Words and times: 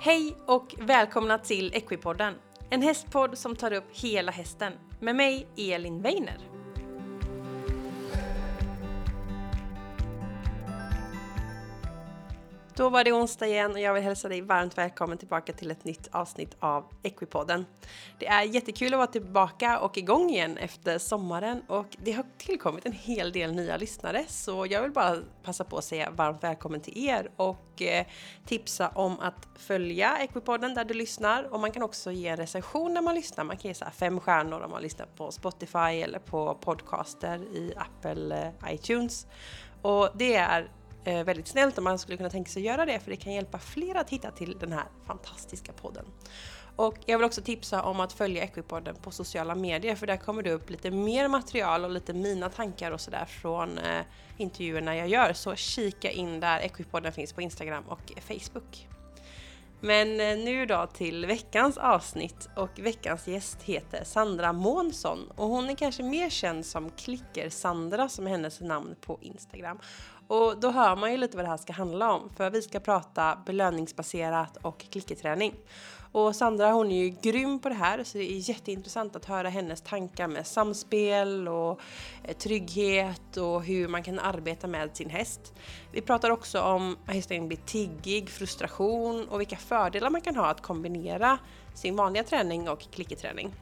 Hej 0.00 0.36
och 0.46 0.74
välkomna 0.78 1.38
till 1.38 1.74
Equipodden, 1.74 2.34
en 2.70 2.82
hästpodd 2.82 3.38
som 3.38 3.56
tar 3.56 3.72
upp 3.72 3.84
hela 3.92 4.32
hästen 4.32 4.72
med 5.00 5.16
mig 5.16 5.46
Elin 5.56 6.02
Weiner. 6.02 6.47
Då 12.78 12.88
var 12.88 13.04
det 13.04 13.12
onsdag 13.12 13.46
igen 13.46 13.72
och 13.72 13.80
jag 13.80 13.94
vill 13.94 14.02
hälsa 14.02 14.28
dig 14.28 14.40
varmt 14.40 14.78
välkommen 14.78 15.18
tillbaka 15.18 15.52
till 15.52 15.70
ett 15.70 15.84
nytt 15.84 16.08
avsnitt 16.12 16.56
av 16.60 16.84
Equipodden. 17.02 17.66
Det 18.18 18.26
är 18.26 18.42
jättekul 18.42 18.94
att 18.94 18.98
vara 18.98 19.06
tillbaka 19.06 19.78
och 19.78 19.98
igång 19.98 20.30
igen 20.30 20.56
efter 20.56 20.98
sommaren 20.98 21.62
och 21.66 21.96
det 22.02 22.12
har 22.12 22.24
tillkommit 22.38 22.86
en 22.86 22.92
hel 22.92 23.32
del 23.32 23.54
nya 23.54 23.76
lyssnare 23.76 24.24
så 24.28 24.66
jag 24.70 24.82
vill 24.82 24.90
bara 24.90 25.16
passa 25.42 25.64
på 25.64 25.78
att 25.78 25.84
säga 25.84 26.10
varmt 26.10 26.44
välkommen 26.44 26.80
till 26.80 27.06
er 27.08 27.30
och 27.36 27.82
eh, 27.82 28.06
tipsa 28.46 28.88
om 28.88 29.20
att 29.20 29.48
följa 29.56 30.18
Equipodden 30.18 30.74
där 30.74 30.84
du 30.84 30.94
lyssnar 30.94 31.52
och 31.52 31.60
man 31.60 31.72
kan 31.72 31.82
också 31.82 32.12
ge 32.12 32.28
en 32.28 32.36
recension 32.36 32.94
när 32.94 33.02
man 33.02 33.14
lyssnar. 33.14 33.44
Man 33.44 33.56
kan 33.56 33.68
ge 33.68 33.74
så 33.74 33.84
fem 33.94 34.20
stjärnor 34.20 34.60
om 34.60 34.70
man 34.70 34.82
lyssnar 34.82 35.06
på 35.06 35.30
Spotify 35.30 36.02
eller 36.02 36.18
på 36.18 36.54
podcaster 36.54 37.38
i 37.38 37.72
Apple 37.76 38.52
eh, 38.62 38.74
iTunes. 38.74 39.26
Och 39.82 40.08
det 40.14 40.34
är 40.34 40.70
Eh, 41.04 41.24
väldigt 41.24 41.48
snällt 41.48 41.78
om 41.78 41.84
man 41.84 41.98
skulle 41.98 42.16
kunna 42.16 42.30
tänka 42.30 42.50
sig 42.50 42.62
göra 42.62 42.86
det 42.86 43.00
för 43.00 43.10
det 43.10 43.16
kan 43.16 43.32
hjälpa 43.32 43.58
fler 43.58 43.94
att 43.94 44.10
hitta 44.10 44.30
till 44.30 44.58
den 44.58 44.72
här 44.72 44.84
fantastiska 45.06 45.72
podden. 45.72 46.04
Och 46.76 46.96
jag 47.06 47.18
vill 47.18 47.24
också 47.24 47.42
tipsa 47.42 47.82
om 47.82 48.00
att 48.00 48.12
följa 48.12 48.42
Equipodden 48.42 48.96
på 49.02 49.10
sociala 49.10 49.54
medier 49.54 49.94
för 49.94 50.06
där 50.06 50.16
kommer 50.16 50.42
det 50.42 50.52
upp 50.52 50.70
lite 50.70 50.90
mer 50.90 51.28
material 51.28 51.84
och 51.84 51.90
lite 51.90 52.12
mina 52.12 52.48
tankar 52.48 52.92
och 52.92 53.00
sådär 53.00 53.24
från 53.24 53.78
eh, 53.78 54.02
intervjuerna 54.36 54.96
jag 54.96 55.08
gör. 55.08 55.32
Så 55.32 55.56
kika 55.56 56.10
in 56.10 56.40
där, 56.40 56.60
Equipodden 56.60 57.12
finns 57.12 57.32
på 57.32 57.42
Instagram 57.42 57.84
och 57.88 58.12
Facebook. 58.20 58.88
Men 59.80 60.20
eh, 60.20 60.44
nu 60.44 60.66
då 60.66 60.86
till 60.86 61.26
veckans 61.26 61.78
avsnitt 61.78 62.48
och 62.56 62.78
veckans 62.78 63.28
gäst 63.28 63.62
heter 63.62 64.04
Sandra 64.04 64.52
Månsson 64.52 65.30
och 65.36 65.48
hon 65.48 65.70
är 65.70 65.74
kanske 65.74 66.02
mer 66.02 66.30
känd 66.30 66.66
som 66.66 66.90
Klicker-Sandra 66.90 68.08
som 68.08 68.26
är 68.26 68.30
hennes 68.30 68.60
namn 68.60 68.94
på 69.00 69.18
Instagram. 69.22 69.78
Och 70.28 70.60
då 70.60 70.70
hör 70.70 70.96
man 70.96 71.10
ju 71.10 71.16
lite 71.16 71.36
vad 71.36 71.46
det 71.46 71.50
här 71.50 71.56
ska 71.56 71.72
handla 71.72 72.12
om, 72.12 72.30
för 72.36 72.50
vi 72.50 72.62
ska 72.62 72.80
prata 72.80 73.38
belöningsbaserat 73.46 74.56
och 74.56 74.84
klickerträning. 74.90 75.54
Och 76.12 76.36
Sandra 76.36 76.70
hon 76.70 76.92
är 76.92 77.04
ju 77.04 77.16
grym 77.22 77.58
på 77.58 77.68
det 77.68 77.74
här 77.74 78.04
så 78.04 78.18
det 78.18 78.32
är 78.32 78.50
jätteintressant 78.50 79.16
att 79.16 79.24
höra 79.24 79.48
hennes 79.48 79.80
tankar 79.80 80.28
med 80.28 80.46
samspel 80.46 81.48
och 81.48 81.80
eh, 82.24 82.36
trygghet 82.36 83.36
och 83.36 83.62
hur 83.62 83.88
man 83.88 84.02
kan 84.02 84.18
arbeta 84.18 84.66
med 84.66 84.96
sin 84.96 85.10
häst. 85.10 85.54
Vi 85.92 86.00
pratar 86.00 86.30
också 86.30 86.60
om 86.60 86.96
att 87.06 87.14
hästen 87.14 87.48
blir 87.48 87.58
tiggig, 87.58 88.30
frustration 88.30 89.28
och 89.28 89.40
vilka 89.40 89.56
fördelar 89.56 90.10
man 90.10 90.20
kan 90.20 90.36
ha 90.36 90.46
att 90.46 90.62
kombinera 90.62 91.38
sin 91.74 91.96
vanliga 91.96 92.24
träning 92.24 92.68
och 92.68 92.80
klickerträning. 92.80 93.54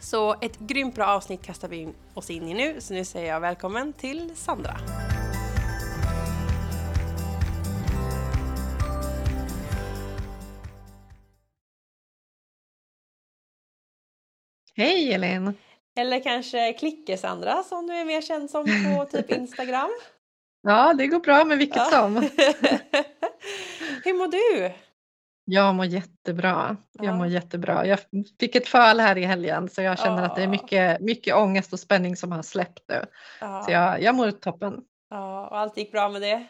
Så 0.00 0.34
ett 0.40 0.58
grymt 0.58 0.94
bra 0.94 1.06
avsnitt 1.06 1.42
kastar 1.42 1.68
vi 1.68 1.88
oss 2.14 2.30
in 2.30 2.48
i 2.48 2.54
nu, 2.54 2.80
så 2.80 2.94
nu 2.94 3.04
säger 3.04 3.32
jag 3.32 3.40
välkommen 3.40 3.92
till 3.92 4.36
Sandra. 4.36 4.76
Hej 14.78 15.12
Elin! 15.12 15.54
Eller 15.98 16.22
kanske 16.22 16.72
Klicker-Sandra 16.72 17.62
som 17.62 17.86
du 17.86 17.94
är 17.94 18.04
mer 18.04 18.20
känd 18.20 18.50
som 18.50 18.64
på 18.64 19.04
typ 19.10 19.30
Instagram? 19.30 19.90
ja, 20.62 20.94
det 20.94 21.06
går 21.06 21.20
bra 21.20 21.44
med 21.44 21.58
vilket 21.58 21.76
ja. 21.76 21.84
som. 21.84 22.16
Hur 24.04 24.14
mår 24.18 24.28
du? 24.28 24.72
Jag 25.44 25.74
mår 25.74 25.86
jättebra. 25.86 26.76
Jag 26.92 27.06
ja. 27.06 27.16
mår 27.16 27.26
jättebra. 27.26 27.86
Jag 27.86 27.98
fick 28.40 28.54
ett 28.56 28.68
föl 28.68 29.00
här 29.00 29.18
i 29.18 29.24
helgen 29.24 29.68
så 29.68 29.82
jag 29.82 29.98
känner 29.98 30.22
ja. 30.22 30.26
att 30.26 30.36
det 30.36 30.42
är 30.42 30.48
mycket, 30.48 31.00
mycket 31.00 31.34
ångest 31.34 31.72
och 31.72 31.80
spänning 31.80 32.16
som 32.16 32.32
har 32.32 32.42
släppt 32.42 32.84
nu. 32.88 33.04
Ja. 33.40 33.62
Så 33.62 33.72
jag, 33.72 34.02
jag 34.02 34.14
mår 34.14 34.30
toppen. 34.30 34.80
Ja, 35.10 35.48
och 35.48 35.58
allt 35.58 35.76
gick 35.76 35.92
bra 35.92 36.08
med 36.08 36.22
det? 36.22 36.46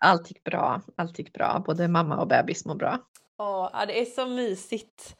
Allt 0.00 0.30
gick 0.30 0.44
bra. 0.44 0.82
Allt 0.96 1.18
gick 1.18 1.32
bra. 1.32 1.62
Både 1.66 1.88
mamma 1.88 2.16
och 2.16 2.28
bebis 2.28 2.64
mår 2.64 2.74
bra. 2.74 2.98
Ja, 3.38 3.84
det 3.86 4.00
är 4.00 4.04
så 4.04 4.26
mysigt 4.26 5.16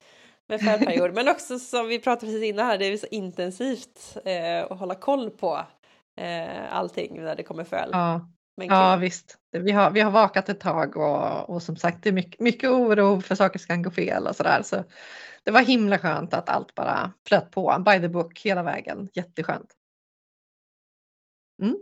med 0.50 0.60
förperiod. 0.60 1.14
Men 1.14 1.28
också 1.28 1.58
som 1.58 1.88
vi 1.88 1.98
pratade 1.98 2.26
precis 2.26 2.44
innan 2.44 2.66
här, 2.66 2.78
det 2.78 2.84
är 2.84 2.96
så 2.96 3.06
intensivt 3.10 4.16
eh, 4.24 4.72
att 4.72 4.78
hålla 4.78 4.94
koll 4.94 5.30
på 5.30 5.66
eh, 6.16 6.76
allting 6.76 7.22
när 7.22 7.36
det 7.36 7.42
kommer 7.42 7.64
föl. 7.64 7.88
Ja, 7.92 8.28
ja 8.54 8.96
visst. 8.96 9.38
Vi 9.52 9.72
har, 9.72 9.90
vi 9.90 10.00
har 10.00 10.10
vakat 10.10 10.48
ett 10.48 10.60
tag 10.60 10.96
och, 10.96 11.50
och 11.50 11.62
som 11.62 11.76
sagt 11.76 12.02
det 12.02 12.08
är 12.08 12.12
mycket, 12.12 12.40
mycket 12.40 12.70
oro 12.70 13.20
för 13.20 13.34
saker 13.34 13.58
ska 13.58 13.76
gå 13.76 13.90
fel 13.90 14.26
och 14.26 14.36
sådär. 14.36 14.62
Så 14.62 14.84
det 15.42 15.50
var 15.50 15.60
himla 15.60 15.98
skönt 15.98 16.34
att 16.34 16.48
allt 16.48 16.74
bara 16.74 17.12
flöt 17.28 17.50
på, 17.50 17.82
by 17.86 18.00
the 18.00 18.08
book 18.08 18.40
hela 18.40 18.62
vägen. 18.62 19.08
Jätteskönt. 19.12 19.74
Mm. 21.62 21.76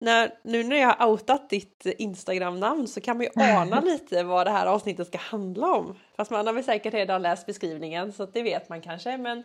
När, 0.00 0.34
nu 0.42 0.64
när 0.64 0.76
jag 0.76 0.88
har 0.88 1.10
outat 1.10 1.50
ditt 1.50 1.86
Instagram-namn 1.86 2.88
så 2.88 3.00
kan 3.00 3.16
man 3.16 3.26
ju 3.26 3.42
ana 3.42 3.80
lite 3.84 4.22
vad 4.22 4.46
det 4.46 4.50
här 4.50 4.66
avsnittet 4.66 5.06
ska 5.06 5.18
handla 5.18 5.74
om. 5.74 5.94
Fast 6.16 6.30
man 6.30 6.46
har 6.46 6.54
väl 6.54 6.64
säkert 6.64 6.94
redan 6.94 7.22
läst 7.22 7.46
beskrivningen 7.46 8.12
så 8.12 8.26
det 8.26 8.42
vet 8.42 8.68
man 8.68 8.80
kanske. 8.80 9.16
Men 9.16 9.42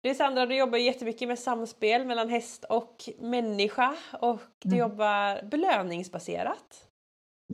du 0.00 0.14
Sandra, 0.14 0.46
du 0.46 0.56
jobbar 0.56 0.78
jättemycket 0.78 1.28
med 1.28 1.38
samspel 1.38 2.06
mellan 2.06 2.28
häst 2.28 2.64
och 2.68 2.96
människa 3.18 3.96
och 4.20 4.40
du 4.62 4.68
mm. 4.68 4.78
jobbar 4.78 5.42
belöningsbaserat. 5.42 6.88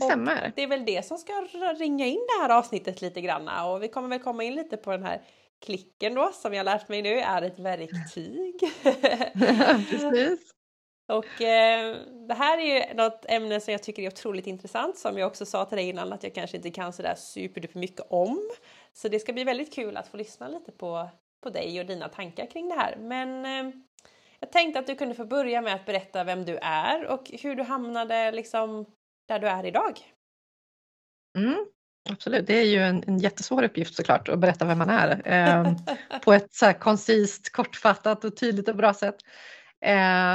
Stämmer. 0.04 0.52
Det 0.56 0.62
är 0.62 0.66
väl 0.66 0.84
det 0.84 1.06
som 1.06 1.18
ska 1.18 1.32
ringa 1.78 2.06
in 2.06 2.20
det 2.28 2.42
här 2.42 2.58
avsnittet 2.58 3.00
lite 3.00 3.20
granna 3.20 3.66
och 3.66 3.82
vi 3.82 3.88
kommer 3.88 4.08
väl 4.08 4.18
komma 4.18 4.44
in 4.44 4.54
lite 4.54 4.76
på 4.76 4.90
den 4.90 5.02
här 5.02 5.22
klicken 5.66 6.14
då 6.14 6.30
som 6.34 6.54
jag 6.54 6.64
lärt 6.64 6.88
mig 6.88 7.02
nu 7.02 7.20
är 7.20 7.42
ett 7.42 7.58
verktyg. 7.58 8.60
Precis. 9.90 10.54
Och 11.08 11.42
eh, 11.42 11.96
det 12.28 12.34
här 12.34 12.58
är 12.58 12.88
ju 12.88 12.94
något 12.94 13.24
ämne 13.28 13.60
som 13.60 13.72
jag 13.72 13.82
tycker 13.82 14.02
är 14.02 14.06
otroligt 14.06 14.46
intressant 14.46 14.98
som 14.98 15.18
jag 15.18 15.26
också 15.26 15.46
sa 15.46 15.64
till 15.64 15.76
dig 15.76 15.88
innan 15.88 16.12
att 16.12 16.22
jag 16.22 16.34
kanske 16.34 16.56
inte 16.56 16.70
kan 16.70 16.92
sådär 16.92 17.14
superduper 17.14 17.78
mycket 17.78 18.06
om. 18.10 18.50
Så 18.92 19.08
det 19.08 19.20
ska 19.20 19.32
bli 19.32 19.44
väldigt 19.44 19.74
kul 19.74 19.96
att 19.96 20.08
få 20.08 20.16
lyssna 20.16 20.48
lite 20.48 20.72
på, 20.72 21.08
på 21.42 21.50
dig 21.50 21.80
och 21.80 21.86
dina 21.86 22.08
tankar 22.08 22.46
kring 22.46 22.68
det 22.68 22.74
här. 22.74 22.96
Men 22.96 23.44
eh, 23.44 23.74
jag 24.40 24.52
tänkte 24.52 24.78
att 24.78 24.86
du 24.86 24.94
kunde 24.94 25.14
få 25.14 25.24
börja 25.24 25.62
med 25.62 25.74
att 25.74 25.86
berätta 25.86 26.24
vem 26.24 26.44
du 26.44 26.58
är 26.62 27.06
och 27.06 27.30
hur 27.42 27.54
du 27.54 27.62
hamnade 27.62 28.32
liksom 28.32 28.84
där 29.28 29.38
du 29.38 29.48
är 29.48 29.66
idag. 29.66 30.00
Mm, 31.38 31.66
absolut, 32.10 32.46
det 32.46 32.54
är 32.54 32.64
ju 32.64 32.78
en, 32.78 33.04
en 33.06 33.18
jättesvår 33.18 33.62
uppgift 33.62 33.94
såklart 33.94 34.28
att 34.28 34.38
berätta 34.38 34.64
vem 34.64 34.78
man 34.78 34.90
är 34.90 35.22
eh, 35.24 35.72
på 36.24 36.32
ett 36.32 36.54
så 36.54 36.72
koncist, 36.72 37.52
kortfattat 37.52 38.24
och 38.24 38.36
tydligt 38.36 38.68
och 38.68 38.76
bra 38.76 38.94
sätt. 38.94 39.16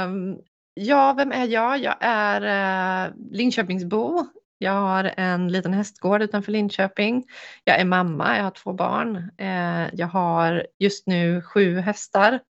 Um, 0.06 0.38
Ja, 0.74 1.12
vem 1.12 1.32
är 1.32 1.46
jag? 1.46 1.78
Jag 1.78 1.96
är 2.00 3.06
eh, 3.06 3.12
Linköpingsbo. 3.30 4.26
Jag 4.58 4.72
har 4.72 5.14
en 5.16 5.48
liten 5.48 5.72
hästgård 5.72 6.22
utanför 6.22 6.52
Linköping. 6.52 7.24
Jag 7.64 7.80
är 7.80 7.84
mamma, 7.84 8.36
jag 8.36 8.44
har 8.44 8.50
två 8.50 8.72
barn. 8.72 9.30
Eh, 9.38 9.88
jag 9.92 10.06
har 10.06 10.66
just 10.78 11.06
nu 11.06 11.42
sju 11.42 11.78
hästar. 11.78 12.40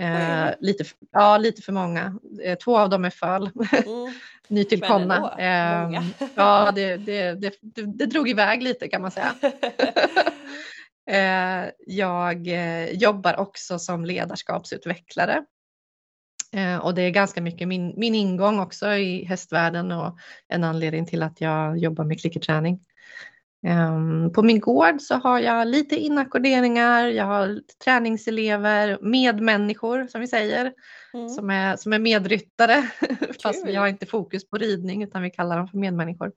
Eh, 0.00 0.48
lite, 0.60 0.84
ja, 1.12 1.38
lite 1.38 1.62
för 1.62 1.72
många. 1.72 2.18
Eh, 2.44 2.58
två 2.58 2.78
av 2.78 2.90
dem 2.90 3.04
är 3.04 3.10
föl. 3.10 3.50
Mm. 3.86 4.12
Nytillkomna. 4.48 5.34
Eh, 5.38 6.02
ja, 6.34 6.72
det, 6.74 6.96
det, 6.96 7.32
det, 7.32 7.54
det, 7.86 8.06
drog 8.06 8.28
iväg 8.28 8.62
lite 8.62 8.88
kan 8.88 9.02
man 9.02 9.10
säga. 9.10 9.34
Eh, 11.10 11.70
jag 11.86 12.48
eh, 12.48 12.90
jobbar 12.90 13.36
också 13.36 13.78
som 13.78 14.04
ledarskapsutvecklare 14.04 15.44
och 16.82 16.94
det 16.94 17.02
är 17.02 17.10
ganska 17.10 17.40
mycket 17.40 17.68
min, 17.68 17.94
min 17.96 18.14
ingång 18.14 18.60
också 18.60 18.92
i 18.92 19.24
hästvärlden 19.24 19.92
och 19.92 20.18
en 20.48 20.64
anledning 20.64 21.06
till 21.06 21.22
att 21.22 21.40
jag 21.40 21.78
jobbar 21.78 22.04
med 22.04 22.20
klickerträning. 22.20 22.80
Um, 23.66 24.32
på 24.32 24.42
min 24.42 24.60
gård 24.60 25.00
så 25.00 25.14
har 25.14 25.40
jag 25.40 25.68
lite 25.68 25.96
inackorderingar, 25.96 27.06
jag 27.06 27.24
har 27.24 27.60
träningselever, 27.84 28.98
medmänniskor 29.02 30.06
som 30.06 30.20
vi 30.20 30.26
säger, 30.26 30.72
mm. 31.14 31.28
som, 31.28 31.50
är, 31.50 31.76
som 31.76 31.92
är 31.92 31.98
medryttare. 31.98 32.90
Fast 33.42 33.66
vi 33.66 33.74
har 33.74 33.86
inte 33.86 34.06
fokus 34.06 34.50
på 34.50 34.58
ridning 34.58 35.02
utan 35.02 35.22
vi 35.22 35.30
kallar 35.30 35.58
dem 35.58 35.68
för 35.68 35.78
medmänniskor. 35.78 36.32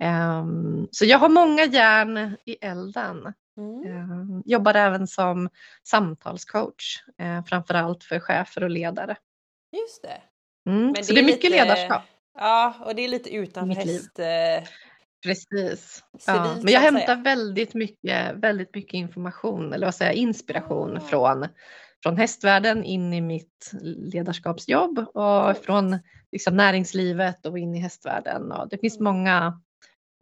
Um, 0.00 0.88
så 0.90 1.04
jag 1.04 1.18
har 1.18 1.28
många 1.28 1.64
järn 1.64 2.36
i 2.44 2.52
elden. 2.60 3.32
Mm. 3.56 3.86
Uh, 3.86 4.40
jobbar 4.44 4.74
även 4.74 5.06
som 5.06 5.48
samtalscoach, 5.84 7.02
uh, 7.22 7.44
framförallt 7.44 8.04
för 8.04 8.20
chefer 8.20 8.64
och 8.64 8.70
ledare. 8.70 9.16
Just 9.76 10.02
det. 10.02 10.20
Mm, 10.70 10.86
Men 10.86 11.04
så 11.04 11.12
det 11.12 11.20
är, 11.20 11.24
mycket 11.24 11.50
lite, 11.50 11.64
ledarskap. 11.64 12.02
Ja, 12.38 12.74
och 12.84 12.94
det 12.94 13.04
är 13.04 13.08
lite 13.08 13.34
utanför 13.34 13.82
häst... 13.82 14.18
Eh, 14.18 14.68
Precis. 15.22 16.04
Ja. 16.26 16.56
Men 16.62 16.72
jag 16.72 16.80
hämtar 16.80 17.16
väldigt 17.16 17.74
mycket, 17.74 18.34
väldigt 18.34 18.74
mycket 18.74 18.94
information, 18.94 19.72
eller 19.72 19.86
vad 19.86 19.94
säger 19.94 20.10
jag, 20.10 20.18
inspiration 20.18 20.90
mm. 20.90 21.02
från, 21.02 21.46
från 22.02 22.16
hästvärlden 22.16 22.84
in 22.84 23.12
i 23.12 23.20
mitt 23.20 23.72
ledarskapsjobb 23.82 24.98
och 25.14 25.44
mm. 25.44 25.54
från 25.62 25.98
liksom, 26.32 26.56
näringslivet 26.56 27.46
och 27.46 27.58
in 27.58 27.74
i 27.74 27.78
hästvärlden. 27.78 28.52
Och 28.52 28.68
det 28.68 28.78
finns 28.78 29.00
många 29.00 29.60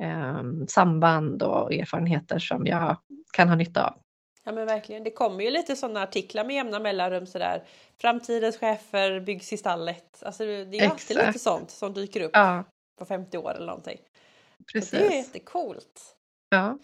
eh, 0.02 0.42
samband 0.68 1.42
och 1.42 1.74
erfarenheter 1.74 2.38
som 2.38 2.66
jag 2.66 2.96
kan 3.32 3.48
ha 3.48 3.56
nytta 3.56 3.86
av. 3.86 4.03
Ja 4.44 4.52
men 4.52 4.66
verkligen, 4.66 5.04
det 5.04 5.10
kommer 5.10 5.44
ju 5.44 5.50
lite 5.50 5.76
sådana 5.76 6.02
artiklar 6.02 6.44
med 6.44 6.56
jämna 6.56 6.80
mellanrum 6.80 7.26
sådär. 7.26 7.64
Framtidens 8.00 8.56
chefer 8.56 9.20
byggs 9.20 9.52
i 9.52 9.56
stallet. 9.56 10.22
Alltså 10.22 10.44
det 10.44 10.52
är 10.52 10.80
ju 10.82 10.86
alltid 10.86 11.16
lite 11.16 11.38
sånt 11.38 11.70
som 11.70 11.94
dyker 11.94 12.20
upp 12.20 12.30
ja. 12.34 12.64
på 12.98 13.04
50 13.04 13.38
år 13.38 13.54
eller 13.54 13.66
någonting. 13.66 13.98
Precis. 14.72 14.90
Så 14.90 14.96
det 14.96 15.06
är 15.06 15.16
jättecoolt. 15.16 16.16
Ja. 16.48 16.78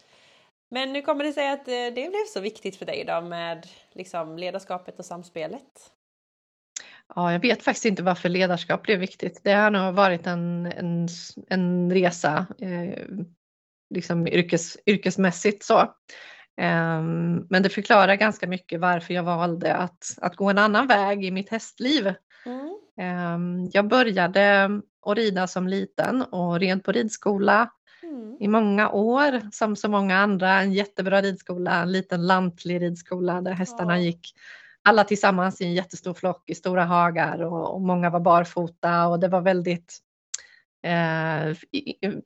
Men 0.71 0.93
nu 0.93 1.03
kommer 1.03 1.25
det 1.25 1.33
sig 1.33 1.51
att 1.51 1.69
eh, 1.69 1.73
det 1.73 2.11
blev 2.11 2.25
så 2.33 2.41
viktigt 2.41 2.77
för 2.77 2.87
dig 2.87 3.05
då 3.05 3.21
med 3.21 3.67
liksom 3.93 4.39
ledarskapet 4.39 4.99
och 4.99 5.05
samspelet? 5.05 5.93
Ja, 7.15 7.33
jag 7.33 7.41
vet 7.41 7.63
faktiskt 7.63 7.85
inte 7.85 8.03
varför 8.03 8.29
ledarskap 8.29 8.83
blev 8.83 8.99
viktigt. 8.99 9.41
Det 9.45 9.53
har 9.53 9.71
nog 9.71 9.95
varit 9.95 10.27
en, 10.27 10.67
en, 10.67 11.09
en 11.49 11.93
resa, 11.93 12.47
eh, 12.59 13.05
liksom 13.95 14.27
yrkes, 14.27 14.77
yrkesmässigt 14.87 15.63
så. 15.63 15.95
Eh, 16.57 17.03
men 17.49 17.63
det 17.63 17.69
förklarar 17.69 18.15
ganska 18.15 18.47
mycket 18.47 18.81
varför 18.81 19.15
jag 19.15 19.23
valde 19.23 19.75
att, 19.75 20.19
att 20.21 20.37
gå 20.37 20.51
en 20.51 20.59
annan 20.59 20.87
väg 20.87 21.25
i 21.25 21.31
mitt 21.31 21.51
hästliv. 21.51 22.15
Mm. 22.47 22.77
Eh, 23.01 23.69
jag 23.73 23.89
började 23.89 24.65
att 25.07 25.17
rida 25.17 25.47
som 25.47 25.69
liten 25.69 26.23
och 26.23 26.61
red 26.61 26.85
på 26.85 26.93
ridskola 26.93 27.71
mm. 28.03 28.37
i 28.41 28.49
många 28.49 28.91
år 28.91 29.51
som 29.53 29.77
så 29.77 29.89
många 29.89 30.19
andra. 30.19 30.61
En 30.61 30.73
jättebra 30.73 31.23
ridskola, 31.23 31.83
en 31.83 31.93
liten 31.93 32.27
lantlig 32.27 32.83
ridskola 32.83 33.41
där 33.41 33.53
hästarna 33.53 33.99
ja. 33.99 34.03
gick 34.03 34.35
alla 34.83 35.05
tillsammans 35.05 35.61
i 35.61 35.65
en 35.65 35.75
jättestor 35.75 36.15
flock 36.15 36.51
i 36.51 36.55
stora 36.55 36.85
hagar 36.85 37.43
och, 37.43 37.75
och 37.75 37.81
många 37.81 38.11
var 38.11 38.21
barfota 38.21 39.07
och 39.07 39.21
det 39.21 39.29
var 39.29 39.41
väldigt 39.41 39.99
eh, 40.83 41.57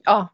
ja, 0.04 0.28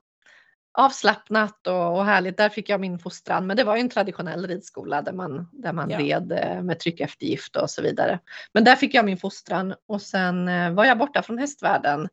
avslappnat 0.72 1.67
och, 1.67 1.96
och, 1.99 2.05
härligt. 2.05 2.37
Där 2.37 2.49
fick 2.49 2.69
jag 2.69 2.81
min 2.81 2.99
fostran. 2.99 3.46
Men 3.46 3.56
det 3.56 3.64
var 3.64 3.76
ju 3.76 3.81
en 3.81 3.88
traditionell 3.88 4.46
ridskola 4.46 5.02
där 5.02 5.12
man, 5.12 5.49
där 5.52 5.72
man 5.72 5.90
ja. 5.90 5.99
red 5.99 6.32
eh, 6.32 6.62
med 6.62 6.78
tryckeftergift 6.78 7.56
och 7.56 7.70
så 7.70 7.82
vidare. 7.82 8.19
Men 8.52 8.64
där 8.64 8.76
fick 8.76 8.94
jag 8.94 9.05
min 9.05 9.19
fostran 9.19 9.75
och 9.87 10.02
sen 10.02 10.49
eh, 10.49 10.70
var 10.70 10.84
jag 10.84 10.99
borta 10.99 11.22
från 11.22 11.38
hästvärlden 11.38 12.08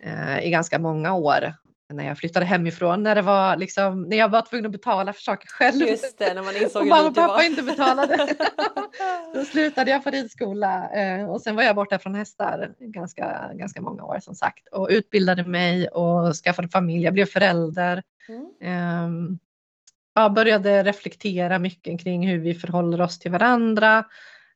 eh, 0.00 0.46
i 0.46 0.50
ganska 0.50 0.78
många 0.78 1.14
år 1.14 1.54
när 1.94 2.06
jag 2.06 2.18
flyttade 2.18 2.46
hemifrån, 2.46 3.02
när, 3.02 3.14
det 3.14 3.22
var 3.22 3.56
liksom, 3.56 4.02
när 4.02 4.16
jag 4.16 4.28
var 4.28 4.42
tvungen 4.42 4.66
att 4.66 4.72
betala 4.72 5.12
för 5.12 5.22
saker 5.22 5.48
själv. 5.48 5.80
Just 5.80 6.18
det, 6.18 6.34
när 6.34 6.42
man 6.42 6.56
insåg 6.56 6.82
hur 6.82 6.90
mamma 6.90 7.08
och 7.08 7.14
pappa 7.14 7.32
var. 7.32 7.42
inte 7.42 7.62
betalade. 7.62 8.36
Då 9.34 9.44
slutade 9.44 9.90
jag 9.90 10.04
på 10.04 10.10
ridskola 10.10 10.90
eh, 10.90 11.30
och 11.30 11.40
sen 11.40 11.56
var 11.56 11.62
jag 11.62 11.76
borta 11.76 11.98
från 11.98 12.14
hästar 12.14 12.72
ganska, 12.78 13.50
ganska 13.54 13.80
många 13.80 14.04
år 14.04 14.18
som 14.20 14.34
sagt 14.34 14.68
och 14.72 14.88
utbildade 14.90 15.44
mig 15.44 15.88
och 15.88 16.34
skaffade 16.34 16.68
familj. 16.68 17.04
Jag 17.04 17.14
blev 17.14 17.26
förälder. 17.26 18.02
Mm. 18.28 19.04
Um, 19.04 19.38
jag 20.14 20.32
började 20.32 20.82
reflektera 20.82 21.58
mycket 21.58 22.00
kring 22.00 22.28
hur 22.28 22.38
vi 22.38 22.54
förhåller 22.54 23.00
oss 23.00 23.18
till 23.18 23.30
varandra. 23.30 24.04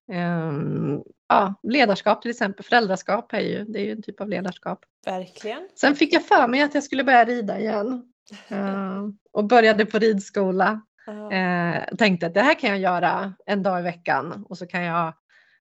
Um, 0.08 1.02
ja, 1.28 1.54
ledarskap 1.62 2.22
till 2.22 2.30
exempel, 2.30 2.64
föräldraskap 2.64 3.32
är 3.32 3.40
ju, 3.40 3.64
det 3.64 3.78
är 3.80 3.84
ju 3.84 3.92
en 3.92 4.02
typ 4.02 4.20
av 4.20 4.28
ledarskap. 4.28 4.84
Verkligen. 5.06 5.68
Sen 5.74 5.96
fick 5.96 6.14
jag 6.14 6.26
för 6.26 6.48
mig 6.48 6.62
att 6.62 6.74
jag 6.74 6.84
skulle 6.84 7.04
börja 7.04 7.24
rida 7.24 7.58
igen 7.58 8.12
uh, 8.52 9.08
och 9.32 9.44
började 9.44 9.86
på 9.86 9.98
ridskola. 9.98 10.80
Uh, 11.08 11.96
tänkte 11.96 12.26
att 12.26 12.34
det 12.34 12.40
här 12.40 12.54
kan 12.54 12.70
jag 12.70 12.78
göra 12.78 13.34
en 13.46 13.62
dag 13.62 13.80
i 13.80 13.82
veckan 13.82 14.46
och 14.48 14.58
så 14.58 14.66
kan 14.66 14.82
jag 14.82 15.14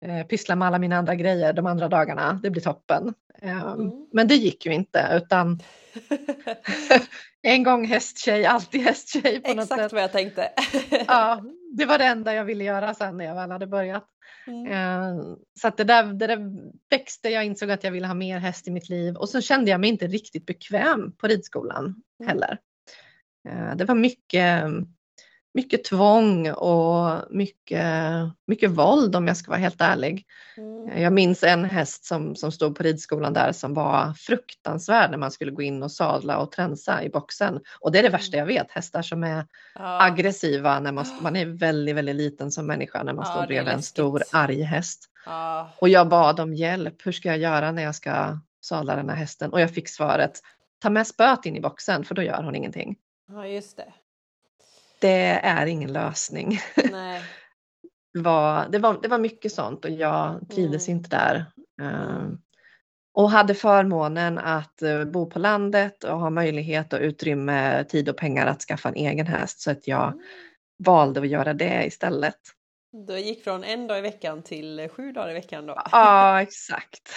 uh, 0.07 0.23
pyssla 0.23 0.57
med 0.57 0.69
alla 0.69 0.79
mina 0.79 0.97
andra 0.97 1.15
grejer 1.15 1.53
de 1.53 1.67
andra 1.67 1.89
dagarna. 1.89 2.41
Det 2.43 2.51
blir 2.51 2.63
toppen. 2.63 3.15
Uh, 3.45 3.63
mm. 3.63 3.91
Men 4.13 4.29
det 4.29 4.35
gick 4.35 4.67
ju 4.67 4.73
inte 4.73 5.09
utan 5.13 5.61
en 7.43 7.63
gång 7.63 7.87
hästtjej, 7.87 8.47
alltid 8.47 8.81
hästtjej. 8.81 9.41
På 9.41 9.51
Exakt 9.51 9.57
något 9.57 9.69
sätt. 9.69 9.93
vad 9.93 10.03
jag 10.03 10.13
tänkte. 10.13 10.51
ja, 11.07 11.43
det 11.77 11.85
var 11.85 11.99
det 11.99 12.05
enda 12.05 12.35
jag 12.35 12.45
ville 12.45 12.65
göra 12.65 12.95
sen 12.95 13.17
när 13.17 13.25
jag 13.25 13.35
väl 13.35 13.51
hade 13.51 13.67
börjat. 13.67 14.05
Mm. 14.49 14.67
Eh, 14.67 15.25
så 15.61 15.69
att 15.69 15.77
det, 15.77 15.85
där, 15.85 16.05
det 16.05 16.27
där 16.27 16.53
växte, 16.91 17.29
jag 17.29 17.45
insåg 17.45 17.71
att 17.71 17.85
jag 17.85 17.91
ville 17.91 18.06
ha 18.06 18.15
mer 18.15 18.39
häst 18.39 18.69
i 18.69 18.71
mitt 18.71 18.89
liv 18.89 19.17
och 19.17 19.29
så 19.29 19.41
kände 19.41 19.71
jag 19.71 19.81
mig 19.81 19.91
inte 19.91 20.06
riktigt 20.06 20.47
bekväm 20.47 21.12
på 21.12 21.27
ridskolan 21.27 21.85
mm. 21.85 22.29
heller. 22.29 22.59
Eh, 23.49 23.77
det 23.77 23.85
var 23.85 23.95
mycket, 23.95 24.65
mycket 25.58 25.84
tvång 25.84 26.50
och 26.50 27.22
mycket, 27.31 27.87
mycket 28.46 28.70
våld 28.70 29.16
om 29.16 29.26
jag 29.26 29.37
ska 29.37 29.50
vara 29.50 29.60
helt 29.60 29.81
ärlig. 29.81 30.26
Mm. 30.56 31.02
Jag 31.02 31.12
minns 31.12 31.43
en 31.43 31.64
häst 31.64 32.05
som, 32.05 32.37
som 32.37 32.52
stod 32.52 32.76
på 32.76 32.82
ridskolan 32.82 33.32
där 33.32 33.52
som 33.52 33.75
var 33.75 34.12
fruktansvärd 34.12 35.10
när 35.10 35.19
man 35.19 35.31
skulle 35.31 35.52
gå 35.52 35.62
in 35.62 35.82
och 35.82 35.93
sadla 35.93 36.38
och 36.38 36.52
tränsa 36.52 37.05
i 37.05 37.08
boxen. 37.08 37.60
Och 37.81 37.93
det 37.93 37.99
är 37.99 38.02
det 38.02 38.08
värsta 38.08 38.37
mm. 38.37 38.49
jag 38.49 38.55
vet, 38.55 38.70
hästar 38.70 39.02
som 39.02 39.25
är 39.25 39.46
ja. 39.75 40.02
aggressiva 40.02 40.81
när 40.81 40.93
man, 40.93 41.05
man 41.20 41.37
är 41.37 41.46
väldigt, 41.66 41.96
väldigt 41.96 42.16
liten 42.16 42.50
som 42.50 42.66
människa 42.66 43.02
när 43.02 43.12
man 43.12 43.25
ja, 43.26 43.32
står 43.32 43.46
bredvid 43.46 43.72
en 43.72 43.82
stor 43.82 44.22
arg 44.32 44.62
häst. 44.62 45.10
Ja. 45.26 45.70
Och 45.78 45.88
jag 45.88 46.08
bad 46.08 46.40
om 46.40 46.55
hjälp, 46.55 47.06
hur 47.06 47.12
ska 47.12 47.28
jag 47.28 47.38
göra 47.38 47.72
när 47.72 47.82
jag 47.82 47.94
ska 47.94 48.38
sadla 48.60 48.96
den 48.96 49.08
här 49.08 49.16
hästen? 49.16 49.52
Och 49.52 49.60
jag 49.60 49.75
fick 49.75 49.88
svaret, 49.88 50.40
ta 50.78 50.90
med 50.90 51.06
spöet 51.06 51.46
in 51.46 51.56
i 51.56 51.60
boxen 51.60 52.05
för 52.05 52.14
då 52.14 52.22
gör 52.22 52.43
hon 52.43 52.55
ingenting. 52.55 52.96
Ja, 53.28 53.46
just 53.46 53.76
det 53.76 53.93
det 55.00 55.41
är 55.43 55.67
ingen 55.67 55.93
lösning. 55.93 56.59
Var, 58.12 58.69
det, 58.69 58.79
var, 58.79 58.99
det 59.03 59.09
var 59.09 59.19
mycket 59.19 59.53
sånt 59.53 59.85
och 59.85 59.91
jag 59.91 60.41
trivdes 60.50 60.89
mm. 60.89 60.99
inte 60.99 61.11
där. 61.11 61.45
Uh, 61.83 62.29
och 63.15 63.31
hade 63.31 63.55
förmånen 63.55 64.39
att 64.39 64.83
uh, 64.83 65.05
bo 65.05 65.31
på 65.31 65.39
landet 65.39 66.05
och 66.05 66.19
ha 66.19 66.31
möjlighet 66.31 66.93
och 66.93 67.00
utrymme, 67.00 67.85
tid 67.85 68.09
och 68.09 68.17
pengar 68.17 68.47
att 68.47 68.62
skaffa 68.62 68.89
en 68.89 68.95
egen 68.95 69.27
häst 69.27 69.61
så 69.61 69.71
att 69.71 69.89
jag 69.89 70.06
mm. 70.09 70.25
valde 70.85 71.21
att 71.21 71.29
göra 71.29 71.55
det 71.55 71.85
istället. 71.87 72.39
Du 72.93 73.19
gick 73.19 73.44
från 73.44 73.64
en 73.64 73.87
dag 73.87 73.99
i 73.99 74.00
veckan 74.00 74.43
till 74.43 74.88
sju 74.88 75.12
dagar 75.12 75.31
i 75.31 75.35
veckan 75.35 75.67
då? 75.67 75.82
Ja, 75.93 76.43
exakt. 76.43 77.11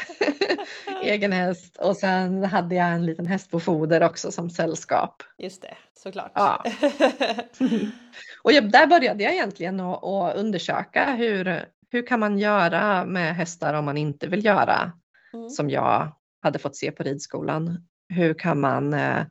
Egen 1.03 1.31
häst 1.31 1.77
och 1.77 1.97
sen 1.97 2.43
hade 2.43 2.75
jag 2.75 2.87
en 2.87 3.05
liten 3.05 3.25
häst 3.25 3.51
på 3.51 3.59
foder 3.59 4.03
också 4.03 4.31
som 4.31 4.49
sällskap. 4.49 5.23
Just 5.37 5.61
det, 5.61 5.77
såklart. 5.93 6.31
Ja. 6.35 6.63
och 8.43 8.51
där 8.51 8.87
började 8.87 9.23
jag 9.23 9.33
egentligen 9.33 9.79
att 9.79 10.35
undersöka 10.35 11.11
hur, 11.11 11.65
hur 11.91 12.07
kan 12.07 12.19
man 12.19 12.39
göra 12.39 13.05
med 13.05 13.35
hästar 13.35 13.73
om 13.73 13.85
man 13.85 13.97
inte 13.97 14.27
vill 14.27 14.45
göra 14.45 14.91
mm. 15.33 15.49
som 15.49 15.69
jag 15.69 16.15
hade 16.41 16.59
fått 16.59 16.75
se 16.75 16.91
på 16.91 17.03
ridskolan. 17.03 17.87
Hur 18.09 18.33
kan 18.33 18.59
man 18.59 18.93
eh, 18.93 19.23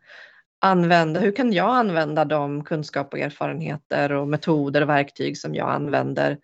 använda, 0.61 1.21
hur 1.21 1.33
kan 1.33 1.53
jag 1.53 1.77
använda 1.77 2.25
de 2.25 2.65
kunskap 2.65 3.13
och 3.13 3.19
erfarenheter 3.19 4.13
och 4.13 4.29
metoder 4.29 4.83
och 4.83 4.89
verktyg 4.89 5.39
som 5.39 5.55
jag 5.55 5.71
använder 5.71 6.39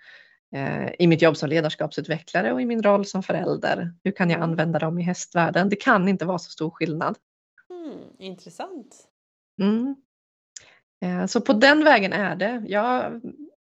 eh, 0.55 0.89
i 0.99 1.07
mitt 1.07 1.23
jobb 1.23 1.37
som 1.37 1.49
ledarskapsutvecklare 1.49 2.53
och 2.53 2.63
i 2.63 2.67
min 2.67 2.83
roll 2.83 3.07
som 3.07 3.23
förälder. 3.23 3.93
Hur 4.05 4.13
kan 4.13 4.31
jag 4.31 4.41
använda 4.41 4.79
dem 4.79 4.99
i 4.99 5.03
hästvärlden? 5.03 5.69
Det 5.69 5.77
kan 5.77 6.09
inte 6.09 6.25
vara 6.25 6.39
så 6.39 6.51
stor 6.51 6.71
skillnad. 6.71 7.17
Mm, 7.71 7.99
intressant. 8.19 9.09
Mm. 9.63 9.97
Eh, 11.05 11.27
så 11.27 11.41
på 11.41 11.53
den 11.53 11.85
vägen 11.85 12.13
är 12.13 12.37
det. 12.37 12.63
Jag 12.67 13.21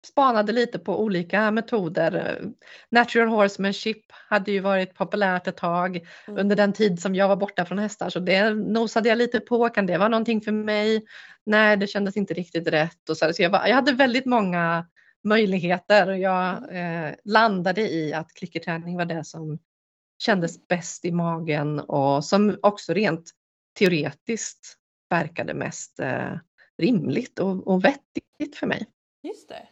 spanade 0.05 0.51
lite 0.51 0.79
på 0.79 1.01
olika 1.01 1.51
metoder. 1.51 2.41
Natural 2.89 3.27
horsemanship 3.27 4.05
hade 4.11 4.51
ju 4.51 4.59
varit 4.59 4.95
populärt 4.95 5.47
ett 5.47 5.57
tag 5.57 5.95
mm. 5.97 6.39
under 6.39 6.55
den 6.55 6.73
tid 6.73 7.01
som 7.01 7.15
jag 7.15 7.27
var 7.27 7.35
borta 7.35 7.65
från 7.65 7.79
hästar 7.79 8.09
så 8.09 8.19
det 8.19 8.53
nosade 8.53 9.09
jag 9.09 9.17
lite 9.17 9.39
på. 9.39 9.69
Kan 9.69 9.85
det 9.85 9.97
vara 9.97 10.09
någonting 10.09 10.41
för 10.41 10.51
mig? 10.51 11.05
Nej, 11.45 11.77
det 11.77 11.87
kändes 11.87 12.17
inte 12.17 12.33
riktigt 12.33 12.67
rätt. 12.67 13.09
Och 13.09 13.17
så, 13.17 13.33
så 13.33 13.41
jag, 13.41 13.49
var, 13.49 13.67
jag 13.67 13.75
hade 13.75 13.91
väldigt 13.91 14.25
många 14.25 14.85
möjligheter 15.23 16.09
och 16.09 16.19
jag 16.19 16.75
eh, 16.75 17.13
landade 17.23 17.81
i 17.81 18.13
att 18.13 18.33
klickerträning 18.33 18.97
var 18.97 19.05
det 19.05 19.23
som 19.23 19.59
kändes 20.17 20.67
bäst 20.67 21.05
i 21.05 21.11
magen 21.11 21.79
och 21.79 22.25
som 22.25 22.57
också 22.61 22.93
rent 22.93 23.31
teoretiskt 23.79 24.77
verkade 25.09 25.53
mest 25.53 25.99
eh, 25.99 26.33
rimligt 26.77 27.39
och, 27.39 27.67
och 27.67 27.85
vettigt 27.85 28.55
för 28.55 28.67
mig. 28.67 28.85
Just 29.23 29.49
det. 29.49 29.67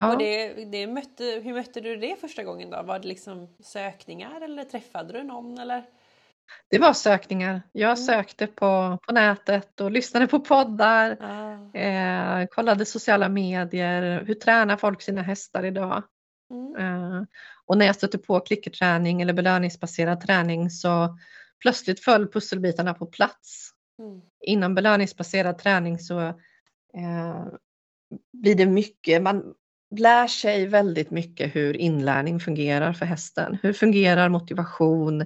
Ja. 0.00 0.12
Och 0.12 0.18
det, 0.18 0.64
det 0.64 0.86
mötte, 0.86 1.24
hur 1.24 1.54
mötte 1.54 1.80
du 1.80 1.96
det 1.96 2.20
första 2.20 2.44
gången 2.44 2.70
då? 2.70 2.82
Var 2.82 2.98
det 2.98 3.08
liksom 3.08 3.48
sökningar 3.60 4.40
eller 4.40 4.64
träffade 4.64 5.12
du 5.12 5.22
någon 5.22 5.58
eller? 5.58 5.84
Det 6.68 6.78
var 6.78 6.92
sökningar. 6.92 7.62
Jag 7.72 7.90
mm. 7.90 7.96
sökte 7.96 8.46
på, 8.46 8.98
på 9.06 9.12
nätet 9.12 9.80
och 9.80 9.90
lyssnade 9.90 10.26
på 10.26 10.40
poddar, 10.40 11.16
ah. 11.20 11.78
eh, 11.78 12.46
kollade 12.46 12.84
sociala 12.84 13.28
medier, 13.28 14.24
hur 14.26 14.34
tränar 14.34 14.76
folk 14.76 15.02
sina 15.02 15.22
hästar 15.22 15.64
idag? 15.64 16.02
Mm. 16.50 16.76
Eh, 16.76 17.22
och 17.66 17.78
när 17.78 17.86
jag 17.86 17.96
stötte 17.96 18.18
på 18.18 18.40
klickerträning 18.40 19.22
eller 19.22 19.32
belöningsbaserad 19.32 20.20
träning 20.20 20.70
så 20.70 21.18
plötsligt 21.60 22.04
föll 22.04 22.28
pusselbitarna 22.28 22.94
på 22.94 23.06
plats. 23.06 23.70
Mm. 23.98 24.20
Inom 24.40 24.74
belöningsbaserad 24.74 25.58
träning 25.58 25.98
så 25.98 26.20
eh, 26.94 27.46
blir 28.32 28.54
det 28.54 28.66
mycket, 28.66 29.22
man, 29.22 29.54
lär 29.96 30.26
sig 30.26 30.66
väldigt 30.66 31.10
mycket 31.10 31.56
hur 31.56 31.76
inlärning 31.76 32.40
fungerar 32.40 32.92
för 32.92 33.06
hästen. 33.06 33.58
Hur 33.62 33.72
fungerar 33.72 34.28
motivation? 34.28 35.24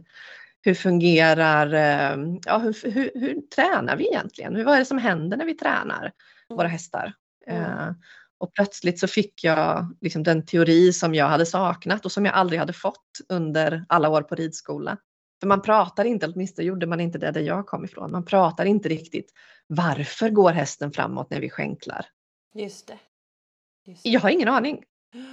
hur 0.65 0.75
fungerar, 0.75 1.73
eh, 1.75 2.39
ja 2.47 2.59
hur, 2.59 2.91
hur, 2.91 3.11
hur 3.15 3.41
tränar 3.55 3.97
vi 3.97 4.09
egentligen? 4.09 4.57
Hur, 4.57 4.65
vad 4.65 4.75
är 4.75 4.79
det 4.79 4.85
som 4.85 4.99
händer 4.99 5.37
när 5.37 5.45
vi 5.45 5.55
tränar 5.55 6.13
våra 6.49 6.61
Mm. 6.61 6.73
hästar? 6.73 7.13
Mm. 7.47 7.63
Eh, 7.63 7.95
och 8.39 8.55
plötsligt 8.55 8.99
så 8.99 9.07
fick 9.07 9.45
jag 9.45 9.97
liksom 10.01 10.23
den 10.23 10.47
teori 10.47 10.93
som 10.93 11.15
jag 11.15 11.29
hade 11.29 11.47
saknat 11.47 12.05
och 12.05 12.13
som 12.13 12.25
jag 12.25 12.35
aldrig 12.35 12.61
hade 12.61 12.73
fått 12.73 13.21
under 13.29 13.85
alla 13.89 14.09
år 14.09 14.23
på 14.23 14.35
ridskola. 14.35 14.97
För 15.41 15.47
man 15.47 15.63
pratar 15.63 16.05
inte, 16.05 16.27
åtminstone 16.27 16.67
gjorde 16.67 16.87
man 16.87 17.01
inte 17.01 17.19
det 17.19 17.31
där 17.31 17.41
jag 17.41 17.67
kom 17.67 17.85
ifrån, 17.85 18.11
man 18.11 18.25
pratar 18.25 18.65
inte 18.65 18.89
riktigt 18.89 19.33
varför 19.67 20.31
går 20.31 20.53
hästen 20.53 20.93
framåt 20.93 21.31
när 21.31 21.41
vi 21.41 21.51
skänklar? 21.51 22.07
Just 22.55 22.89
det. 22.89 22.99
Jag 24.03 24.21
har 24.21 24.31
ingen 24.31 24.49
aning. 24.49 24.85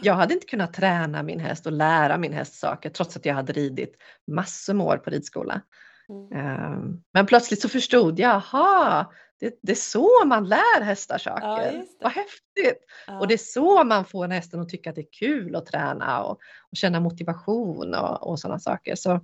Jag 0.04 0.14
hade 0.14 0.34
inte 0.34 0.46
kunnat 0.48 0.74
träna 0.74 1.24
min 1.24 1.40
häst 1.40 1.66
och 1.66 1.72
lära 1.72 2.18
min 2.18 2.34
häst 2.34 2.54
saker 2.54 2.90
trots 2.90 3.18
att 3.18 3.26
jag 3.26 3.34
hade 3.34 3.54
ridit 3.54 3.96
massor 4.28 4.74
med 4.74 4.86
år 4.86 4.98
på 4.98 5.10
ridskola. 5.10 5.62
Mm. 6.10 6.32
Ehm, 6.32 7.04
Men 7.14 7.26
plötsligt 7.26 7.62
så 7.62 7.70
förstod 7.70 8.20
jag, 8.20 8.30
aha, 8.32 9.14
det, 9.40 9.60
det 9.62 9.72
är 9.72 9.76
så 9.76 10.26
man 10.26 10.48
lär 10.50 10.82
hästar 10.82 11.18
saker. 11.18 11.48
det. 11.72 11.86
Vad 12.02 12.12
häftigt! 12.12 12.86
Ja. 13.08 13.20
Och 13.20 13.28
det 13.28 13.34
är 13.34 13.38
så 13.38 13.84
man 13.84 14.06
får 14.06 14.28
hästen 14.28 14.60
att 14.60 14.70
tycka 14.70 14.90
att 14.90 14.96
det 14.96 15.02
är 15.02 15.12
kul 15.20 15.56
att 15.56 15.66
träna 15.66 16.24
och, 16.24 16.32
och 16.72 16.78
känna 16.78 17.00
motivation 17.00 17.94
och, 17.96 18.28
och 18.28 18.40
sådana 18.40 18.60
saker. 18.60 18.96
Så 18.96 19.20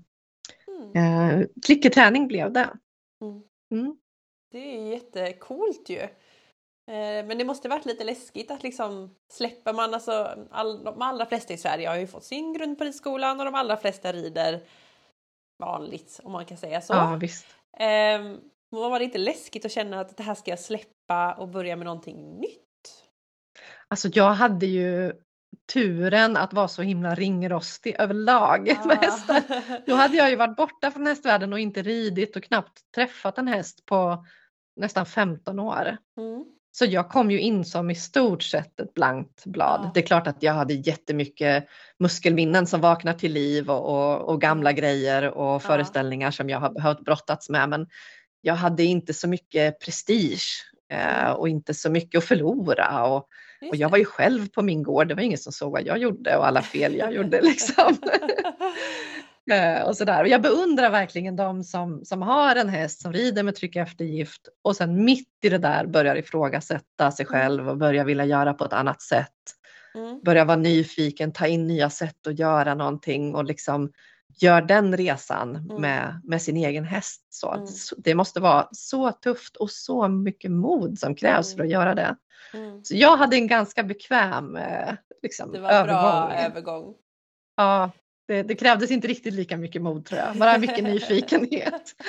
Mm. 0.95 1.39
eh, 1.41 1.45
klickerträning 1.65 2.27
blev 2.27 2.51
det. 2.53 2.69
Mm. 3.21 3.41
Mm. 3.71 3.97
Det 4.51 4.57
är 4.77 4.91
jättecoolt 4.91 5.89
ju. 5.89 6.07
Eh, 6.87 7.25
Men 7.25 7.37
det 7.37 7.45
måste 7.45 7.69
varit 7.69 7.85
lite 7.85 8.03
läskigt 8.03 8.51
att 8.51 8.63
liksom 8.63 9.15
släpper 9.31 9.73
man 9.73 9.93
alltså 9.93 10.45
all, 10.51 10.83
de 10.83 11.01
allra 11.01 11.25
flesta 11.25 11.53
i 11.53 11.57
Sverige 11.57 11.89
har 11.89 11.95
ju 11.95 12.07
fått 12.07 12.23
sin 12.23 12.53
grund 12.53 12.77
på 12.77 12.83
ridskolan 12.83 13.39
och 13.39 13.45
de 13.45 13.55
allra 13.55 13.77
flesta 13.77 14.11
rider 14.11 14.61
vanligt 15.59 16.19
om 16.23 16.31
man 16.31 16.45
kan 16.45 16.57
säga 16.57 16.81
så. 16.81 16.93
Ja, 16.93 17.17
visst. 17.21 17.45
Ehm, 17.77 18.39
var 18.69 18.99
det 18.99 19.05
inte 19.05 19.17
läskigt 19.17 19.65
att 19.65 19.71
känna 19.71 19.99
att 19.99 20.17
det 20.17 20.23
här 20.23 20.35
ska 20.35 20.51
jag 20.51 20.59
släppa 20.59 21.33
och 21.33 21.47
börja 21.47 21.75
med 21.75 21.85
någonting 21.85 22.39
nytt? 22.39 22.63
Alltså 23.87 24.09
jag 24.13 24.33
hade 24.33 24.65
ju 24.65 25.13
turen 25.73 26.37
att 26.37 26.53
vara 26.53 26.67
så 26.67 26.81
himla 26.81 27.15
ringrostig 27.15 27.95
överlag 27.99 28.65
med 28.85 28.97
hästar. 28.97 29.43
Då 29.85 29.95
hade 29.95 30.17
jag 30.17 30.29
ju 30.29 30.35
varit 30.35 30.57
borta 30.57 30.91
från 30.91 31.07
hästvärlden 31.07 31.53
och 31.53 31.59
inte 31.59 31.81
ridit 31.81 32.35
och 32.35 32.43
knappt 32.43 32.81
träffat 32.95 33.37
en 33.37 33.47
häst 33.47 33.85
på 33.85 34.25
nästan 34.75 35.05
15 35.05 35.59
år. 35.59 35.97
Mm. 36.17 36.56
Så 36.79 36.85
jag 36.85 37.09
kom 37.09 37.31
ju 37.31 37.39
in 37.39 37.65
som 37.65 37.89
i 37.89 37.95
stort 37.95 38.43
sett 38.43 38.79
ett 38.79 38.93
blankt 38.93 39.45
blad. 39.45 39.79
Ja. 39.83 39.91
Det 39.93 39.99
är 39.99 40.05
klart 40.05 40.27
att 40.27 40.43
jag 40.43 40.53
hade 40.53 40.73
jättemycket 40.73 41.67
muskelminnen 41.99 42.67
som 42.67 42.81
vaknar 42.81 43.13
till 43.13 43.33
liv 43.33 43.69
och, 43.69 43.85
och, 43.89 44.29
och 44.29 44.41
gamla 44.41 44.71
grejer 44.71 45.23
och 45.23 45.63
föreställningar 45.63 46.31
som 46.31 46.49
jag 46.49 46.59
har 46.59 46.69
behövt 46.69 46.99
brottats 46.99 47.49
med. 47.49 47.69
Men 47.69 47.87
jag 48.41 48.55
hade 48.55 48.83
inte 48.83 49.13
så 49.13 49.27
mycket 49.27 49.79
prestige 49.79 50.63
eh, 50.93 51.31
och 51.31 51.49
inte 51.49 51.73
så 51.73 51.89
mycket 51.89 52.17
att 52.17 52.23
förlora. 52.23 53.05
Och, 53.05 53.27
och 53.69 53.75
jag 53.75 53.89
var 53.89 53.97
ju 53.97 54.05
själv 54.05 54.49
på 54.49 54.61
min 54.61 54.83
gård. 54.83 55.07
Det 55.07 55.15
var 55.15 55.21
ingen 55.21 55.37
som 55.37 55.53
såg 55.53 55.71
vad 55.71 55.85
jag 55.85 55.97
gjorde 55.97 56.37
och 56.37 56.47
alla 56.47 56.61
fel 56.61 56.95
jag 56.95 57.13
gjorde 57.13 57.41
liksom. 57.43 57.97
Eh, 59.51 59.81
och 59.87 59.97
sådär. 59.97 60.21
Och 60.21 60.27
jag 60.27 60.41
beundrar 60.41 60.89
verkligen 60.89 61.35
de 61.35 61.63
som, 61.63 62.05
som 62.05 62.21
har 62.21 62.55
en 62.55 62.69
häst 62.69 63.01
som 63.01 63.13
rider 63.13 63.43
med 63.43 63.55
tryck 63.55 63.75
eftergift 63.75 64.41
och 64.63 64.75
sen 64.75 65.05
mitt 65.05 65.27
i 65.43 65.49
det 65.49 65.57
där 65.57 65.85
börjar 65.85 66.15
ifrågasätta 66.15 67.11
sig 67.11 67.25
Mm. 67.25 67.31
själv 67.41 67.69
och 67.69 67.77
börjar 67.77 68.05
vilja 68.05 68.25
göra 68.25 68.53
på 68.53 68.65
ett 68.65 68.73
annat 68.73 69.01
sätt. 69.01 69.31
Mm. 69.95 70.21
Börjar 70.25 70.45
vara 70.45 70.57
nyfiken, 70.57 71.31
ta 71.33 71.47
in 71.47 71.67
nya 71.67 71.89
sätt 71.89 72.27
att 72.27 72.39
göra 72.39 72.73
någonting 72.75 73.35
och 73.35 73.45
liksom 73.45 73.91
gör 74.39 74.61
den 74.61 74.97
resan 74.97 75.55
Mm. 75.55 75.81
med, 75.81 76.21
med 76.23 76.41
sin 76.41 76.57
egen 76.57 76.83
häst. 76.83 77.21
Så, 77.29 77.53
Mm. 77.53 77.65
det 77.97 78.15
måste 78.15 78.39
vara 78.39 78.67
så 78.71 79.11
tufft 79.11 79.55
och 79.55 79.69
så 79.71 80.07
mycket 80.07 80.51
mod 80.51 80.99
som 80.99 81.15
krävs 81.15 81.55
för 81.55 81.63
att 81.63 81.69
göra 81.69 81.95
det. 81.95 82.15
Mm. 82.53 82.83
Så 82.83 82.95
jag 82.95 83.17
hade 83.17 83.35
en 83.35 83.47
ganska 83.47 83.83
bekväm 83.83 84.55
eh, 84.55 84.93
liksom, 85.21 85.51
Det 85.51 85.59
var 85.59 85.71
en 85.71 85.85
bra 85.87 85.95
övergång. 85.95 86.45
övergång. 86.45 86.93
Ja, 87.57 87.91
det, 88.27 88.43
det 88.43 88.55
krävdes 88.55 88.91
inte 88.91 89.07
riktigt 89.07 89.33
lika 89.33 89.57
mycket 89.57 89.81
mod 89.81 90.05
tror 90.05 90.21
jag, 90.21 90.35
bara 90.35 90.57
mycket 90.57 90.83
nyfikenhet. 90.83 91.95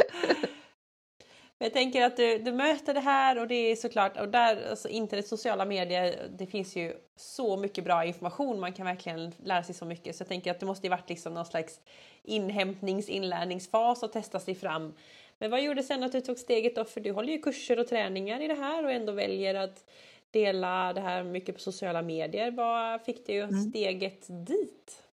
Jag 1.60 1.72
tänker 1.72 2.02
att 2.02 2.16
du, 2.16 2.38
du 2.38 2.52
möter 2.52 2.94
det 2.94 3.00
här 3.00 3.38
och 3.38 3.48
det 3.48 3.54
är 3.54 3.76
såklart, 3.76 4.16
och 4.20 4.28
där, 4.28 4.70
alltså 4.70 4.88
internet, 4.88 5.26
sociala 5.28 5.64
medier, 5.64 6.28
det 6.38 6.46
finns 6.46 6.76
ju 6.76 6.92
så 7.16 7.56
mycket 7.56 7.84
bra 7.84 8.04
information, 8.04 8.60
man 8.60 8.72
kan 8.72 8.86
verkligen 8.86 9.32
lära 9.44 9.62
sig 9.62 9.74
så 9.74 9.84
mycket. 9.84 10.16
Så 10.16 10.22
jag 10.22 10.28
tänker 10.28 10.50
att 10.50 10.60
det 10.60 10.66
måste 10.66 10.86
ju 10.86 10.90
varit 10.90 11.08
liksom 11.08 11.34
någon 11.34 11.46
slags 11.46 11.80
inhämtnings, 12.22 13.08
inlärningsfas 13.08 14.02
och 14.02 14.12
testa 14.12 14.40
sig 14.40 14.54
fram. 14.54 14.94
Men 15.38 15.50
vad 15.50 15.62
gjorde 15.62 15.82
sen 15.82 16.02
att 16.02 16.12
du 16.12 16.20
tog 16.20 16.38
steget 16.38 16.76
då? 16.76 16.84
För 16.84 17.00
du 17.00 17.12
håller 17.12 17.32
ju 17.32 17.38
kurser 17.38 17.78
och 17.78 17.88
träningar 17.88 18.40
i 18.40 18.48
det 18.48 18.54
här 18.54 18.84
och 18.84 18.92
ändå 18.92 19.12
väljer 19.12 19.54
att 19.54 19.84
dela 20.30 20.92
det 20.92 21.00
här 21.00 21.24
mycket 21.24 21.54
på 21.54 21.60
sociala 21.60 22.02
medier. 22.02 22.50
Vad 22.50 23.02
fick 23.02 23.26
du 23.26 23.38
Mm. 23.38 23.60
steget 23.60 24.26
dit? 24.46 25.07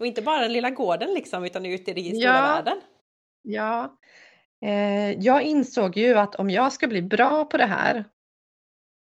Och 0.00 0.06
inte 0.06 0.22
bara 0.22 0.40
den 0.40 0.52
lilla 0.52 0.70
gården 0.70 1.14
liksom, 1.14 1.44
utan 1.44 1.66
ut 1.66 1.88
i 1.88 1.92
den 1.92 2.04
stora 2.04 2.22
Ja. 2.22 2.42
världen. 2.42 2.80
Ja, 3.42 3.98
eh, 4.64 5.10
jag 5.10 5.42
insåg 5.42 5.96
ju 5.96 6.14
att 6.18 6.34
om 6.34 6.50
jag 6.50 6.72
ska 6.72 6.86
bli 6.86 7.02
bra 7.02 7.44
på 7.44 7.56
det 7.56 7.66
här 7.66 8.04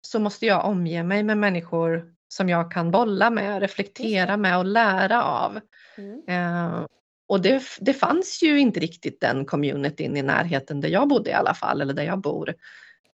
så 0.01 0.20
måste 0.20 0.46
jag 0.46 0.65
omge 0.65 1.03
mig 1.03 1.24
med 1.24 1.38
människor 1.38 2.13
som 2.27 2.50
jag 2.50 2.72
kan 2.72 2.91
bolla 2.91 3.29
med, 3.29 3.62
reflektera 3.62 4.38
med 4.38 4.58
och 4.58 4.65
lära 4.65 5.24
av. 5.24 5.60
Mm. 5.98 6.24
Eh, 6.27 6.86
och 7.27 7.41
det, 7.41 7.63
det 7.79 7.94
fanns 7.94 8.44
ju 8.44 8.60
inte 8.60 8.79
riktigt 8.79 9.22
den 9.22 9.46
communityn 9.46 10.18
i 10.18 10.22
närheten 10.22 10.82
där 10.82 10.89
jag 10.89 11.08
bodde 11.08 11.29
i 11.29 11.34
alla 11.34 11.53
fall, 11.53 11.82
eller 11.82 11.94
där 11.94 12.03
jag 12.03 12.22
bor. 12.22 12.53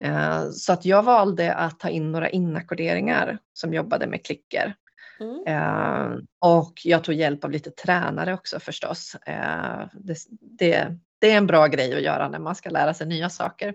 Eh, 0.04 0.50
så 0.50 0.72
att 0.72 0.84
jag 0.84 1.02
valde 1.02 1.54
att 1.54 1.80
ta 1.80 1.88
in 1.88 2.12
några 2.12 2.30
inackorderingar 2.30 3.38
som 3.52 3.74
jobbade 3.74 4.06
med 4.06 4.24
klicker. 4.24 4.74
Mm. 5.20 5.42
Eh, 5.46 6.18
och 6.38 6.72
jag 6.84 7.04
tog 7.04 7.14
hjälp 7.14 7.44
av 7.44 7.50
lite 7.50 7.70
tränare 7.70 8.34
också 8.34 8.60
förstås. 8.60 9.14
Eh, 9.14 9.86
det, 9.92 10.16
det, 10.58 10.96
det 11.20 11.30
är 11.30 11.36
en 11.36 11.46
bra 11.46 11.66
grej 11.66 11.94
att 11.94 12.02
göra 12.02 12.28
när 12.28 12.38
man 12.38 12.54
ska 12.54 12.70
lära 12.70 12.94
sig 12.94 13.06
nya 13.06 13.30
saker. 13.30 13.74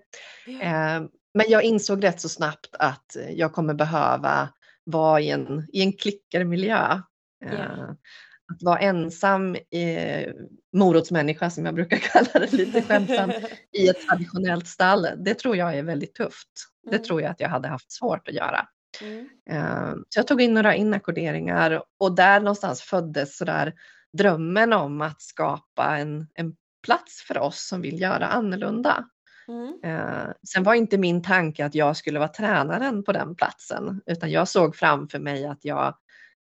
Eh, 0.62 1.02
men 1.34 1.46
jag 1.48 1.64
insåg 1.64 2.04
rätt 2.04 2.22
så 2.22 2.30
snabbt 2.30 2.76
att 2.80 3.18
jag 3.30 3.54
kommer 3.54 3.74
behöva 3.74 4.50
vara 4.84 5.22
i 5.22 5.30
en, 5.30 5.68
i 5.74 5.82
en 5.82 5.94
klickermiljö. 5.94 7.02
Ja. 7.46 7.96
Att 8.54 8.64
vara 8.64 8.80
ensam 8.80 9.56
eh, 9.56 10.34
morotsmänniska 10.74 11.50
som 11.50 11.66
jag 11.66 11.76
brukar 11.76 11.98
kalla 12.12 12.46
det 12.46 12.52
lite 12.54 12.82
skämtsamt 12.82 13.36
i 13.72 13.88
ett 13.88 14.08
traditionellt 14.10 14.68
stall. 14.68 15.08
Det 15.18 15.34
tror 15.34 15.56
jag 15.56 15.78
är 15.78 15.84
väldigt 15.84 16.16
tufft. 16.16 16.48
Det 16.84 16.96
Mm. 16.96 17.04
tror 17.04 17.22
jag 17.22 17.32
att 17.32 17.40
jag 17.40 17.50
hade 17.50 17.68
haft 17.68 17.92
svårt 17.92 18.28
att 18.28 18.34
göra. 18.34 18.68
Mm. 19.02 19.30
Eh, 19.50 19.94
Så 20.10 20.20
jag 20.20 20.28
tog 20.28 20.42
in 20.42 20.54
några 20.54 20.76
inackorderingar 20.76 21.84
och 22.00 22.16
där 22.16 22.40
någonstans 22.40 22.82
föddes 22.82 23.38
sådär 23.38 23.74
drömmen 24.18 24.74
om 24.74 25.02
att 25.02 25.22
skapa 25.22 25.98
en, 25.98 26.28
en 26.34 26.56
plats 26.84 27.22
för 27.28 27.38
oss 27.38 27.68
som 27.68 27.82
vill 27.82 28.02
göra 28.02 28.28
annorlunda. 28.28 29.06
Mm. 29.48 29.80
Eh, 29.84 30.28
Sen 30.48 30.64
var 30.64 30.74
inte 30.74 30.98
min 30.98 31.22
tanke 31.24 31.66
att 31.66 31.76
jag 31.76 31.98
skulle 31.98 32.20
vara 32.20 32.30
tränaren 32.30 33.04
på 33.04 33.12
den 33.12 33.36
platsen 33.36 34.02
utan 34.06 34.32
jag 34.32 34.48
såg 34.48 34.76
framför 34.76 35.20
mig 35.20 35.46
att 35.46 35.66
jag 35.66 35.96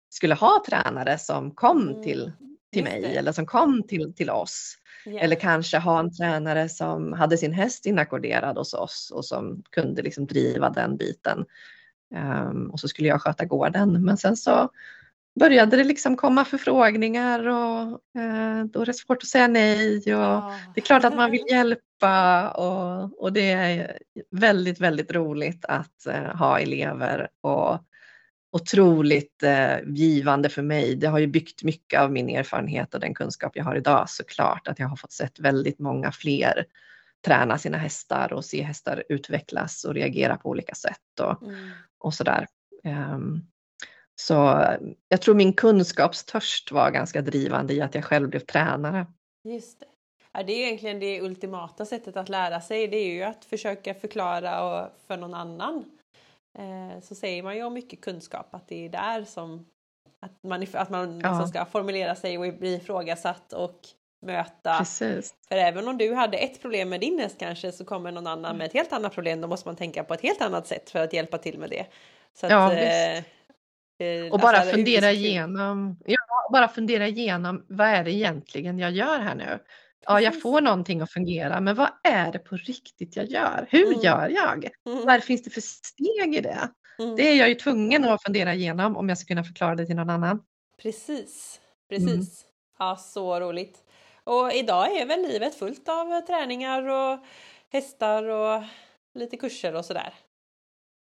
skulle 0.10 0.36
ha 0.36 0.64
tränare 0.68 1.18
som 1.18 1.52
kom 1.52 1.82
Mm, 1.90 2.04
till, 2.04 2.32
till 2.72 2.82
just 2.86 2.92
mig 2.94 3.02
det. 3.02 3.08
eller 3.18 3.32
som 3.32 3.46
kom 3.46 3.84
till, 3.88 4.14
till 4.14 4.30
oss. 4.30 4.76
Ja. 5.06 5.20
Eller 5.20 5.36
kanske 5.36 5.78
ha 5.78 6.00
en 6.00 6.16
tränare 6.18 6.70
som 6.70 7.14
hade 7.14 7.38
sin 7.38 7.54
häst 7.54 7.86
inackorderad 7.86 8.58
hos 8.58 8.74
oss 8.74 9.12
och 9.16 9.26
som 9.26 9.64
kunde 9.70 10.02
liksom 10.02 10.26
driva 10.28 10.70
den 10.70 10.98
biten. 10.98 11.46
Ehm, 12.16 12.70
och 12.72 12.80
så 12.80 12.88
skulle 12.88 13.08
jag 13.08 13.22
sköta 13.22 13.46
gården. 13.46 14.06
Men 14.06 14.18
sen 14.18 14.38
så 14.38 14.70
började 15.40 15.78
det 15.78 15.84
liksom 15.84 16.18
komma 16.18 16.46
förfrågningar 16.46 17.48
och 17.48 18.22
eh, 18.22 18.64
då 18.66 18.82
är 18.82 18.86
det 18.86 18.94
svårt 18.94 19.24
att 19.24 19.30
säga 19.30 19.48
nej. 19.48 19.98
Och 19.98 20.04
Ja. 20.06 20.60
Det 20.76 20.82
är 20.82 20.86
klart 20.86 21.06
att 21.06 21.16
man 21.16 21.32
vill 21.32 21.46
hjälpa 21.50 22.50
och, 22.50 23.22
och 23.24 23.34
det 23.34 23.52
är 23.52 23.98
väldigt, 24.32 24.80
väldigt 24.82 25.12
roligt 25.12 25.66
att 25.66 26.06
eh, 26.08 26.36
ha 26.36 26.60
elever 26.60 27.28
och 27.42 27.80
otroligt 28.52 29.44
eh, 29.44 29.78
givande 29.86 30.50
för 30.50 30.62
mig. 30.62 30.96
Det 30.96 31.08
har 31.08 31.20
ju 31.20 31.28
byggt 31.28 31.64
mycket 31.64 32.00
av 32.00 32.12
min 32.12 32.30
erfarenhet 32.30 32.94
och 32.94 33.00
den 33.00 33.14
kunskap 33.14 33.52
jag 33.56 33.64
har 33.64 33.76
idag 33.76 34.10
såklart 34.10 34.68
att 34.68 34.80
jag 34.80 34.88
har 34.88 34.96
fått 34.96 35.12
sett 35.12 35.40
väldigt 35.40 35.80
många 35.80 36.12
fler 36.12 36.66
träna 37.26 37.58
sina 37.58 37.78
hästar 37.78 38.34
och 38.34 38.46
se 38.46 38.62
hästar 38.62 39.04
utvecklas 39.10 39.84
och 39.84 39.94
reagera 39.94 40.38
på 40.38 40.50
olika 40.50 40.76
sätt 40.76 41.20
och, 41.22 41.44
Mm. 41.44 41.70
Och 42.00 42.14
sådär. 42.14 42.48
Ehm, 42.84 43.42
så 44.22 44.34
jag 45.08 45.22
tror 45.22 45.36
min 45.36 45.54
kunskapstörst 45.54 46.72
var 46.72 46.92
ganska 46.92 47.22
drivande 47.22 47.74
i 47.74 47.82
att 47.82 47.96
jag 47.96 48.04
själv 48.04 48.30
blev 48.30 48.40
tränare. 48.40 49.08
Just 49.44 49.80
det. 49.80 49.86
Ja, 50.32 50.44
det 50.44 50.54
är 50.54 50.66
egentligen 50.68 51.00
det 51.00 51.22
ultimata 51.22 51.86
sättet 51.86 52.18
att 52.18 52.30
lära 52.30 52.62
sig. 52.62 52.88
Det 52.88 52.98
är 52.98 53.14
ju 53.14 53.24
att 53.24 53.46
försöka 53.46 53.94
förklara 53.94 54.90
för 55.08 55.18
någon 55.18 55.34
annan. 55.34 55.86
Eh, 56.60 57.02
så 57.02 57.16
säger 57.16 57.44
man 57.44 57.56
ju 57.56 57.64
om 57.64 57.74
mycket 57.74 58.02
kunskap 58.02 58.54
att 58.56 58.68
det 58.68 58.86
är 58.86 58.90
där 58.90 59.24
som 59.24 59.66
att 60.26 60.44
man, 60.44 60.66
att 60.74 60.90
man 60.90 61.20
Ja. 61.20 61.30
liksom 61.30 61.48
ska 61.48 61.66
formulera 61.66 62.16
sig 62.16 62.38
och 62.38 62.54
bli 62.60 62.76
ifrågasatt 62.76 63.54
och 63.54 63.80
möta. 64.22 64.78
Precis. 64.78 65.34
För 65.48 65.56
även 65.56 65.88
om 65.88 65.98
du 65.98 66.14
hade 66.14 66.38
ett 66.38 66.62
problem 66.62 66.90
med 66.90 67.00
din 67.02 67.20
häst 67.20 67.36
kanske 67.40 67.72
så 67.72 67.86
kommer 67.86 68.12
någon 68.12 68.28
annan 68.28 68.58
med 68.58 68.68
ett 68.68 68.74
helt 68.74 68.94
annat 68.94 69.14
problem. 69.14 69.42
Då 69.42 69.48
måste 69.48 69.68
man 69.68 69.76
tänka 69.76 70.04
på 70.04 70.14
ett 70.14 70.22
helt 70.22 70.42
annat 70.42 70.68
sätt 70.68 70.90
för 70.90 71.00
att 71.00 71.14
hjälpa 71.14 71.38
till 71.38 71.60
med 71.60 71.70
det. 71.70 71.86
Så 72.34 72.46
Ja, 72.50 72.66
att, 72.66 72.74
visst. 72.78 73.28
eh, 74.00 74.32
Och 74.34 74.40
bara 74.40 74.58
alltså, 74.58 74.76
fundera 74.76 75.12
igenom, 75.12 75.98
ja, 76.06 76.18
bara 76.52 76.68
fundera 76.68 77.08
igenom 77.08 77.66
vad 77.70 77.88
är 77.88 78.04
det 78.04 78.12
egentligen 78.12 78.80
jag 78.80 78.92
gör 78.92 79.20
här 79.20 79.36
nu? 79.36 79.60
Ja, 80.06 80.22
jag 80.22 80.42
får 80.42 80.62
någonting 80.62 81.02
att 81.02 81.12
fungera, 81.12 81.60
men 81.60 81.76
vad 81.76 81.90
är 82.04 82.32
det 82.32 82.40
på 82.40 82.56
riktigt 82.58 83.16
jag 83.16 83.26
gör? 83.26 83.68
Hur 83.70 83.88
Mm. 83.88 84.00
gör 84.02 84.30
jag? 84.30 84.70
Mm, 84.86 85.06
Vad 85.06 85.24
finns 85.24 85.44
det 85.44 85.50
för 85.50 85.62
steg 85.62 86.36
i 86.36 86.42
det? 86.42 86.70
mm. 87.00 87.16
Det 87.16 87.22
är 87.28 87.36
jag 87.36 87.50
ju 87.50 87.56
tvungen 87.56 88.06
att 88.06 88.24
fundera 88.24 88.54
igenom 88.54 88.98
om 88.98 89.10
jag 89.10 89.18
ska 89.18 89.28
kunna 89.28 89.44
förklara 89.44 89.76
det 89.76 89.86
till 89.86 89.96
någon 89.96 90.10
annan. 90.10 90.44
Precis, 90.82 91.60
Mm. 91.92 92.08
precis. 92.08 92.46
Ja, 92.80 92.96
så 92.96 93.40
roligt. 93.40 93.78
Och 94.24 94.54
idag 94.54 94.98
är 94.98 95.06
väl 95.06 95.22
livet 95.22 95.56
fullt 95.56 95.90
av 95.90 96.22
träningar 96.22 96.88
och 96.88 97.20
hästar 97.70 98.24
och 98.24 98.64
lite 99.14 99.38
kurser 99.38 99.76
och 99.76 99.86
sådär. 99.86 100.14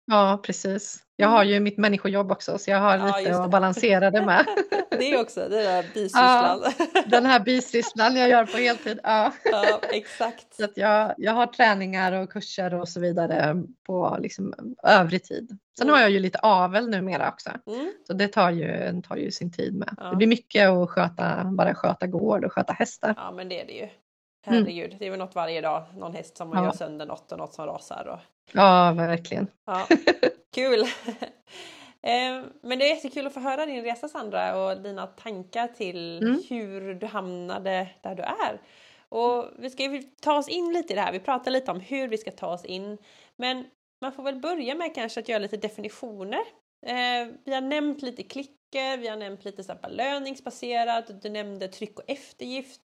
Ja, 0.06 0.40
precis. 0.44 1.00
Jag 1.16 1.28
har 1.28 1.44
ju 1.44 1.60
mitt 1.60 1.78
människojobb 1.78 2.32
också, 2.32 2.58
så 2.58 2.70
jag 2.70 2.78
har 2.78 2.94
Mm. 2.94 3.06
Ja, 3.06 3.18
lite 3.18 3.36
att 3.42 3.50
balansera 3.50 4.10
det 4.10 4.24
med. 4.24 4.46
Det 4.98 5.16
också, 5.18 5.40
det 5.40 5.62
där 5.62 5.82
bisysslan. 5.94 6.60
Den 7.06 7.26
här 7.26 7.40
bisysslan 7.40 8.16
jag 8.16 8.28
gör 8.28 8.46
på 8.46 8.56
heltid. 8.58 9.00
Ja. 9.02 9.32
Ja, 9.44 9.80
exakt. 9.92 10.54
Så 10.56 10.64
att 10.64 10.76
jag, 10.76 11.14
jag 11.16 11.32
har 11.32 11.46
träningar 11.46 12.12
och 12.12 12.30
kurser 12.32 12.74
och 12.74 12.88
så 12.88 13.00
vidare 13.00 13.62
på 13.86 14.16
liksom 14.20 14.54
övrig 14.82 15.24
tid. 15.24 15.58
Sen 15.78 15.86
Mm. 15.86 15.94
har 15.94 16.00
jag 16.00 16.10
ju 16.10 16.18
lite 16.18 16.38
avel 16.38 16.88
numera 16.90 17.28
också. 17.28 17.50
Mm, 17.66 17.92
Så 18.06 18.12
det 18.12 18.28
tar 18.28 18.50
ju, 18.50 19.02
tar 19.08 19.16
ju 19.16 19.30
sin 19.30 19.52
tid 19.52 19.74
med. 19.74 19.94
Ja. 19.96 20.10
Det 20.10 20.16
blir 20.16 20.26
mycket 20.28 20.68
att 20.68 20.90
sköta, 20.90 21.44
bara 21.44 21.74
sköta 21.74 22.06
gård 22.06 22.44
och 22.44 22.52
sköta 22.52 22.72
hästar. 22.72 23.14
ja, 23.16 23.32
men 23.32 23.48
det 23.48 23.60
är 23.60 23.66
det 23.66 23.72
ju. 23.72 23.88
Herregud, 24.44 24.96
det 24.98 25.06
är 25.06 25.10
väl 25.10 25.18
något 25.18 25.34
varje 25.34 25.60
dag. 25.60 25.82
Någon 25.96 26.14
häst 26.14 26.36
som 26.36 26.52
Ja. 26.54 26.64
gör 26.64 26.72
sönder 26.72 27.06
något 27.06 27.32
och 27.32 27.38
något 27.38 27.54
som 27.54 27.66
rasar. 27.66 28.06
Och... 28.06 28.18
Ja, 28.52 28.92
verkligen. 28.96 29.46
Ja, 29.66 29.86
kul! 30.54 30.84
Eh, 32.02 32.42
Men 32.62 32.78
det 32.78 32.84
är 32.90 32.94
jättekul 32.94 33.26
att 33.26 33.34
få 33.34 33.40
höra 33.40 33.66
din 33.66 33.84
resa 33.84 34.08
Sandra 34.08 34.56
och 34.64 34.80
dina 34.80 35.06
tankar 35.06 35.68
till 35.68 36.18
Mm. 36.22 36.42
hur 36.48 36.94
du 36.94 37.06
hamnade 37.06 37.88
där 38.02 38.14
du 38.14 38.22
är. 38.22 38.60
Och 39.08 39.44
vi 39.58 39.70
ska 39.70 39.82
ju 39.82 40.02
ta 40.02 40.36
oss 40.36 40.48
in 40.48 40.72
lite 40.72 40.92
i 40.92 40.96
det 40.96 41.02
här. 41.02 41.12
Vi 41.12 41.20
pratar 41.20 41.50
lite 41.50 41.70
om 41.70 41.80
hur 41.80 42.08
vi 42.08 42.18
ska 42.18 42.30
ta 42.30 42.46
oss 42.46 42.64
in. 42.64 42.98
Men 43.36 43.64
man 44.00 44.12
får 44.12 44.22
väl 44.22 44.36
börja 44.36 44.74
med 44.74 44.94
kanske 44.94 45.20
att 45.20 45.28
göra 45.28 45.38
lite 45.38 45.56
definitioner. 45.56 46.40
Eh, 46.86 47.28
vi 47.44 47.54
har 47.54 47.60
nämnt 47.60 48.02
lite 48.02 48.22
klicker, 48.22 48.96
vi 48.96 49.08
har 49.08 49.16
nämnt 49.16 49.44
lite 49.44 49.64
så 49.64 49.74
belöningsbaserat, 49.82 51.22
du 51.22 51.28
nämnde 51.30 51.68
tryck 51.68 51.98
och 51.98 52.10
eftergift. 52.10 52.82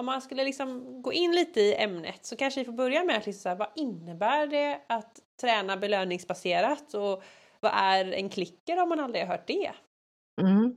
Om 0.00 0.06
man 0.06 0.22
skulle 0.22 0.44
liksom 0.44 1.02
gå 1.02 1.12
in 1.12 1.32
lite 1.32 1.60
i 1.60 1.74
ämnet 1.74 2.26
så 2.26 2.36
kanske 2.36 2.60
vi 2.60 2.64
får 2.64 2.72
börja 2.72 3.04
med 3.04 3.16
att 3.16 3.26
liksom 3.26 3.42
så 3.42 3.48
här, 3.48 3.56
vad 3.56 3.68
innebär 3.76 4.46
det 4.46 4.80
att 4.88 5.18
träna 5.40 5.76
belöningsbaserat 5.76 6.94
och 6.94 7.22
vad 7.60 7.72
är 7.74 8.12
en 8.12 8.28
klicker 8.28 8.82
om 8.82 8.88
man 8.88 9.00
aldrig 9.00 9.24
har 9.24 9.32
hört 9.32 9.46
det? 9.46 9.70
Mm. 10.40 10.76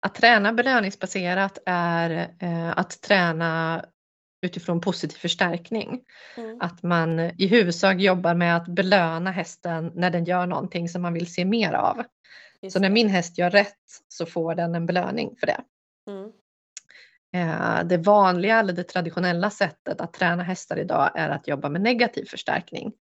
Att 0.00 0.14
träna 0.14 0.52
belöningsbaserat 0.52 1.58
är 1.66 2.34
eh, 2.40 2.78
att 2.78 3.00
träna 3.00 3.84
utifrån 4.42 4.80
positiv 4.80 5.16
förstärkning. 5.16 6.00
Mm. 6.36 6.60
Att 6.60 6.82
man 6.82 7.20
i 7.20 7.46
huvudsak 7.46 8.00
jobbar 8.00 8.34
med 8.34 8.56
att 8.56 8.68
belöna 8.68 9.30
hästen 9.30 9.92
när 9.94 10.10
den 10.10 10.24
gör 10.24 10.46
någonting 10.46 10.88
som 10.88 11.02
man 11.02 11.14
vill 11.14 11.32
se 11.32 11.44
mer 11.44 11.72
av. 11.72 12.04
Just 12.62 12.72
Så 12.72 12.80
när 12.80 12.90
min 12.90 13.08
häst 13.08 13.38
gör 13.38 13.50
rätt 13.50 14.02
så 14.08 14.26
får 14.26 14.54
den 14.54 14.74
en 14.74 14.86
belöning 14.86 15.36
för 15.40 15.46
det. 15.46 15.60
Mm. 16.10 16.32
Eh, 17.36 17.84
Det 17.84 17.96
vanliga 17.96 18.60
eller 18.60 18.72
det 18.72 18.82
traditionella 18.84 19.50
sättet 19.50 20.00
att 20.00 20.12
träna 20.12 20.42
hästar 20.42 20.76
idag 20.78 21.10
är 21.14 21.28
att 21.30 21.48
jobba 21.48 21.68
med 21.68 21.80
negativ 21.80 22.24
förstärkning. 22.24 22.92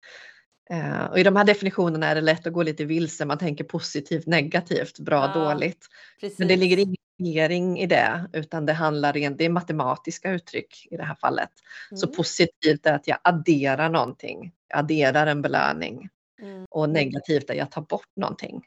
Eh, 0.71 1.05
Och 1.05 1.19
I 1.19 1.23
de 1.23 1.37
här 1.37 1.45
definitionerna 1.45 2.07
är 2.07 2.15
det 2.15 2.21
lätt 2.21 2.47
att 2.47 2.53
gå 2.53 2.63
lite 2.63 2.85
vilse. 2.85 3.25
Man 3.25 3.39
tänker 3.39 3.65
positivt, 3.65 4.27
negativt, 4.27 4.99
bra, 4.99 5.33
Ja, 5.35 5.41
dåligt. 5.45 5.87
Precis. 6.21 6.39
Men 6.39 6.49
det 6.49 6.57
ligger 6.57 6.77
ingen 6.79 6.97
värdering 7.19 7.79
i 7.81 7.87
det, 7.87 8.29
utan 8.33 8.67
det 8.67 8.73
handlar 8.73 9.13
rent, 9.13 9.39
det 9.39 9.45
är 9.45 9.49
matematiska 9.51 10.31
uttryck 10.33 10.89
i 10.91 10.97
det 10.97 11.05
här 11.05 11.15
fallet. 11.15 11.51
Så 11.95 12.07
Mm. 12.07 12.17
positivt 12.17 12.87
är 12.87 12.93
att 12.93 13.09
jag 13.09 13.19
adderar 13.25 13.89
någonting, 13.89 14.53
jag 14.69 14.79
adderar 14.79 15.27
en 15.27 15.43
belöning. 15.43 16.09
Mm. 16.43 16.65
Och 16.71 16.89
negativt 16.91 17.51
är 17.51 17.55
att 17.55 17.59
jag 17.59 17.71
tar 17.71 17.83
bort 17.83 18.09
någonting. 18.17 18.63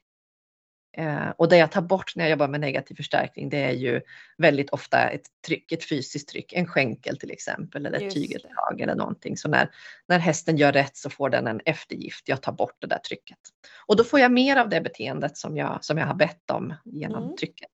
Eh, 0.97 1.29
och 1.38 1.49
det 1.49 1.57
jag 1.57 1.71
tar 1.71 1.81
bort 1.81 2.15
när 2.15 2.23
jag 2.23 2.31
jobbar 2.31 2.47
med 2.47 2.60
negativ 2.62 2.95
förstärkning 2.95 3.49
det 3.49 3.63
är 3.63 3.71
ju 3.71 4.01
väldigt 4.38 4.69
ofta 4.69 5.10
ett 5.10 5.25
tryck, 5.47 5.71
ett 5.71 5.89
fysiskt 5.89 6.29
tryck, 6.29 6.53
en 6.53 6.67
skänkel 6.67 7.17
till 7.17 7.31
exempel 7.31 7.86
eller 7.86 7.97
ett 7.97 8.03
Just 8.03 8.15
tygeltag 8.15 8.81
eller 8.81 8.95
någonting. 8.95 9.38
Så 9.38 9.49
när, 9.49 9.69
när 10.07 10.19
hästen 10.19 10.57
gör 10.57 10.71
rätt 10.71 10.97
så 10.97 11.10
får 11.10 11.29
den 11.29 11.47
en 11.47 11.62
eftergift, 11.65 12.27
jag 12.27 12.41
tar 12.41 12.51
bort 12.51 12.75
det 12.79 12.88
där 12.88 12.97
trycket. 12.97 13.38
Och 13.86 13.95
då 13.95 14.03
får 14.03 14.19
jag 14.19 14.31
mer 14.31 14.57
av 14.57 14.69
det 14.69 14.81
beteendet 14.81 15.38
som 15.38 15.57
jag, 15.57 15.83
som 15.86 15.97
jag 15.97 16.05
har 16.05 16.15
bett 16.15 16.51
om 16.51 16.73
genom 16.86 17.23
Mm. 17.23 17.36
trycket. 17.36 17.69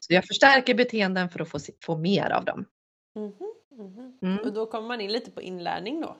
Så 0.00 0.12
jag 0.12 0.24
förstärker 0.26 0.74
beteenden 0.74 1.28
för 1.28 1.40
att 1.40 1.48
få, 1.48 1.58
få 1.84 1.96
mer 1.96 2.30
av 2.30 2.44
dem. 2.44 2.64
Mhm. 3.14 4.18
Mm. 4.22 4.38
Och 4.38 4.52
då 4.52 4.66
kommer 4.66 4.88
man 4.88 5.00
in 5.00 5.12
lite 5.12 5.30
på 5.30 5.42
inlärning 5.42 6.00
då. 6.00 6.16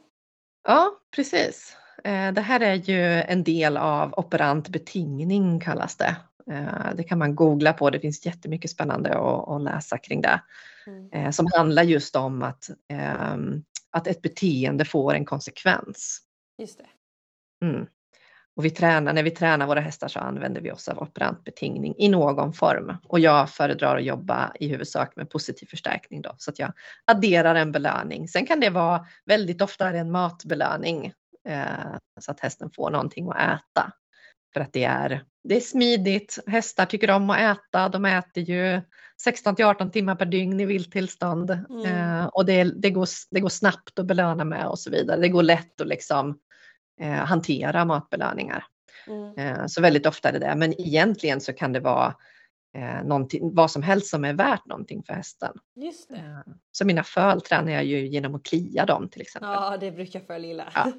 Ja, 0.65 0.91
precis. 1.17 1.77
Eh, 2.05 2.33
Det 2.33 2.41
här 2.41 2.61
är 2.61 2.75
ju 2.75 3.03
en 3.23 3.45
del 3.45 3.77
av 3.77 4.15
operant 4.17 4.69
betingning 4.69 5.61
kallas 5.61 5.97
det. 5.97 6.17
Eh, 6.51 6.95
Det 6.95 7.05
kan 7.05 7.19
man 7.19 7.35
googla 7.35 7.73
på, 7.73 7.91
det 7.91 8.01
finns 8.01 8.27
jättemycket 8.27 8.71
spännande 8.71 9.19
att, 9.19 9.63
läsa 9.63 9.99
kring 9.99 10.21
det. 10.21 10.41
Mm. 10.87 11.11
Eh, 11.13 11.31
Som 11.31 11.47
handlar 11.57 11.83
just 11.83 12.17
om 12.17 12.43
att, 12.43 12.71
ehm, 12.89 13.65
att 13.91 14.07
ett 14.07 14.23
beteende 14.23 14.85
får 14.85 15.15
en 15.15 15.25
konsekvens. 15.25 16.21
Just 16.59 16.79
det. 16.79 16.87
Mm. 17.67 17.87
Och 18.57 18.65
vi 18.65 18.71
tränar, 18.71 19.13
när 19.13 19.23
vi 19.23 19.31
tränar 19.31 19.67
våra 19.67 19.81
hästar 19.81 20.09
så 20.09 20.19
använder 20.19 20.61
vi 20.61 20.73
oss 20.73 20.89
av 20.89 20.99
operant 20.99 21.45
betingning 21.45 21.95
i 21.99 22.09
någon 22.09 22.53
form. 22.53 22.97
Och 23.05 23.21
jag 23.21 23.51
föredrar 23.51 23.97
att 23.97 24.05
jobba 24.05 24.53
i 24.61 24.69
huvudsak 24.69 25.17
med 25.17 25.31
positiv 25.31 25.67
förstärkning 25.67 26.23
då, 26.23 26.35
så 26.39 26.51
att 26.51 26.59
jag 26.59 26.73
adderar 27.05 27.55
en 27.55 27.73
belöning. 27.73 28.29
Sen 28.29 28.47
kan 28.47 28.61
det 28.61 28.71
vara 28.71 29.07
väldigt 29.25 29.63
ofta 29.63 29.91
en 29.91 30.11
matbelöning 30.11 31.13
så 32.21 32.31
att 32.31 32.41
hästen 32.41 32.71
får 32.71 32.91
någonting 32.91 33.29
att 33.31 33.37
äta. 33.37 33.93
För 34.55 34.61
att 34.61 34.73
det 34.73 34.85
är, 34.85 35.25
det 35.45 35.57
är 35.57 35.61
smidigt, 35.61 36.39
hästar 36.47 36.87
tycker 36.87 37.11
om 37.11 37.31
att 37.31 37.39
äta, 37.39 37.89
de 37.89 38.05
äter 38.05 38.43
ju 38.43 38.81
16 39.23 39.57
till 39.57 39.65
18 39.65 39.91
timmar 39.91 40.15
per 40.15 40.27
dygn 40.27 40.61
i 40.61 40.65
vilttillstånd. 40.65 41.51
Mm. 41.51 41.85
Eh, 41.85 42.27
och 42.27 42.47
det, 42.47 42.65
det, 42.65 42.91
går, 42.91 43.09
det 43.31 43.41
går 43.41 43.49
snabbt 43.49 43.99
att 43.99 44.07
belöna 44.07 44.45
med 44.45 44.67
och 44.67 44.79
så 44.79 44.91
vidare. 44.91 45.21
Det 45.21 45.29
går 45.29 45.43
lätt 45.43 45.81
att 45.81 45.87
liksom 45.87 46.39
eh, 47.01 47.13
hantera 47.13 47.85
matbelöningar. 47.85 48.65
Mm. 49.07 49.39
Eh, 49.39 49.67
så 49.67 49.83
väldigt 49.83 50.07
ofta 50.07 50.29
är 50.29 50.33
det 50.33 50.39
det. 50.39 50.55
Men 50.57 50.81
egentligen 50.81 51.41
så 51.41 51.53
kan 51.53 51.73
det 51.73 51.81
vara 51.81 52.15
eh, 52.77 53.03
vad 53.41 53.71
som 53.71 53.83
helst 53.83 54.07
som 54.07 54.25
är 54.25 54.33
värt 54.35 54.67
någonting 54.67 55.03
för 55.03 55.13
hästen. 55.15 55.53
Just 55.77 56.09
det. 56.09 56.17
Eh, 56.17 56.53
så 56.73 56.87
mina 56.87 57.03
föl 57.03 57.41
tränar 57.41 57.73
jag 57.73 57.85
ju 57.85 58.07
genom 58.07 58.35
att 58.35 58.43
klia 58.43 58.87
dem 58.87 59.09
till 59.09 59.21
exempel. 59.21 59.51
Ja, 59.53 59.77
det 59.81 59.93
brukar 59.93 60.23
jag 60.29 60.41
gilla. 60.41 60.69
Ja. 60.75 60.93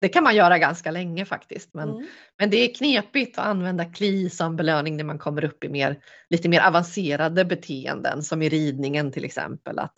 Det 0.00 0.08
kan 0.08 0.24
man 0.24 0.36
göra 0.36 0.58
ganska 0.58 0.90
länge 0.90 1.24
faktiskt. 1.24 1.74
Men, 1.74 1.88
Mm. 1.88 2.06
men 2.38 2.50
det 2.50 2.56
är 2.56 2.74
knepigt 2.74 3.38
att 3.38 3.46
använda 3.46 3.84
kli 3.84 4.30
som 4.30 4.56
belöning 4.56 4.96
när 4.96 5.04
man 5.04 5.18
kommer 5.18 5.44
upp 5.44 5.64
i 5.64 5.68
mer, 5.68 5.98
lite 6.30 6.48
mer 6.48 6.60
avancerade 6.60 7.44
beteenden 7.44 8.22
som 8.22 8.42
i 8.42 8.48
ridningen 8.48 9.12
till 9.12 9.24
exempel. 9.24 9.78
Att, 9.78 9.94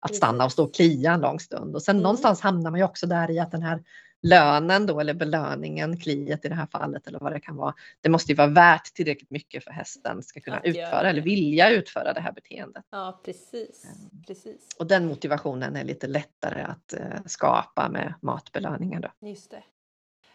att 0.00 0.14
stanna 0.14 0.44
och 0.44 0.52
stå 0.52 0.64
och 0.64 0.74
klia 0.74 1.12
en 1.12 1.20
lång 1.20 1.40
stund. 1.40 1.74
Och 1.74 1.82
sen 1.82 1.96
Mm. 1.96 2.02
någonstans 2.02 2.40
hamnar 2.40 2.70
man 2.70 2.80
ju 2.80 2.84
också 2.84 3.06
där 3.06 3.30
i 3.30 3.38
att 3.38 3.50
den 3.50 3.62
här 3.62 3.82
lönen 4.22 4.86
då 4.86 5.00
eller 5.00 5.14
belöningen, 5.14 6.00
kliet 6.00 6.44
i 6.44 6.48
det 6.48 6.54
här 6.54 6.66
fallet 6.66 7.06
eller 7.06 7.18
vad 7.18 7.32
det 7.32 7.40
kan 7.40 7.56
vara. 7.56 7.74
Det 8.00 8.08
måste 8.08 8.32
ju 8.32 8.36
vara 8.36 8.46
värt 8.48 8.94
tillräckligt 8.94 9.30
mycket 9.30 9.64
för 9.64 9.70
hästen 9.70 10.22
ska 10.22 10.40
kunna 10.40 10.60
utföra 10.60 11.10
eller 11.10 11.22
vilja 11.22 11.70
utföra 11.70 12.12
det 12.12 12.20
här 12.20 12.32
beteendet. 12.32 12.84
Ja, 12.90 13.20
precis. 13.24 13.84
Mm. 13.84 14.22
Precis. 14.26 14.68
Och 14.78 14.86
den 14.86 15.06
motivationen 15.06 15.76
är 15.76 15.84
lite 15.84 16.06
lättare 16.06 16.62
att 16.62 16.92
eh, 16.92 17.00
skapa 17.26 17.88
med 17.88 18.14
matbelöningar 18.22 19.00
då. 19.00 19.28
Just 19.28 19.50
det. 19.50 19.62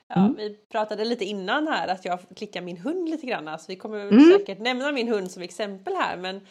Ja, 0.07 0.15
Mm. 0.15 0.35
Vi 0.35 0.57
pratade 0.71 1.05
lite 1.05 1.25
innan 1.25 1.67
här 1.67 1.87
att 1.87 2.05
jag 2.05 2.19
klickar 2.35 2.61
min 2.61 2.77
hund 2.77 3.09
lite 3.09 3.25
grann. 3.27 3.59
Så 3.59 3.65
vi 3.67 3.75
kommer 3.75 3.99
Mm. 4.07 4.31
säkert 4.39 4.59
nämna 4.59 4.91
min 4.91 5.07
hund 5.07 5.31
som 5.31 5.43
exempel 5.43 5.93
här. 5.95 6.17
Men 6.17 6.41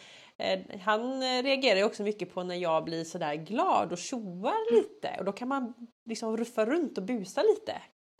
han 0.81 1.23
eh, 1.23 1.43
reagerar 1.43 1.77
ju 1.77 1.83
också 1.83 2.03
mycket 2.03 2.33
på 2.33 2.43
när 2.43 2.55
jag 2.55 2.83
blir 2.83 3.03
sådär 3.03 3.35
glad 3.35 3.91
och 3.91 3.97
tjoar 3.97 4.73
lite. 4.73 5.09
Och 5.19 5.25
då 5.25 5.31
kan 5.31 5.47
man 5.47 5.73
liksom 6.05 6.37
ruffa 6.37 6.65
runt 6.65 6.97
och 6.97 7.03
busa 7.03 7.41
lite. 7.41 7.73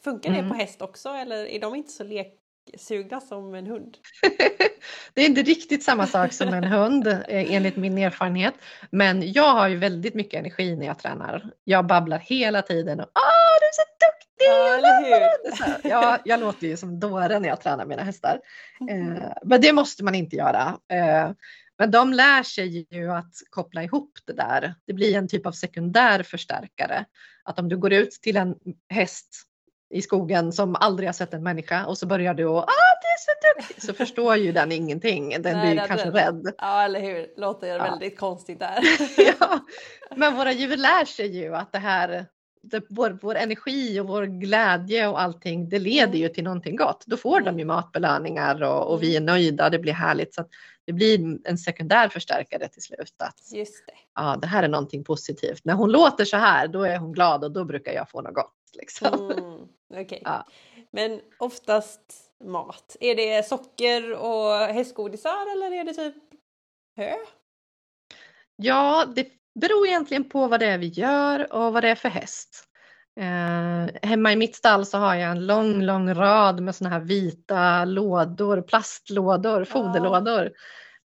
Funkar 0.04 0.30
det 0.32 0.38
Mm. 0.38 0.49
på 0.52 0.56
häst 0.56 0.82
också 0.82 1.10
eller 1.10 1.45
är 1.45 1.60
de 1.60 1.76
inte 1.76 1.91
så 1.91 2.04
leksugna 2.04 3.21
som 3.21 3.56
en 3.56 3.67
hund? 3.67 3.97
Det 5.13 5.21
är 5.21 5.26
inte 5.26 5.41
riktigt 5.41 5.84
samma 5.84 6.08
sak 6.08 6.34
som 6.34 6.54
en 6.54 6.63
hund 6.63 7.08
eh, 7.08 7.54
enligt 7.54 7.76
min 7.76 7.97
erfarenhet. 7.97 8.54
Men 8.89 9.32
jag 9.32 9.54
har 9.54 9.67
ju 9.67 9.78
väldigt 9.78 10.13
mycket 10.13 10.39
energi 10.39 10.76
när 10.76 10.86
jag 10.86 10.99
tränar. 10.99 11.49
Jag 11.63 11.86
babblar 11.88 12.17
hela 12.19 12.62
tiden 12.62 12.99
och 12.99 13.06
Åh, 13.15 13.60
du 13.60 13.65
är 13.65 13.73
så 13.73 13.82
duktig! 13.82 14.45
Ja, 14.47 14.78
eller 14.78 15.04
hur? 15.04 15.84
Det 15.84 15.89
Jag, 15.89 16.19
jag 16.26 16.39
låter 16.39 16.67
ju 16.67 16.78
som 16.78 16.99
dåre 16.99 17.39
när 17.39 17.49
jag 17.49 17.62
tränar 17.62 17.86
mina 17.86 18.04
hästar. 18.04 18.39
Eh, 18.89 19.32
men 19.43 19.62
det 19.62 19.73
måste 19.73 20.04
man 20.04 20.15
inte 20.15 20.36
göra. 20.36 20.78
Eh, 20.91 21.32
Men 21.79 21.91
de 21.91 22.13
lär 22.13 22.43
sig 22.43 22.88
ju 22.91 23.12
att 23.12 23.33
koppla 23.49 23.83
ihop 23.83 24.12
det 24.25 24.33
där. 24.33 24.75
Det 24.88 24.93
blir 24.93 25.17
en 25.17 25.27
typ 25.27 25.45
av 25.45 25.51
sekundär 25.51 26.23
förstärkare. 26.23 27.05
Att 27.43 27.59
om 27.59 27.69
du 27.69 27.77
går 27.77 27.93
ut 27.93 28.12
till 28.12 28.38
en 28.38 28.55
häst 28.89 29.27
i 29.93 30.01
skogen 30.01 30.51
som 30.53 30.75
aldrig 30.75 31.07
har 31.09 31.13
sett 31.13 31.33
en 31.33 31.43
människa 31.43 31.86
och 31.86 31.97
så 31.97 32.05
börjar 32.07 32.33
du 32.33 32.45
och 32.45 32.57
ah, 32.63 32.65
det 33.01 33.07
är 33.07 33.17
så 33.19 33.59
duktigt, 33.59 33.86
så 33.86 33.93
förstår 33.93 34.36
ju 34.36 34.51
den 34.51 34.71
ingenting. 34.71 35.29
Den 35.29 35.41
Nej, 35.57 35.67
blir 35.67 35.75
den- 35.75 35.88
kanske 35.88 36.09
rädd. 36.12 36.53
Ja, 36.57 36.83
eller 36.83 36.99
hur? 37.01 37.27
Låter 37.38 37.67
Ja. 37.67 37.83
väldigt 37.83 38.19
konstigt 38.19 38.59
där. 38.59 38.79
ja. 39.39 39.59
Men 40.15 40.36
våra 40.36 40.51
djur 40.51 40.77
lär 40.77 41.05
sig 41.05 41.38
ju 41.38 41.55
att 41.55 41.71
det 41.71 41.79
här, 41.79 42.25
det, 42.63 42.84
vår, 42.89 43.19
vår 43.21 43.36
energi 43.36 43.99
och 43.99 44.08
vår 44.08 44.23
glädje 44.26 45.08
och 45.08 45.21
allting, 45.21 45.69
det 45.69 45.80
leder 45.80 46.04
Mm. 46.08 46.21
ju 46.21 46.30
till 46.30 46.43
någonting 46.43 46.76
gott. 46.76 47.04
Då 47.06 47.17
får 47.17 47.41
de 47.41 47.60
ju 47.60 47.65
matbelöningar 47.65 48.63
och, 48.63 48.91
och 48.93 49.04
vi 49.04 49.15
är 49.15 49.21
nöjda, 49.21 49.69
det 49.69 49.80
blir 49.80 49.93
härligt. 49.93 50.34
Så 50.34 50.45
det 50.86 50.93
blir 50.93 51.38
en 51.43 51.58
sekundär 51.58 52.10
förstärkare 52.10 52.67
till 52.67 52.82
slut. 52.82 53.15
Att, 53.17 53.52
Just 53.54 53.86
det. 53.88 53.93
ja, 54.15 54.38
det 54.41 54.47
här 54.47 54.63
är 54.63 54.67
någonting 54.67 55.04
positivt. 55.04 55.65
När 55.65 55.73
hon 55.73 55.91
låter 55.91 56.26
så 56.26 56.38
här, 56.38 56.67
då 56.67 56.84
är 56.84 56.97
hon 56.97 57.12
glad 57.13 57.43
och 57.43 57.52
då 57.52 57.65
brukar 57.65 57.91
jag 57.93 58.10
få 58.10 58.21
något 58.21 58.34
gott. 58.34 58.54
Liksom. 58.73 59.32
Mm, 59.32 59.67
Okej. 60.04 60.21
Ja. 60.26 60.47
Men 60.91 61.21
oftast 61.39 62.02
mat. 62.45 62.97
Är 62.99 63.15
det 63.15 63.47
socker 63.47 64.13
och 64.13 64.54
hästgodisar 64.54 65.52
eller 65.52 65.71
är 65.71 65.84
det 65.84 65.93
typ 65.93 66.15
hö? 66.97 67.13
Ja, 68.56 69.06
det 69.15 69.28
beror 69.55 69.87
egentligen 69.87 70.29
på 70.29 70.47
vad 70.47 70.59
det 70.59 70.65
är 70.65 70.77
vi 70.77 70.87
gör 70.87 71.53
och 71.53 71.73
vad 71.73 71.83
det 71.83 71.89
är 71.89 71.95
för 71.95 72.09
häst. 72.09 72.63
Eh, 73.19 74.09
hemma 74.09 74.31
i 74.31 74.35
mitt 74.35 74.55
stall 74.55 74.85
så 74.85 74.97
har 74.97 75.15
jag 75.15 75.31
en 75.31 75.45
lång, 75.45 75.81
lång 75.81 76.13
rad 76.13 76.61
med 76.61 76.75
såna 76.75 76.89
här 76.89 76.99
vita 76.99 77.85
lådor, 77.85 78.61
plastlådor, 78.61 79.65
foderlådor. 79.65 80.51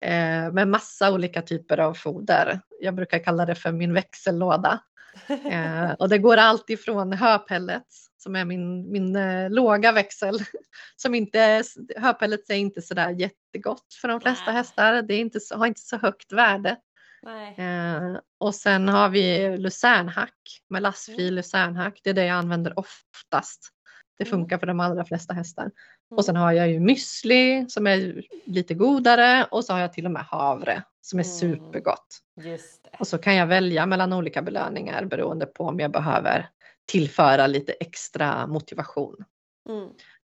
Eh, 0.01 0.51
med 0.51 0.67
massa 0.67 1.11
olika 1.11 1.41
typer 1.41 1.77
av 1.77 1.93
foder. 1.93 2.59
Jag 2.79 2.95
brukar 2.95 3.19
kalla 3.19 3.45
det 3.45 3.55
för 3.55 3.71
min 3.71 3.93
växellåda. 3.93 4.79
Eh, 5.27 5.91
och 5.91 6.09
det 6.09 6.17
går 6.17 6.37
allt 6.37 6.69
ifrån 6.69 7.13
höpellets 7.13 8.07
som 8.17 8.35
är 8.35 8.45
min, 8.45 8.91
min 8.91 9.15
eh, 9.15 9.49
låga 9.49 9.91
växel. 9.91 10.39
Som 10.95 11.15
inte, 11.15 11.63
höpellets 11.97 12.49
är 12.49 12.55
inte 12.55 12.81
sådär 12.81 13.09
jättegott 13.09 13.93
för 14.01 14.07
de 14.07 14.21
flesta 14.21 14.45
Nej. 14.45 14.53
hästar. 14.53 15.01
Det 15.01 15.13
är 15.13 15.19
inte, 15.19 15.39
så- 15.39 15.57
har 15.57 15.67
inte 15.67 15.81
så 15.81 15.97
högt 15.97 16.31
värde. 16.31 16.77
Eh, 17.57 18.19
och 18.37 18.55
sen 18.55 18.87
har 18.89 19.09
vi 19.09 19.57
lucernhack 19.57 20.33
med 20.69 20.81
lassfri 20.81 21.21
Mm. 21.23 21.33
lucernhack. 21.33 21.99
Det 22.03 22.09
är 22.09 22.13
det 22.13 22.25
jag 22.25 22.37
använder 22.37 22.79
oftast. 22.79 23.69
Det 24.17 24.23
Mm. 24.27 24.31
funkar 24.39 24.57
för 24.57 24.67
de 24.67 24.79
allra 24.79 25.05
flesta 25.05 25.33
hästar. 25.33 25.63
Mm. 25.63 25.73
Och 26.17 26.25
sen 26.25 26.35
har 26.35 26.51
jag 26.51 26.69
ju 26.69 26.79
müsli 26.79 27.67
som 27.69 27.87
är 27.87 28.23
lite 28.45 28.73
godare 28.73 29.47
och 29.51 29.65
så 29.65 29.73
har 29.73 29.79
jag 29.79 29.93
till 29.93 30.05
och 30.05 30.11
med 30.11 30.23
havre 30.25 30.83
som 31.01 31.19
är 31.19 31.23
Mm. 31.23 31.35
supergott. 31.37 32.07
Och 32.99 33.07
så 33.07 33.17
kan 33.17 33.35
jag 33.35 33.47
välja 33.47 33.85
mellan 33.85 34.13
olika 34.13 34.41
belöningar 34.41 35.05
beroende 35.05 35.45
på 35.45 35.63
om 35.63 35.79
jag 35.79 35.91
behöver 35.91 36.49
tillföra 36.85 37.47
lite 37.47 37.71
extra 37.71 38.47
motivation. 38.47 39.15
Mm. 39.69 39.89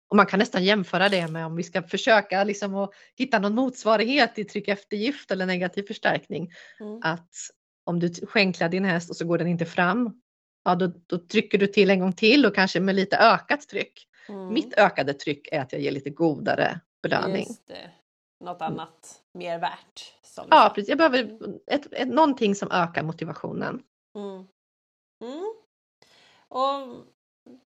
Och 0.10 0.16
man 0.18 0.26
kan 0.26 0.40
nästan 0.40 0.64
jämföra 0.64 1.10
det 1.10 1.28
med 1.28 1.46
om 1.46 1.56
vi 1.56 1.64
ska 1.64 1.84
försöka 1.84 2.44
liksom 2.44 2.76
att 2.76 2.92
hitta 3.16 3.40
någon 3.40 3.56
motsvarighet 3.56 4.38
i 4.40 4.44
tryck 4.44 4.68
eftergift 4.68 5.32
eller 5.32 5.46
negativ 5.46 5.84
förstärkning. 5.84 6.52
Mm. 6.80 7.00
Att 7.04 7.30
om 7.84 8.00
du 8.00 8.14
skänklar 8.14 8.70
din 8.70 8.86
häst 8.86 9.10
och 9.10 9.16
så 9.16 9.26
går 9.26 9.38
den 9.38 9.48
inte 9.48 9.66
fram, 9.66 10.22
ja 10.66 10.76
då, 10.76 10.92
då 11.08 11.18
trycker 11.18 11.58
du 11.58 11.68
till 11.68 11.90
en 11.90 12.00
gång 12.00 12.14
till 12.14 12.46
och 12.46 12.56
kanske 12.56 12.80
med 12.80 12.96
lite 12.96 13.18
ökat 13.18 13.62
tryck. 13.62 14.08
Mm. 14.30 14.54
Mitt 14.54 14.74
ökade 14.78 15.14
tryck 15.14 15.48
är 15.52 15.62
att 15.62 15.72
jag 15.72 15.82
ger 15.82 15.92
lite 15.92 16.10
godare 16.10 16.80
belöning. 17.04 17.48
Något 18.40 18.62
annat 18.62 19.22
mer 19.34 19.60
värt. 19.60 20.14
Ja, 20.50 20.72
precis. 20.76 20.90
Jag 20.90 20.98
behöver 20.98 21.40
ett, 21.68 21.94
ett, 21.94 22.08
någonting 22.08 22.56
som 22.56 22.72
ökar 22.72 23.04
motivationen. 23.04 23.82
Mm. 24.16 24.48
Mm. 25.24 25.54
Och 26.48 27.06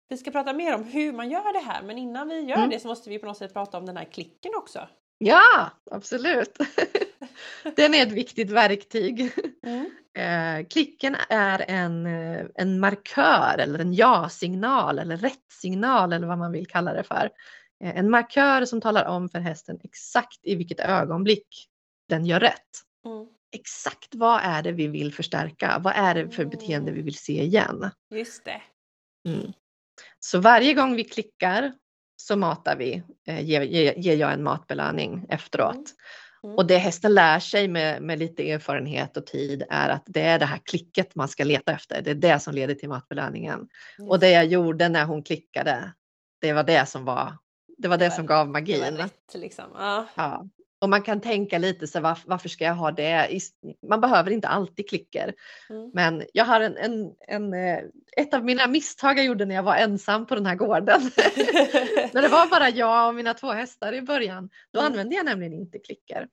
vi 0.08 0.18
ska 0.18 0.32
prata 0.32 0.54
mer 0.54 0.76
om 0.76 0.84
hur 0.84 1.14
man 1.14 1.30
gör 1.30 1.54
det 1.54 1.60
här 1.60 1.82
men 1.82 1.98
innan 1.98 2.28
vi 2.28 2.40
gör 2.40 2.58
Mm. 2.58 2.70
det 2.70 2.80
så 2.80 2.88
måste 2.88 3.10
vi 3.10 3.20
på 3.20 3.26
något 3.26 3.38
sätt 3.38 3.54
prata 3.54 3.78
om 3.78 3.86
den 3.86 3.98
här 3.98 4.06
klicken 4.06 4.52
också. 4.56 4.88
Ja, 5.18 5.70
absolut. 5.92 6.58
Den 7.76 7.94
är 7.94 8.04
ett 8.04 8.12
viktigt 8.12 8.50
verktyg. 8.50 9.32
Mm. 9.64 9.90
Eh, 10.18 10.68
klicken 10.68 11.16
är 11.30 11.66
en, 11.68 12.06
eh, 12.06 12.46
en 12.56 12.80
markör 12.80 13.56
eller 13.60 13.80
en 13.80 13.94
ja-signal 13.94 15.00
eller 15.00 15.18
rätt-signal 15.18 16.14
eller 16.14 16.28
vad 16.28 16.38
man 16.38 16.52
vill 16.52 16.68
kalla 16.68 16.94
det 16.94 17.04
för. 17.04 17.30
Eh, 17.84 17.98
en 17.98 18.10
markör 18.10 18.66
som 18.66 18.82
talar 18.82 19.06
om 19.06 19.30
för 19.30 19.40
hästen 19.40 19.80
exakt 19.84 20.40
i 20.44 20.56
vilket 20.56 20.80
ögonblick 20.80 21.48
den 22.10 22.26
gör 22.26 22.40
rätt. 22.40 22.70
Mm. 23.06 23.28
Exakt 23.56 24.16
vad 24.16 24.42
är 24.44 24.62
det 24.62 24.72
vi 24.72 24.88
vill 24.88 25.14
förstärka? 25.14 25.80
Vad 25.84 25.94
är 25.96 26.16
det 26.16 26.30
för 26.30 26.46
beteende 26.46 26.92
vi 26.92 27.02
vill 27.02 27.18
se 27.18 27.44
igen? 27.44 27.90
Just 28.10 28.46
det. 28.46 28.62
Mm. 29.28 29.54
Så 30.26 30.40
varje 30.40 30.74
gång 30.74 30.96
vi 30.96 31.04
klickar 31.04 31.74
så 32.18 32.36
matar 32.36 32.76
vi, 32.76 33.04
eh, 33.28 33.42
ger, 33.42 33.62
ger, 33.62 34.16
jag 34.16 34.34
en 34.34 34.44
matbelöning 34.44 35.26
efteråt. 35.30 35.76
Mm. 35.76 35.86
Mm. 36.44 36.58
Och 36.58 36.68
det 36.68 36.78
hästen 36.78 37.14
lär 37.14 37.40
sig 37.40 37.68
med, 37.68 38.02
med 38.02 38.20
lite 38.20 38.52
erfarenhet 38.52 39.18
och 39.18 39.26
tid 39.26 39.64
är 39.70 39.90
att 39.90 40.04
det 40.06 40.22
är 40.22 40.40
det 40.40 40.46
här 40.46 40.60
klicket 40.64 41.16
man 41.16 41.28
ska 41.28 41.44
leta 41.44 41.72
efter. 41.72 42.02
Det 42.02 42.12
är 42.12 42.16
det 42.16 42.40
som 42.40 42.54
leder 42.54 42.76
till 42.76 42.90
matbelöningen. 42.90 43.68
Och 44.10 44.20
det 44.20 44.30
jag 44.30 44.46
gjorde 44.46 44.90
när 44.90 45.06
hon 45.06 45.24
klickade, 45.24 45.94
det 46.42 46.54
var 46.54 46.64
det 46.64 46.90
som 46.90 47.06
var 47.06 47.38
det 47.78 47.88
var 47.88 47.98
det, 47.98 48.12
som 48.12 48.26
gav 48.26 48.48
det 48.48 48.54
var 48.54 48.60
magin. 48.60 48.98
rätt 48.98 49.34
liksom. 49.34 49.66
Ja. 49.74 50.08
Ja. 50.16 50.46
Och 50.86 50.90
man 50.90 51.02
kan 51.02 51.22
tänka 51.22 51.58
lite 51.58 51.88
så 51.88 52.00
varför, 52.00 52.30
varför 52.30 52.50
ska 52.50 52.64
jag 52.64 52.76
ha 52.76 52.92
det? 52.92 53.40
Man 53.90 54.02
behöver 54.02 54.32
inte 54.32 54.48
alltid 54.48 54.90
klicker. 54.90 55.34
Mm. 55.70 55.92
Men 55.94 56.24
jag 56.34 56.46
har 56.46 56.62
en, 56.62 56.78
en, 56.78 57.12
en, 57.28 57.54
eh, 57.54 57.80
ett 58.18 58.34
av 58.34 58.46
mina 58.46 58.68
misstag 58.68 59.18
jag 59.18 59.26
gjorde 59.26 59.46
när 59.46 59.56
jag 59.56 59.64
var 59.64 59.76
ensam 59.76 60.26
på 60.26 60.36
den 60.36 60.46
här 60.46 60.56
gården. 60.56 61.02
när 62.14 62.22
det 62.22 62.28
var 62.28 62.50
bara 62.50 62.70
jag 62.70 63.08
och 63.08 63.16
mina 63.16 63.34
två 63.34 63.52
hästar 63.52 63.94
i 63.94 64.02
början. 64.02 64.50
Då 64.74 64.80
Mm. 64.80 64.92
använde 64.92 65.16
jag 65.16 65.26
nämligen 65.26 65.54
inte 65.54 65.80
klicker. 65.80 66.28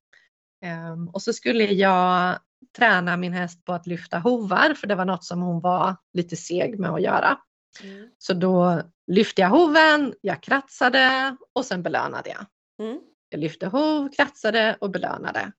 Ehm, 0.64 1.08
och 1.08 1.22
så 1.22 1.32
skulle 1.32 1.64
jag 1.64 2.38
träna 2.76 3.16
min 3.16 3.32
häst 3.32 3.64
på 3.64 3.72
att 3.72 3.86
lyfta 3.86 4.18
hovar 4.18 4.74
för 4.74 4.86
det 4.86 4.94
var 4.94 5.04
något 5.04 5.24
som 5.24 5.42
hon 5.42 5.60
var 5.60 5.96
lite 6.12 6.36
seg 6.36 6.78
med 6.78 6.90
att 6.90 7.02
göra. 7.02 7.38
Mm. 7.82 8.08
Så 8.18 8.32
då 8.34 8.82
lyfte 9.06 9.40
jag 9.40 9.48
hoven, 9.48 10.14
jag 10.20 10.42
kratsade 10.42 11.36
och 11.52 11.64
sen 11.64 11.82
belönade 11.82 12.30
jag. 12.30 12.46
Mm. 12.86 13.00
Jag 13.32 13.40
lyfte 13.40 13.66
hov, 13.66 14.08
kratsade 14.08 14.76
och 14.80 14.90
belönade. 14.90 15.52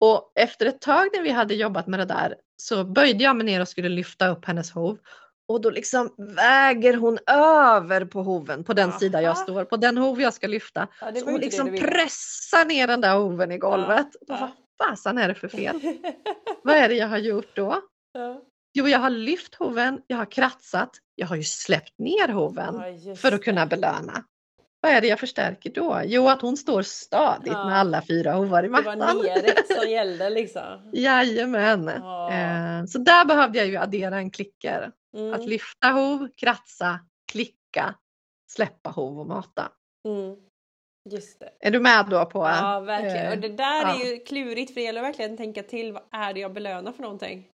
Och 0.00 0.32
efter 0.34 0.66
ett 0.66 0.80
tag 0.80 1.08
när 1.14 1.22
vi 1.22 1.30
hade 1.30 1.54
jobbat 1.54 1.86
med 1.86 2.00
det 2.00 2.04
där 2.04 2.34
så 2.56 2.84
böjde 2.84 3.24
jag 3.24 3.36
mig 3.36 3.46
ner 3.46 3.60
och 3.60 3.68
skulle 3.68 3.88
lyfta 3.88 4.28
upp 4.28 4.44
hennes 4.44 4.70
hov. 4.70 4.98
Och 5.48 5.60
då 5.60 5.70
liksom 5.70 6.14
väger 6.18 6.94
hon 6.94 7.18
över 7.26 8.04
på 8.04 8.22
hoven 8.22 8.64
på 8.64 8.72
den 8.72 8.92
sida 8.92 9.22
jag 9.22 9.30
Aha. 9.30 9.42
står, 9.42 9.64
på 9.64 9.76
den 9.76 9.96
hov 9.98 10.20
jag 10.20 10.34
ska 10.34 10.46
lyfta. 10.46 10.88
Ja, 11.00 11.14
Så 11.14 11.24
hon 11.30 11.40
liksom 11.40 11.76
pressar 11.76 12.64
ner 12.64 12.86
den 12.86 13.00
där 13.00 13.16
hoven 13.16 13.52
i 13.52 13.58
golvet. 13.58 14.06
Ja, 14.12 14.38
ja. 14.40 14.50
Vad 14.78 14.88
fasen 14.88 15.18
är 15.18 15.28
det 15.28 15.34
för 15.34 15.48
fel? 15.48 15.80
Vad 16.62 16.76
är 16.76 16.88
det 16.88 16.94
jag 16.94 17.08
har 17.08 17.18
gjort 17.18 17.56
då? 17.56 17.80
Ja. 18.12 18.42
Jo, 18.74 18.88
jag 18.88 18.98
har 18.98 19.10
lyft 19.10 19.54
hoven, 19.54 20.00
jag 20.06 20.16
har 20.16 20.30
kratsat, 20.30 20.90
jag 21.14 21.26
har 21.26 21.36
ju 21.36 21.44
släppt 21.44 21.98
ner 21.98 22.28
hoven 22.28 22.74
Ja, 23.04 23.16
för 23.16 23.32
att 23.32 23.44
kunna 23.44 23.66
belöna. 23.66 24.24
Vad 24.86 24.94
är 24.94 25.00
det 25.00 25.06
jag 25.06 25.20
förstärker 25.20 25.70
då? 25.70 26.00
Jo, 26.04 26.28
att 26.28 26.42
hon 26.42 26.56
står 26.56 26.82
stadigt 26.82 27.52
Ja. 27.52 27.64
med 27.66 27.76
alla 27.78 28.02
fyra 28.08 28.32
hovar 28.32 28.62
i 28.64 28.66
Det 28.66 28.72
var 28.72 28.96
mattan. 28.96 29.16
neret 29.18 29.66
som 29.80 29.88
gällde 29.90 30.30
liksom. 30.30 30.90
Jajamän. 30.92 31.90
Ja. 31.96 32.32
Eh, 32.32 32.84
så 32.86 32.98
där 32.98 33.24
behövde 33.24 33.58
jag 33.58 33.66
ju 33.66 33.76
addera 33.76 34.16
en 34.16 34.30
klicker. 34.30 34.92
Mm. 35.16 35.32
Att 35.34 35.46
lyfta 35.46 35.88
hov, 35.88 36.28
kratsa, 36.36 37.00
klicka, 37.32 37.94
släppa 38.50 38.90
hov 38.90 39.20
och 39.20 39.26
mata. 39.26 39.68
Mm. 40.08 40.36
Just 41.10 41.40
det. 41.40 41.50
Är 41.60 41.70
du 41.70 41.80
med 41.80 42.06
då 42.10 42.24
på? 42.26 42.38
Ja, 42.38 42.80
verkligen. 42.80 43.26
eh, 43.26 43.32
Och 43.32 43.38
det 43.38 43.48
där 43.48 43.82
ja. 43.82 43.94
är 44.00 44.04
ju 44.10 44.18
klurigt 44.18 44.70
för 44.74 44.80
det 44.80 44.84
gäller 44.84 45.02
verkligen 45.02 45.32
att 45.32 45.38
tänka 45.38 45.62
till. 45.62 45.92
Vad 45.92 46.02
är 46.12 46.32
det 46.34 46.40
jag 46.40 46.52
belönar 46.52 46.92
för 46.92 47.02
någonting? 47.02 47.46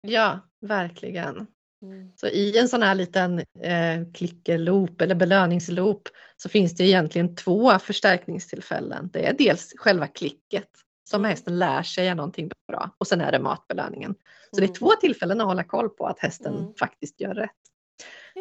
Ja, 0.00 0.40
verkligen. 0.60 1.46
Mm. 1.86 2.12
Så 2.16 2.26
i 2.26 2.58
en 2.58 2.68
sån 2.68 2.82
här 2.82 2.94
liten 2.94 3.38
eh, 3.62 4.12
klickerloop 4.14 5.00
eller 5.00 5.14
belöningsloop 5.14 6.08
så 6.36 6.48
finns 6.48 6.74
det 6.76 6.84
egentligen 6.84 7.36
två 7.36 7.78
förstärkningstillfällen. 7.78 9.10
Det 9.12 9.26
är 9.26 9.32
dels 9.32 9.72
själva 9.76 10.06
klicket 10.06 10.68
som 11.10 11.20
Mm. 11.20 11.30
hästen 11.30 11.58
lär 11.58 11.82
sig 11.82 12.08
är 12.08 12.14
någonting 12.14 12.50
bra 12.68 12.90
och 12.98 13.06
sen 13.06 13.20
är 13.20 13.32
det 13.32 13.38
matbelöningen. 13.38 14.14
Så 14.50 14.56
det 14.56 14.62
Mm. 14.62 14.70
är 14.72 14.74
två 14.74 14.90
tillfällen 15.00 15.40
att 15.40 15.46
hålla 15.46 15.64
koll 15.64 15.88
på 15.88 16.06
att 16.06 16.18
hästen 16.20 16.54
Mm. 16.56 16.74
faktiskt 16.80 17.20
gör 17.20 17.34
rätt. 17.34 17.50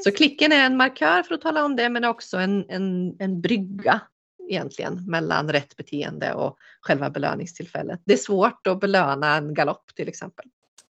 Så 0.03 0.10
det. 0.10 0.15
klicken 0.15 0.51
är 0.51 0.65
en 0.65 0.77
markör 0.77 1.23
för 1.23 1.36
att 1.36 1.41
tala 1.41 1.65
om 1.65 1.75
det 1.75 1.89
men 1.89 2.03
också 2.03 2.38
en, 2.38 2.65
en, 2.69 3.15
en 3.19 3.41
brygga 3.41 4.01
egentligen 4.49 5.05
mellan 5.08 5.51
rätt 5.51 5.75
beteende 5.75 6.34
och 6.34 6.58
själva 6.81 7.10
belöningstillfället. 7.10 8.01
Det 8.05 8.13
är 8.13 8.17
svårt 8.17 8.67
att 8.67 8.79
belöna 8.79 9.36
en 9.36 9.53
galopp 9.53 9.95
till 9.95 10.08
exempel. 10.08 10.45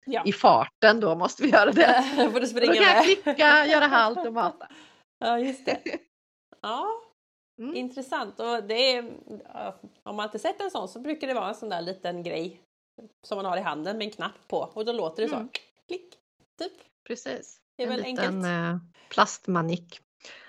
Ja. 0.06 0.22
I 0.24 0.32
farten 0.32 1.00
då 1.00 1.14
måste 1.14 1.42
vi 1.42 1.48
göra 1.48 1.72
det. 1.72 2.04
Då 2.16 2.30
får 2.30 2.40
du 2.40 2.40
Då 2.40 2.46
springa 2.46 2.74
kan 2.74 2.82
jag 2.82 3.04
klicka, 3.04 3.66
göra 3.66 3.86
halt 3.86 4.26
och 4.26 4.32
mata. 4.32 4.68
Ja, 5.18 5.38
just 5.38 5.66
det. 5.66 5.80
Ja. 6.62 6.86
Mm. 7.58 7.74
Intressant. 7.74 8.40
Och 8.40 8.64
det 8.64 8.96
är, 8.96 9.12
om 10.02 10.16
man 10.16 10.24
inte 10.24 10.38
sett 10.38 10.60
en 10.60 10.70
sån 10.70 10.88
så 10.88 11.00
brukar 11.00 11.26
det 11.26 11.34
vara 11.34 11.48
en 11.48 11.54
sån 11.54 11.68
där 11.68 11.82
liten 11.82 12.22
grej 12.22 12.60
som 13.26 13.36
man 13.36 13.44
har 13.44 13.56
i 13.56 13.60
handen 13.60 13.98
med 13.98 14.04
en 14.04 14.10
knapp 14.10 14.48
på 14.48 14.58
och 14.74 14.84
då 14.84 14.92
låter 14.92 15.22
det 15.22 15.28
så. 15.28 15.34
Mm. 15.34 15.48
Klick, 15.88 16.14
typ. 16.58 16.72
Precis. 17.06 17.60
Det 17.76 17.82
är 17.82 17.86
en 17.86 17.92
väl 17.92 18.02
liten 18.02 18.24
enkelt. 18.24 18.44
Eh, 18.44 18.78
plastmanik. 19.08 20.00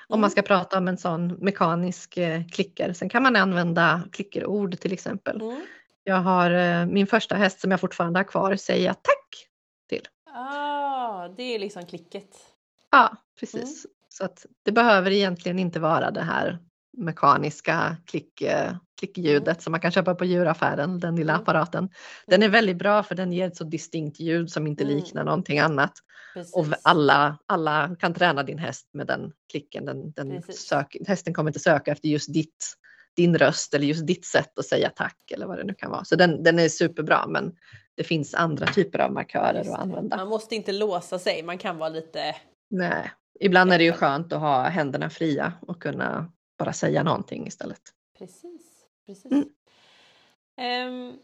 Om 0.08 0.13
mm. 0.13 0.22
man 0.22 0.32
ska 0.32 0.41
prata 0.41 0.78
om 0.78 0.88
en 0.88 0.98
sån 0.98 1.28
mekanisk 1.28 2.17
eh, 2.17 2.41
klicker. 2.52 2.93
Sen 2.93 3.10
kan 3.10 3.24
man 3.24 3.36
använda 3.36 4.04
klickerord 4.12 4.80
till 4.80 4.93
exempel. 4.93 5.41
Mm. 5.41 5.62
Jag 6.04 6.15
har 6.15 6.52
eh, 6.52 6.86
min 6.86 7.08
första 7.08 7.36
häst 7.36 7.60
som 7.60 7.72
jag 7.72 7.80
fortfarande 7.80 8.20
har 8.20 8.24
kvar 8.24 8.56
säger 8.56 8.86
jag 8.86 9.04
tack 9.04 9.46
till. 9.88 10.08
Ah, 10.34 11.28
det 11.28 11.43
är 11.43 11.60
liksom 11.60 11.86
klicket. 11.86 12.30
Ja, 12.91 13.17
precis. 13.39 13.86
Mm. 13.86 13.93
Så 14.10 14.26
att 14.26 14.45
det 14.63 14.71
behöver 14.71 15.12
egentligen 15.12 15.60
inte 15.60 15.80
vara 15.80 16.12
det 16.12 16.21
här 16.21 16.60
mekaniska 16.97 17.97
klick, 18.06 18.41
eh, 18.41 18.76
klickljudet 19.00 19.47
mm. 19.47 19.60
som 19.60 19.71
man 19.71 19.80
kan 19.80 19.91
köpa 19.91 20.15
på 20.15 20.26
djuraffären, 20.26 21.00
den 21.00 21.15
lilla 21.15 21.34
mm. 21.34 21.41
apparaten. 21.41 21.89
Den 22.28 22.43
är 22.43 22.50
väldigt 22.50 22.78
bra 22.78 23.04
för 23.04 23.15
den 23.15 23.34
ger 23.34 23.47
ett 23.47 23.58
så 23.58 23.63
distinkt 23.63 24.19
ljud 24.19 24.52
som 24.52 24.67
inte 24.67 24.84
mm. 24.84 24.95
liknar 24.95 25.23
någonting 25.23 25.60
annat. 25.60 25.93
Precis. 26.34 26.56
Och 26.56 26.65
alla, 26.84 27.38
alla 27.45 27.95
kan 28.00 28.13
träna 28.13 28.43
din 28.43 28.58
häst 28.58 28.89
med 28.93 29.08
den 29.08 29.32
klicken. 29.52 29.86
Den, 29.86 30.12
den 30.12 30.41
sök, 30.41 30.97
hästen 31.08 31.34
kommer 31.34 31.50
inte 31.50 31.60
söka 31.60 31.91
efter 31.91 32.10
just 32.10 32.34
ditt, 32.34 32.73
din 33.17 33.38
röst 33.38 33.73
eller 33.73 33.86
just 33.86 34.08
ditt 34.08 34.25
sätt 34.25 34.60
att 34.60 34.65
säga 34.65 34.89
tack 34.89 35.32
eller 35.32 35.45
vad 35.45 35.58
det 35.58 35.63
nu 35.63 35.73
kan 35.73 35.91
vara. 35.91 36.03
Så 36.03 36.15
den, 36.15 36.43
den 36.43 36.60
är 36.60 36.69
superbra 36.69 37.27
men 37.27 37.56
det 37.95 38.03
finns 38.03 38.34
andra 38.34 38.65
typer 38.65 38.99
av 38.99 39.12
markörer 39.12 39.60
att 39.60 39.80
använda. 39.80 40.17
Man 40.17 40.27
måste 40.27 40.56
inte 40.56 40.71
låsa 40.71 41.19
sig, 41.19 41.43
man 41.43 41.58
kan 41.58 41.77
vara 41.77 41.89
lite... 41.89 42.36
Nej, 42.69 43.12
ibland 43.39 43.73
är 43.73 43.77
det 43.77 43.84
ju 43.84 43.93
skönt 43.93 44.34
att 44.34 44.39
ha 44.39 44.63
händerna 44.63 45.10
fria 45.10 45.53
och 45.62 45.82
kunna 45.82 46.32
bara 46.60 46.73
säga 46.73 47.03
någonting 47.03 47.47
istället. 47.47 47.82
Precis, 48.17 48.86
precis. 49.06 49.32
Mm. 49.32 49.49
Um, 50.88 51.19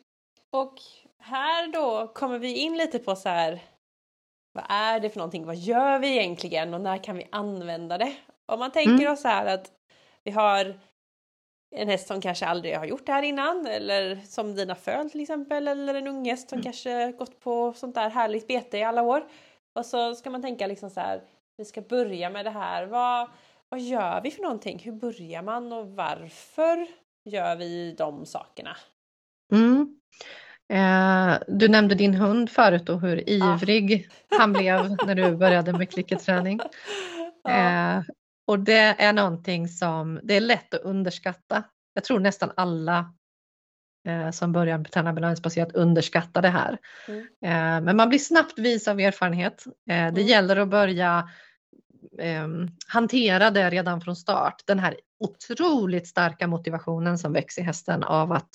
och 0.52 0.74
här 1.20 1.72
då 1.74 2.08
kommer 2.08 2.40
vi 2.40 2.56
in 2.56 2.78
lite 2.78 3.00
på 3.00 3.16
så 3.16 3.30
här, 3.30 3.62
vad 4.54 4.66
är 4.70 5.00
det 5.00 5.10
för 5.10 5.18
någonting, 5.18 5.46
vad 5.46 5.56
gör 5.56 6.00
vi 6.00 6.18
egentligen 6.18 6.74
och 6.74 6.82
när 6.82 7.04
kan 7.04 7.18
vi 7.18 7.28
använda 7.32 7.98
det? 7.98 8.16
Om 8.46 8.60
man 8.60 8.72
tänker 8.72 9.04
mm. 9.04 9.14
oss 9.14 9.22
så 9.22 9.28
här 9.28 9.46
att 9.46 9.72
vi 10.24 10.32
har 10.32 10.80
en 11.76 11.88
häst 11.88 12.08
som 12.08 12.22
kanske 12.22 12.46
aldrig 12.46 12.78
har 12.78 12.86
gjort 12.86 13.06
det 13.06 13.12
här 13.12 13.24
innan 13.24 13.68
eller 13.68 14.16
som 14.16 14.56
dina 14.56 14.76
föl 14.76 15.10
till 15.10 15.22
exempel 15.22 15.68
eller 15.68 15.96
en 15.96 16.08
ung 16.08 16.26
häst 16.26 16.50
som 16.50 16.56
mm. 16.56 16.64
kanske 16.64 17.12
gått 17.12 17.40
på 17.40 17.74
sånt 17.74 17.96
där 17.96 18.10
härligt 18.10 18.48
bete 18.48 18.78
i 18.78 18.84
alla 18.84 19.02
år. 19.02 19.24
Och 19.76 19.86
så 19.86 20.16
ska 20.16 20.30
man 20.30 20.42
tänka 20.42 20.68
liksom 20.68 20.90
så 20.90 21.00
här, 21.00 21.22
vi 21.58 21.66
ska 21.66 21.82
börja 21.82 22.30
med 22.30 22.46
det 22.46 22.52
här. 22.52 22.86
Vad, 22.86 23.30
vad 23.70 23.80
gör 23.80 24.22
vi 24.22 24.32
för 24.32 24.42
någonting? 24.42 24.80
Hur 24.80 24.92
börjar 24.92 25.42
man 25.42 25.74
och 25.74 25.88
varför 25.88 26.88
gör 27.26 27.56
vi 27.56 27.96
de 27.98 28.26
sakerna? 28.26 28.78
Mm. 29.52 30.00
Eh, 30.74 31.40
du 31.48 31.68
nämnde 31.68 31.96
din 31.96 32.14
hund 32.14 32.50
förut 32.50 32.90
och 32.90 33.02
hur 33.02 33.30
ivrig 33.30 34.10
ah. 34.30 34.36
han 34.40 34.54
blev 34.54 34.98
när 35.06 35.16
du 35.16 35.36
började 35.36 35.74
med 35.74 35.90
klickerträning. 35.94 36.60
Eh, 37.50 38.02
och 38.48 38.60
det 38.60 38.96
är 39.00 39.14
någonting 39.14 39.68
som 39.68 40.20
det 40.24 40.34
är 40.34 40.42
lätt 40.42 40.74
att 40.74 40.82
underskatta. 40.82 41.64
Jag 41.94 42.04
tror 42.04 42.20
nästan 42.20 42.52
alla 42.56 43.14
eh, 44.08 44.32
som 44.32 44.52
börjar 44.52 44.84
träna 44.84 45.14
belöningsbaserat 45.14 45.76
underskattar 45.76 46.42
det 46.42 46.50
här. 46.50 46.78
Mm. 47.08 47.22
Eh, 47.22 47.86
men 47.86 47.98
man 47.98 48.10
blir 48.10 48.20
snabbt 48.20 48.60
vis 48.60 48.88
av 48.88 49.00
erfarenhet. 49.00 49.66
Eh, 49.68 49.74
det 49.88 49.94
mm. 49.94 50.28
gäller 50.28 50.58
att 50.58 50.70
börja 50.70 51.30
eh, 52.20 52.48
hantera 52.88 53.52
det 53.52 53.70
redan 53.70 54.02
från 54.02 54.16
start. 54.16 54.62
Den 54.66 54.80
här 54.80 54.96
otroligt 55.20 56.08
starka 56.08 56.48
motivationen 56.48 57.18
som 57.18 57.34
växer 57.34 57.62
i 57.62 57.66
hästen 57.66 58.04
av 58.04 58.32
att 58.32 58.50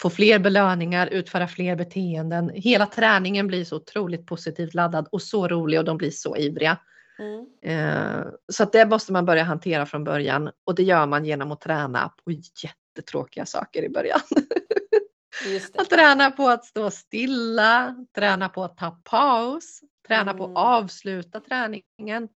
få 0.00 0.10
fler 0.10 0.38
belöningar, 0.38 1.06
utföra 1.06 1.48
fler 1.48 1.76
beteenden. 1.76 2.50
Hela 2.54 2.86
träningen 2.86 3.46
blir 3.46 3.64
så 3.64 3.76
otroligt 3.76 4.26
positivt 4.26 4.74
laddad 4.74 5.08
och 5.12 5.22
så 5.22 5.48
rolig 5.48 5.78
och 5.78 5.84
de 5.84 5.98
blir 5.98 6.10
så 6.10 6.36
ivriga. 6.36 6.78
Mm. 7.18 7.46
Eh, 7.62 8.26
så 8.52 8.62
att 8.62 8.72
det 8.72 8.86
måste 8.86 9.12
man 9.12 9.24
börja 9.24 9.42
hantera 9.42 9.86
från 9.86 10.04
början 10.04 10.50
och 10.64 10.74
det 10.74 10.82
gör 10.82 11.06
man 11.06 11.24
genom 11.24 11.52
att 11.52 11.60
träna 11.60 12.08
på 12.08 12.32
jättetråkiga 12.32 13.46
saker 13.46 13.82
i 13.82 13.88
början. 13.88 14.20
Att 15.74 15.90
träna 15.90 16.30
på 16.30 16.48
att 16.48 16.64
stå 16.64 16.90
stilla, 16.90 17.96
träna 18.14 18.48
på 18.48 18.64
att 18.64 18.76
ta 18.76 18.90
paus, 18.90 19.80
träna 20.08 20.30
mm. 20.30 20.36
på 20.36 20.44
att 20.44 20.50
mm. 20.50 20.56
avsluta 20.56 21.40
träningen. 21.40 22.28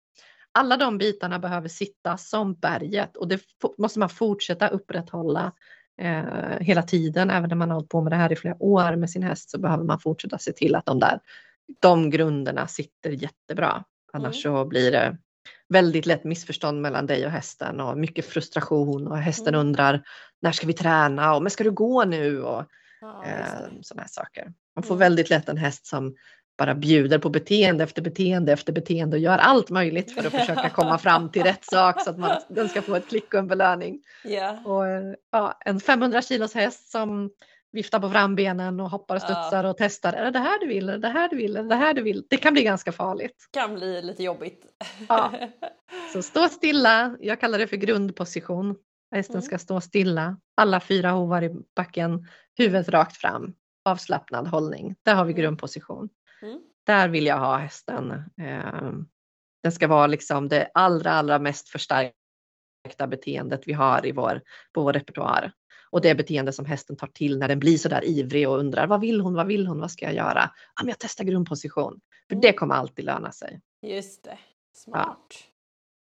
Alla 0.52 0.76
de 0.76 0.98
bitarna 0.98 1.38
behöver 1.38 1.68
sitta 1.68 2.16
som 2.16 2.54
berget 2.54 3.16
och 3.16 3.28
det 3.28 3.40
måste 3.78 3.98
man 3.98 4.08
fortsätta 4.08 4.68
upprätthålla 4.68 5.52
eh, 6.00 6.58
hela 6.60 6.82
tiden. 6.82 7.30
Även 7.30 7.48
när 7.48 7.56
man 7.56 7.70
har 7.70 7.74
hållit 7.74 7.90
på 7.90 8.00
med 8.02 8.12
det 8.12 8.16
här 8.16 8.32
i 8.32 8.36
flera 8.36 8.62
år 8.62 8.96
med 8.96 9.10
sin 9.10 9.22
häst 9.22 9.50
så 9.50 9.58
behöver 9.58 9.84
man 9.84 10.00
fortsätta 10.00 10.38
se 10.38 10.52
till 10.52 10.74
att 10.74 10.86
de 10.86 11.00
där 11.00 11.20
de 11.80 12.10
grunderna 12.10 12.66
sitter 12.66 13.10
jättebra. 13.10 13.84
Annars 14.12 14.46
mm. 14.46 14.56
så 14.56 14.64
blir 14.64 14.92
det 14.92 15.16
väldigt 15.68 16.06
lätt 16.06 16.24
missförstånd 16.24 16.82
mellan 16.82 17.06
dig 17.06 17.26
och 17.26 17.32
hästen 17.32 17.80
och 17.80 17.98
mycket 17.98 18.26
frustration 18.26 19.06
och 19.06 19.18
hästen 19.18 19.54
mm. 19.54 19.60
undrar 19.60 20.02
när 20.42 20.52
ska 20.52 20.66
vi 20.66 20.72
träna 20.72 21.34
och 21.34 21.42
men 21.42 21.50
ska 21.50 21.64
du 21.64 21.70
gå 21.70 22.04
nu 22.04 22.42
och 22.42 22.64
ja, 23.00 23.24
eh, 23.24 23.44
sådana 23.82 24.02
här 24.02 24.08
saker. 24.08 24.52
Man 24.76 24.82
får 24.82 24.94
mm. 24.94 24.98
väldigt 24.98 25.30
lätt 25.30 25.48
en 25.48 25.56
häst 25.56 25.86
som 25.86 26.14
bara 26.58 26.74
bjuder 26.74 27.18
på 27.18 27.28
beteende 27.28 27.84
efter 27.84 28.02
beteende 28.02 28.52
efter 28.52 28.72
beteende 28.72 29.16
och 29.16 29.22
gör 29.22 29.38
allt 29.38 29.70
möjligt 29.70 30.12
för 30.12 30.26
att 30.26 30.32
försöka 30.32 30.70
komma 30.70 30.98
fram 30.98 31.30
till 31.30 31.42
rätt 31.42 31.64
sak 31.70 32.02
så 32.02 32.10
att 32.10 32.18
man, 32.18 32.40
den 32.48 32.68
ska 32.68 32.82
få 32.82 32.94
ett 32.94 33.08
klick 33.08 33.34
och 33.34 33.40
en 33.40 33.48
belöning. 33.48 34.02
Yeah. 34.24 34.66
Och, 34.66 34.84
ja, 35.32 35.58
en 35.64 35.80
500 35.80 36.22
kilos 36.22 36.54
häst 36.54 36.90
som 36.90 37.30
viftar 37.76 38.00
på 38.00 38.10
frambenen 38.10 38.80
och 38.80 38.90
hoppar 38.90 39.16
och 39.16 39.22
studsar 39.22 39.64
ja. 39.64 39.70
och 39.70 39.76
testar. 39.78 40.12
Är 40.12 40.24
det 40.24 40.30
det 40.30 40.38
här 40.38 40.60
du 40.60 40.66
vill? 40.66 40.88
Är 40.88 40.92
det 40.92 40.98
det 40.98 41.08
här 41.08 41.28
du 41.28 41.36
vill? 41.36 41.56
Är 41.56 41.62
det 41.62 41.68
det 41.68 41.74
här 41.74 41.94
du 41.94 42.02
vill? 42.02 42.26
Det 42.30 42.36
kan 42.36 42.52
bli 42.52 42.62
ganska 42.62 42.92
farligt. 42.92 43.48
Kan 43.52 43.74
bli 43.74 44.02
lite 44.02 44.22
jobbigt. 44.22 44.66
Ja. 45.08 45.32
Så 46.12 46.22
stå 46.22 46.48
stilla. 46.48 47.16
Jag 47.20 47.40
kallar 47.40 47.58
det 47.58 47.66
för 47.66 47.76
grundposition. 47.76 48.76
Hästen 49.14 49.34
mm. 49.34 49.42
ska 49.42 49.58
stå 49.58 49.80
stilla. 49.80 50.36
Alla 50.56 50.80
fyra 50.80 51.10
hovar 51.10 51.42
i 51.44 51.50
backen. 51.76 52.28
Huvudet 52.58 52.88
rakt 52.88 53.16
fram. 53.16 53.54
Avslappnad 53.84 54.48
hållning. 54.48 54.94
Där 55.02 55.14
har 55.14 55.24
vi 55.24 55.32
mm. 55.32 55.42
grundposition. 55.42 56.08
Mm. 56.42 56.60
Där 56.86 57.08
vill 57.08 57.26
jag 57.26 57.38
ha 57.38 57.56
hästen. 57.56 58.10
Eh, 58.40 58.92
den 59.62 59.72
ska 59.72 59.88
vara 59.88 60.06
liksom 60.06 60.48
det 60.48 60.70
allra, 60.74 61.12
allra 61.12 61.38
mest 61.38 61.68
förstärkta 61.68 63.06
beteendet 63.08 63.62
vi 63.66 63.72
har 63.72 64.06
i 64.06 64.12
vår, 64.12 64.42
på 64.72 64.82
vår 64.82 64.92
repertoar. 64.92 65.52
Och 65.96 66.02
det 66.02 66.14
beteende 66.14 66.52
som 66.52 66.64
hästen 66.64 66.96
tar 66.96 67.06
till 67.06 67.38
när 67.38 67.48
den 67.48 67.58
blir 67.58 67.78
så 67.78 67.88
där 67.88 68.04
ivrig 68.04 68.48
och 68.48 68.58
undrar 68.58 68.86
vad 68.86 69.00
vill 69.00 69.20
hon, 69.20 69.34
vad 69.34 69.46
vill 69.46 69.66
hon, 69.66 69.80
vad 69.80 69.90
ska 69.90 70.04
jag 70.04 70.14
göra? 70.14 70.50
Ja, 70.76 70.82
men 70.82 70.88
jag 70.88 70.98
testar 70.98 71.24
grundposition. 71.24 72.00
För 72.28 72.34
mm. 72.34 72.40
det 72.40 72.52
kommer 72.52 72.74
alltid 72.74 73.04
löna 73.04 73.32
sig. 73.32 73.60
Just 73.82 74.24
det, 74.24 74.38
smart. 74.74 75.34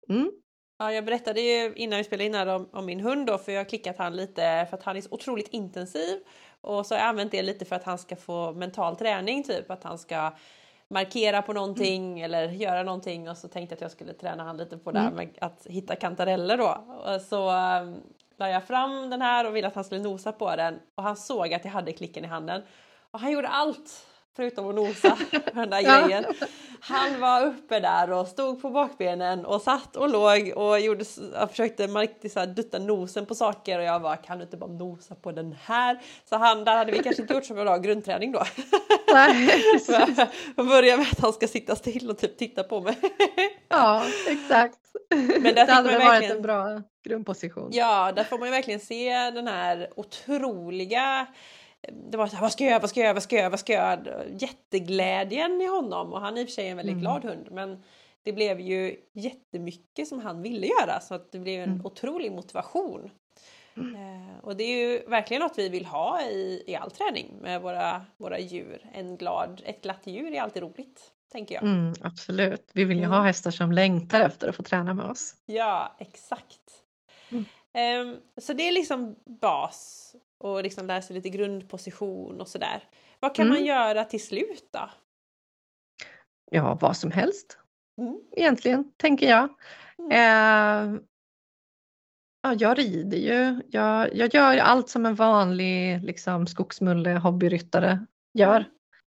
Ja. 0.06 0.14
Mm. 0.14 0.30
Ja, 0.78 0.92
jag 0.92 1.04
berättade 1.04 1.40
ju 1.40 1.72
innan 1.76 1.96
vi 1.96 2.04
spelade 2.04 2.24
in 2.24 2.34
här 2.34 2.46
om, 2.46 2.68
om, 2.72 2.86
min 2.86 3.00
hund 3.00 3.26
då, 3.26 3.38
för 3.38 3.52
jag 3.52 3.60
har 3.60 3.64
klickat 3.64 3.96
han 3.98 4.16
lite 4.16 4.66
för 4.70 4.76
att 4.76 4.82
han 4.82 4.96
är 4.96 5.00
så 5.00 5.08
otroligt 5.10 5.48
intensiv. 5.48 6.18
Och 6.60 6.86
så 6.86 6.94
har 6.94 7.00
jag 7.00 7.08
använt 7.08 7.32
det 7.32 7.42
lite 7.42 7.64
för 7.64 7.76
att 7.76 7.84
han 7.84 7.98
ska 7.98 8.16
få 8.16 8.52
mental 8.52 8.96
träning, 8.96 9.42
typ 9.42 9.70
att 9.70 9.84
han 9.84 9.98
ska 9.98 10.32
markera 10.90 11.42
på 11.42 11.52
någonting 11.52 12.10
mm. 12.12 12.24
eller 12.24 12.48
göra 12.48 12.82
någonting 12.82 13.30
och 13.30 13.36
så 13.36 13.48
tänkte 13.48 13.72
jag 13.72 13.76
att 13.76 13.82
jag 13.82 13.90
skulle 13.90 14.12
träna 14.12 14.44
han 14.44 14.56
lite 14.56 14.76
på 14.76 14.92
det 14.92 14.98
mm. 14.98 15.14
med 15.14 15.38
att 15.40 15.66
hitta 15.66 15.96
kantareller 15.96 16.56
då. 16.56 16.84
Så 17.28 17.50
la 18.40 18.50
jag 18.50 18.64
fram 18.64 19.10
den 19.10 19.22
här 19.22 19.46
och 19.46 19.56
ville 19.56 19.68
att 19.68 19.74
han 19.74 19.84
skulle 19.84 20.02
nosa 20.02 20.32
på 20.32 20.56
den 20.56 20.78
och 20.94 21.02
han 21.02 21.16
såg 21.16 21.54
att 21.54 21.64
jag 21.64 21.72
hade 21.72 21.92
klicken 21.92 22.24
i 22.24 22.28
handen 22.28 22.62
och 23.10 23.20
han 23.20 23.32
gjorde 23.32 23.48
allt 23.48 24.06
förutom 24.36 24.68
att 24.68 24.74
nosa 24.74 25.10
på 25.30 25.60
den 25.60 25.70
där 25.70 25.82
grejen. 25.82 26.24
Han 26.80 27.20
var 27.20 27.46
uppe 27.46 27.80
där 27.80 28.12
och 28.12 28.26
stod 28.26 28.62
på 28.62 28.70
bakbenen 28.70 29.46
och 29.46 29.62
satt 29.62 29.96
och 29.96 30.08
låg 30.08 30.52
och 30.56 30.80
gjorde, 30.80 31.04
försökte 31.50 31.88
så 32.30 32.40
här, 32.40 32.46
dutta 32.46 32.78
nosen 32.78 33.26
på 33.26 33.34
saker 33.34 33.78
och 33.78 33.84
jag 33.84 34.02
bara 34.02 34.16
kan 34.16 34.38
du 34.38 34.44
inte 34.44 34.56
bara 34.56 34.70
nosa 34.70 35.14
på 35.14 35.32
den 35.32 35.56
här? 35.62 36.00
Så 36.28 36.36
han, 36.36 36.64
där 36.64 36.76
hade 36.76 36.92
vi 36.92 37.02
kanske 37.02 37.22
inte 37.22 37.34
gjort 37.34 37.44
så 37.44 37.54
bra 37.54 37.76
grundträning 37.76 38.32
då. 38.32 38.42
Nej, 39.12 39.62
börjar 40.56 40.96
med 40.96 41.06
att 41.12 41.20
han 41.20 41.32
ska 41.32 41.48
sitta 41.48 41.76
still 41.76 42.10
och 42.10 42.18
typ 42.18 42.38
titta 42.38 42.62
på 42.62 42.80
mig. 42.80 42.98
Ja, 43.68 44.04
exakt. 44.28 44.78
Men 45.40 45.54
det 45.54 45.72
hade 45.72 45.88
väl 45.88 46.06
varit 46.06 46.30
en 46.30 46.42
bra 46.42 46.82
grundposition. 47.02 47.70
Ja, 47.72 48.12
där 48.12 48.24
får 48.24 48.38
man 48.38 48.48
ju 48.48 48.52
verkligen 48.52 48.80
se 48.80 49.30
den 49.30 49.46
här 49.46 49.88
otroliga 49.96 51.26
det 52.10 52.16
var 52.16 52.26
så 52.26 52.36
här, 52.36 52.42
vad 52.42 52.52
ska 52.52 52.64
jag 52.64 52.70
göra, 52.70 52.80
vad 52.80 52.90
ska 52.90 53.00
jag 53.00 53.04
göra, 53.04 53.14
vad 53.14 53.22
ska 53.22 53.36
jag 53.36 53.40
göra, 53.40 53.50
vad 53.50 53.60
ska 53.60 53.72
jag 53.72 54.06
göra? 54.06 54.24
Jätteglädjen 54.38 55.60
i 55.60 55.66
honom 55.66 56.12
och 56.12 56.20
han 56.20 56.36
är 56.36 56.40
i 56.40 56.44
och 56.44 56.48
för 56.48 56.54
sig 56.54 56.68
en 56.68 56.76
väldigt 56.76 56.92
mm. 56.92 57.02
glad 57.02 57.24
hund 57.24 57.48
men 57.50 57.82
det 58.22 58.32
blev 58.32 58.60
ju 58.60 58.96
jättemycket 59.12 60.08
som 60.08 60.20
han 60.20 60.42
ville 60.42 60.66
göra 60.66 61.00
så 61.00 61.14
att 61.14 61.32
det 61.32 61.38
blev 61.38 61.62
en 61.62 61.70
mm. 61.70 61.86
otrolig 61.86 62.32
motivation. 62.32 63.10
Mm. 63.76 63.94
Eh, 63.94 64.38
och 64.42 64.56
det 64.56 64.64
är 64.64 64.88
ju 64.88 65.08
verkligen 65.08 65.42
något 65.42 65.58
vi 65.58 65.68
vill 65.68 65.86
ha 65.86 66.22
i, 66.22 66.64
i 66.66 66.76
all 66.76 66.90
träning 66.90 67.34
med 67.40 67.62
våra, 67.62 68.04
våra 68.16 68.38
djur. 68.38 68.90
En 68.92 69.16
glad, 69.16 69.62
ett 69.64 69.82
glatt 69.82 70.06
djur 70.06 70.32
är 70.32 70.40
alltid 70.40 70.62
roligt, 70.62 71.12
tänker 71.32 71.54
jag. 71.54 71.64
Mm, 71.64 71.94
absolut, 72.00 72.70
vi 72.72 72.84
vill 72.84 72.98
ju 72.98 73.06
ha 73.06 73.14
mm. 73.14 73.26
hästar 73.26 73.50
som 73.50 73.72
längtar 73.72 74.20
efter 74.20 74.48
att 74.48 74.56
få 74.56 74.62
träna 74.62 74.94
med 74.94 75.06
oss. 75.06 75.34
Ja, 75.46 75.96
exakt. 75.98 76.59
Mm. 77.30 77.44
Um, 78.08 78.20
så 78.36 78.52
det 78.52 78.68
är 78.68 78.72
liksom 78.72 79.16
bas 79.40 80.14
och 80.38 80.62
liksom 80.62 80.86
lära 80.86 81.02
sig 81.02 81.14
lite 81.16 81.28
grundposition 81.28 82.40
och 82.40 82.48
sådär. 82.48 82.84
Vad 83.20 83.34
kan 83.34 83.46
Mm. 83.46 83.58
man 83.58 83.66
göra 83.66 84.04
till 84.04 84.24
slut 84.24 84.68
då? 84.72 84.90
Ja, 86.50 86.78
vad 86.80 86.96
som 86.96 87.10
helst 87.10 87.58
Mm. 87.98 88.20
egentligen, 88.36 88.92
tänker 88.96 89.28
jag. 89.30 89.48
Mm. 89.98 90.10
Eh, 90.12 91.00
ja, 92.42 92.54
jag 92.58 92.78
rider 92.78 93.18
ju. 93.18 93.60
Jag, 93.70 94.14
jag 94.16 94.34
gör 94.34 94.58
allt 94.58 94.88
som 94.88 95.06
en 95.06 95.14
vanlig 95.14 96.04
liksom, 96.04 96.46
skogsmulle 96.46 97.10
hobbyryttare 97.10 98.06
gör. 98.34 98.64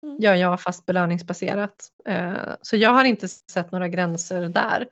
Mm. 0.02 0.18
Gör 0.20 0.34
jag 0.34 0.60
fast 0.60 0.86
belöningsbaserat. 0.86 1.88
Eh, 2.04 2.32
så 2.62 2.76
jag 2.76 2.90
har 2.90 3.04
inte 3.04 3.28
sett 3.28 3.72
några 3.72 3.88
gränser 3.88 4.48
där. 4.48 4.88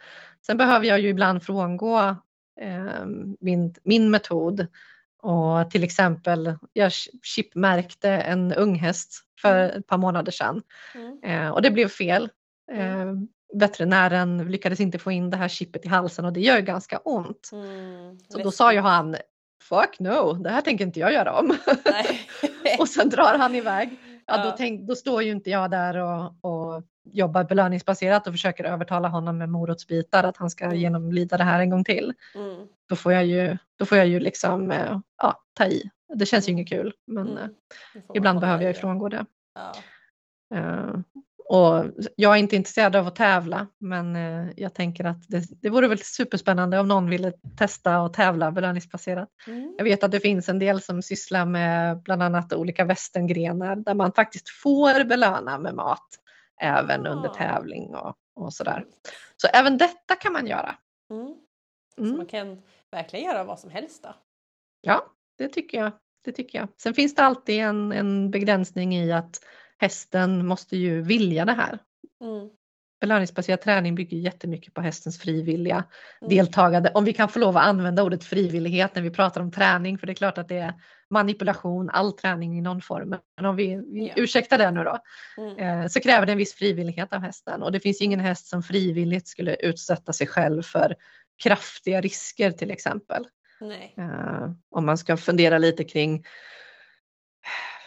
Sen 0.47 0.57
behöver 0.57 0.87
jag 0.87 1.01
ju 1.01 1.09
ibland 1.09 1.43
frångå 1.43 2.17
min, 3.41 3.75
min 3.83 4.11
metod. 4.11 4.67
Och 5.23 5.71
till 5.71 5.85
exempel, 5.85 6.55
jag 6.73 6.93
chipmärkte 7.23 8.11
en 8.11 8.53
unghäst 8.53 9.15
för 9.41 9.65
Mm. 9.65 9.79
ett 9.79 9.87
par 9.87 9.99
månader 9.99 10.33
sedan. 10.33 10.63
Mm. 10.95 11.21
Eh, 11.25 11.51
och 11.51 11.63
det 11.63 11.71
blev 11.71 11.89
fel. 11.89 12.31
Eh, 12.73 13.13
veterinären 13.55 14.51
lyckades 14.51 14.81
inte 14.81 14.99
få 14.99 15.13
in 15.13 15.31
det 15.31 15.37
här 15.37 15.49
chippet 15.49 15.85
i 15.85 15.89
halsen 15.89 16.25
och 16.25 16.33
det 16.33 16.41
gör 16.41 16.61
ganska 16.61 16.99
ont. 16.99 17.51
Mm. 17.53 18.19
Så 18.29 18.39
då 18.39 18.51
sa 18.51 18.73
ju 18.73 18.81
han, 18.81 19.17
fuck 19.63 19.99
no, 19.99 20.33
det 20.33 20.51
här 20.51 20.61
tänker 20.61 20.85
inte 20.85 21.01
jag 21.01 21.13
göra 21.13 21.39
om. 21.39 21.57
Och 22.79 22.89
sen 22.89 23.09
drar 23.09 23.39
han 23.39 23.55
iväg. 23.55 23.91
Ja. 24.27 24.45
Då, 24.45 24.51
tänk, 24.51 24.81
då 24.89 24.95
står 24.95 25.23
ju 25.23 25.31
inte 25.31 25.51
jag 25.51 25.71
där 25.71 25.97
och, 25.97 26.35
och 26.41 26.83
jobbar 27.05 27.45
belöningsbaserat 27.45 28.27
och 28.27 28.33
försöker 28.35 28.65
övertala 28.65 29.09
honom 29.09 29.39
med 29.39 29.49
morotsbitar 29.49 30.25
att 30.25 30.37
han 30.37 30.51
ska 30.51 30.65
Mm. 30.65 30.77
genomlida 30.79 31.37
det 31.37 31.45
här 31.45 31.61
en 31.61 31.71
gång 31.71 31.85
till. 31.85 32.15
Mm. 32.35 32.67
Då 32.89 32.97
får 32.97 33.13
jag 33.13 33.27
ju, 33.27 33.57
då 33.77 33.87
får 33.87 33.99
jag 33.99 34.07
ju 34.07 34.21
liksom 34.21 34.71
eh, 34.71 34.99
ja, 35.23 35.43
ta 35.55 35.67
i. 35.67 35.91
Det 36.15 36.27
känns 36.27 36.49
ju 36.49 36.53
inget 36.53 36.69
kul 36.69 36.93
men 37.07 37.29
Mm. 37.29 37.43
eh, 37.95 38.01
ibland 38.15 38.41
behöver 38.41 38.63
jag 38.65 38.71
i, 38.71 38.75
ja. 38.75 38.79
ifrångå 38.79 39.09
det. 39.09 39.27
Ja. 39.55 39.73
Och 41.49 41.85
jag 42.17 42.33
är 42.35 42.37
inte 42.39 42.57
intresserad 42.57 42.97
av 42.97 43.07
att 43.07 43.17
tävla 43.17 43.67
men 43.79 44.17
eh, 44.17 44.53
jag 44.57 44.75
tänker 44.75 45.05
att 45.05 45.29
det, 45.29 45.43
det 45.63 45.71
vore 45.71 45.89
väl 45.89 45.99
superspännande 45.99 46.79
om 46.79 46.89
någon 46.89 47.11
ville 47.11 47.33
testa 47.59 48.01
och 48.01 48.13
tävla 48.13 48.53
belöningsbaserat. 48.53 49.29
Mm. 49.47 49.75
Jag 49.79 49.85
vet 49.85 50.05
att 50.05 50.11
det 50.11 50.21
finns 50.21 50.49
en 50.49 50.59
del 50.59 50.81
som 50.83 51.03
sysslar 51.03 51.47
med 51.47 52.03
bland 52.03 52.23
annat 52.23 52.53
olika 52.53 52.85
västerngrenar 52.85 53.77
där 53.77 53.95
man 53.95 54.13
faktiskt 54.13 54.49
får 54.49 55.05
belöna 55.05 55.59
med 55.59 55.75
mat 55.75 56.07
även 56.61 57.07
Ah. 57.07 57.11
under 57.11 57.29
tävling 57.29 57.95
och, 57.95 58.15
och 58.37 58.53
sådär. 58.55 58.85
Så 59.37 59.49
även 59.49 59.79
detta 59.79 60.15
kan 60.15 60.33
man 60.33 60.47
göra. 60.47 60.75
Mm. 61.11 61.35
Så 61.95 62.03
Mm. 62.03 62.17
man 62.17 62.27
kan 62.27 62.63
verkligen 62.91 63.25
göra 63.25 63.45
vad 63.45 63.61
som 63.61 63.71
helst 63.71 64.03
då. 64.03 64.15
Ja, 64.81 65.07
det 65.39 65.49
tycker 65.49 65.79
jag. 65.79 65.93
Det 66.25 66.33
tycker 66.33 66.59
jag. 66.59 66.69
Sen 66.83 66.95
finns 66.95 67.15
det 67.15 67.23
alltid 67.23 67.61
en, 67.61 67.93
en 67.93 68.31
begränsning 68.31 68.97
i 68.97 69.13
att 69.13 69.41
hästen 69.79 70.47
måste 70.47 70.77
ju 70.77 71.03
vilja 71.03 71.45
det 71.45 71.53
här. 71.53 71.79
Mm. 72.21 72.51
Belöningsbaserad 73.01 73.61
träning 73.61 73.95
bygger 73.95 74.17
jättemycket 74.17 74.75
på 74.75 74.81
hästens 74.81 75.21
frivilliga 75.21 75.85
Mm. 76.21 76.37
deltagande. 76.37 76.91
Om 76.95 77.05
vi 77.05 77.13
kan 77.13 77.29
få 77.29 77.39
lov 77.39 77.57
att 77.57 77.67
använda 77.67 78.03
ordet 78.03 78.25
frivillighet 78.25 78.95
när 78.95 79.03
vi 79.03 79.11
pratar 79.11 79.41
om 79.41 79.53
träning, 79.53 79.99
för 79.99 80.07
det 80.07 80.13
är 80.13 80.15
klart 80.15 80.39
att 80.39 80.49
det 80.49 80.59
är 80.59 80.75
manipulation, 81.11 81.91
all 81.91 82.13
träning 82.13 82.59
i 82.59 82.61
någon 82.61 82.81
form. 82.83 83.17
Men 83.37 83.47
om 83.47 83.57
vi, 83.57 83.77
vi 83.77 84.13
ursäktar 84.17 84.59
det 84.59 84.71
nu 84.71 84.85
då, 84.85 84.99
Mm. 85.39 85.59
eh, 85.83 85.89
så 85.89 86.01
kräver 86.01 86.27
det 86.27 86.33
en 86.33 86.39
viss 86.39 86.55
frivillighet 86.55 87.13
av 87.13 87.21
hästen. 87.21 87.63
Och 87.63 87.73
det 87.73 87.81
finns 87.81 88.01
ingen 88.01 88.21
häst 88.21 88.47
som 88.47 88.63
frivilligt 88.63 89.29
skulle 89.29 89.55
utsätta 89.55 90.13
sig 90.13 90.27
själv 90.27 90.63
för 90.63 90.95
kraftiga 91.43 92.01
risker 92.01 92.51
till 92.51 92.71
exempel. 92.71 93.27
Nej. 93.61 93.95
Eh, 93.99 94.51
om 94.71 94.87
man 94.87 94.99
ska 94.99 95.17
fundera 95.17 95.59
lite 95.59 95.85
kring 95.85 96.25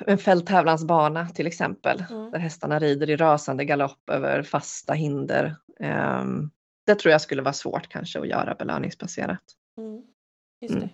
en 0.08 0.18
fälttävlansbana 0.18 1.30
till 1.30 1.48
exempel, 1.48 2.04
Mm. 2.10 2.32
där 2.32 2.40
hästarna 2.40 2.80
rider 2.80 3.10
i 3.10 3.16
rasande 3.16 3.66
galopp 3.66 4.10
över 4.10 4.44
fasta 4.44 4.94
hinder. 4.94 5.56
Ehm, 5.80 6.50
det 6.86 6.96
tror 6.96 7.12
jag 7.12 7.22
skulle 7.22 7.42
vara 7.42 7.54
svårt 7.54 7.88
kanske 7.90 8.20
att 8.20 8.28
göra 8.28 8.56
belöningsbaserat. 8.56 9.44
Mm. 9.78 10.04
Just 10.62 10.76
Mm. 10.76 10.88
det. 10.88 10.90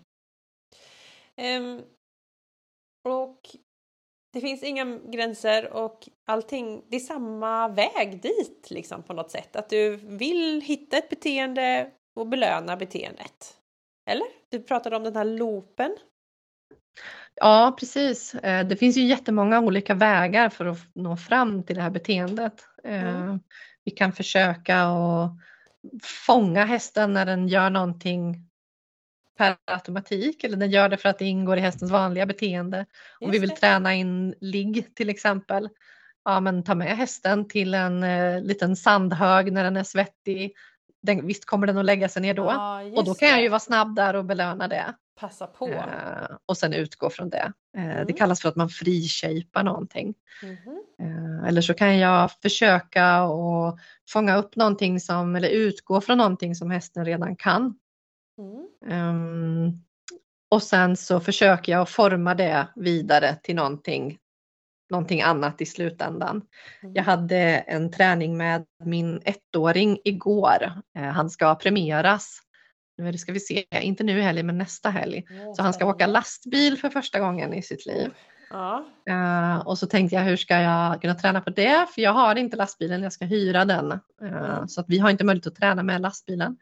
Ehm, 1.44 1.82
och 3.04 3.40
det 4.34 4.42
finns 4.42 4.64
inga 4.64 4.86
gränser 4.98 5.74
och 5.74 6.10
allting, 6.26 6.84
det 6.90 6.96
är 6.96 7.00
samma 7.00 7.68
väg 7.68 8.22
dit 8.22 8.68
liksom 8.70 9.04
på 9.04 9.14
något 9.14 9.32
sätt. 9.32 9.56
Att 9.56 9.70
du 9.70 9.96
vill 9.96 10.62
hitta 10.62 10.98
ett 10.98 11.10
beteende 11.10 11.92
och 12.16 12.28
belöna 12.28 12.78
beteendet. 12.78 13.58
Eller? 14.10 14.28
Du 14.50 14.64
pratade 14.64 14.96
om 14.96 15.04
den 15.04 15.16
här 15.16 15.26
loopen. 15.26 15.98
Ja, 17.36 17.76
precis. 17.80 18.36
Eh, 18.36 18.68
Det 18.68 18.76
finns 18.76 18.98
ju 18.98 19.06
jättemånga 19.06 19.60
olika 19.60 19.94
vägar 19.94 20.50
för 20.50 20.66
att 20.66 20.80
nå 20.94 21.18
fram 21.18 21.64
till 21.64 21.76
det 21.76 21.82
här 21.82 21.90
beteendet. 21.90 22.66
Mm. 22.84 23.40
Vi 23.84 23.92
kan 23.92 24.14
försöka 24.14 24.84
att 24.84 25.32
fånga 26.04 26.66
hästen 26.66 27.14
när 27.14 27.26
den 27.26 27.48
gör 27.48 27.70
någonting 27.70 28.50
per 29.38 29.56
automatik 29.66 30.44
eller 30.44 30.58
den 30.58 30.72
gör 30.72 30.90
det 30.90 30.98
för 30.98 31.10
att 31.10 31.20
det 31.20 31.26
ingår 31.26 31.58
i 31.58 31.62
hästens 31.62 31.92
vanliga 31.92 32.26
beteende. 32.26 32.86
Om 33.20 33.32
vi 33.32 33.40
vill 33.40 33.50
träna 33.50 33.94
in 33.94 34.36
ligg 34.42 34.96
till 34.96 35.10
exempel, 35.10 35.70
ja 36.26 36.40
men 36.40 36.64
ta 36.64 36.76
med 36.76 36.98
hästen 36.98 37.48
till 37.48 37.74
en 37.74 38.04
eh, 38.04 38.42
liten 38.44 38.76
sandhög 38.76 39.54
när 39.54 39.64
den 39.64 39.78
är 39.78 39.84
svettig. 39.84 40.54
Den, 41.02 41.28
visst 41.28 41.46
kommer 41.46 41.68
den 41.68 41.78
att 41.78 41.86
lägga 41.86 42.10
sig 42.10 42.22
ner 42.22 42.34
då. 42.34 42.46
Ja, 42.46 42.82
och 42.82 43.06
då 43.06 43.14
kan 43.14 43.28
jag 43.30 43.38
det. 43.38 43.44
ju 43.44 43.50
vara 43.50 43.60
snabb 43.60 43.96
där 43.96 44.14
och 44.14 44.26
belöna 44.26 44.68
det. 44.68 44.94
Passa 45.20 45.48
på. 45.48 45.68
Eh, 45.68 46.38
och 46.46 46.58
sen 46.58 46.74
utgå 46.74 47.10
från 47.10 47.30
det. 47.30 47.54
Eh, 47.78 47.86
Mm. 47.86 48.08
Det 48.08 48.14
kallas 48.14 48.42
för 48.42 48.50
att 48.50 48.56
man 48.56 48.70
frishapar 48.70 49.64
någonting. 49.64 50.14
Mhm. 50.44 50.84
Eh, 51.00 51.48
eller 51.48 51.62
så 51.62 51.74
kan 51.74 51.98
jag 51.98 52.32
försöka 52.32 53.24
och 53.24 53.80
fånga 54.10 54.36
upp 54.38 54.56
någonting 54.56 55.00
som, 55.00 55.36
eller 55.36 55.50
utgå 55.50 56.02
från 56.02 56.18
någonting 56.18 56.56
som 56.56 56.72
hästen 56.72 57.06
redan 57.06 57.36
kan. 57.36 57.80
Mm. 58.38 58.68
Ehm, 58.88 59.72
och 60.52 60.64
sen 60.64 60.98
så 60.98 61.20
försöker 61.20 61.72
jag 61.72 61.90
forma 61.90 62.36
det 62.36 62.68
vidare 62.76 63.36
till 63.44 63.56
någonting, 63.56 64.18
någonting 64.90 65.22
annat 65.22 65.62
i 65.62 65.66
slutändan. 65.66 66.42
Mm. 66.82 66.96
Jag 66.96 67.04
hade 67.04 67.38
en 67.58 67.92
träning 67.92 68.38
med 68.38 68.66
min 68.84 69.22
ettåring 69.26 70.00
igår. 70.04 70.72
Eh, 70.98 71.04
han 71.04 71.30
ska 71.30 71.56
premieras. 71.56 72.42
Nu 72.98 73.12
det, 73.12 73.18
ska 73.18 73.34
vi 73.34 73.40
se, 73.40 73.66
inte 73.72 74.04
nu 74.04 74.20
i 74.20 74.22
helgen 74.22 74.46
men 74.46 74.58
nästa 74.58 74.90
helg. 74.90 75.24
Så 75.56 75.62
han 75.62 75.74
ska 75.74 75.86
åka 75.86 76.08
lastbil 76.08 76.78
för 76.78 76.90
första 76.90 77.20
gången 77.20 77.54
i 77.54 77.62
sitt 77.62 77.86
liv. 77.86 78.12
Ja. 78.50 78.86
Eh, 79.10 79.68
och 79.68 79.78
så 79.78 79.88
tänkte 79.88 80.16
jag 80.16 80.24
hur 80.24 80.38
ska 80.38 80.62
jag 80.62 81.02
kunna 81.02 81.16
träna 81.16 81.42
på 81.42 81.50
det? 81.50 81.88
För 81.94 82.02
jag 82.02 82.14
har 82.14 82.36
inte 82.36 82.58
lastbilen, 82.58 83.04
jag 83.04 83.14
ska 83.14 83.26
hyra 83.26 83.66
den. 83.66 84.00
Mm. 84.22 84.68
Så 84.68 84.82
att 84.82 84.86
vi 84.90 85.00
har 85.00 85.10
inte 85.10 85.24
möjlighet 85.24 85.48
att 85.48 85.56
träna 85.56 85.84
med 85.84 86.02
lastbilen. 86.02 86.58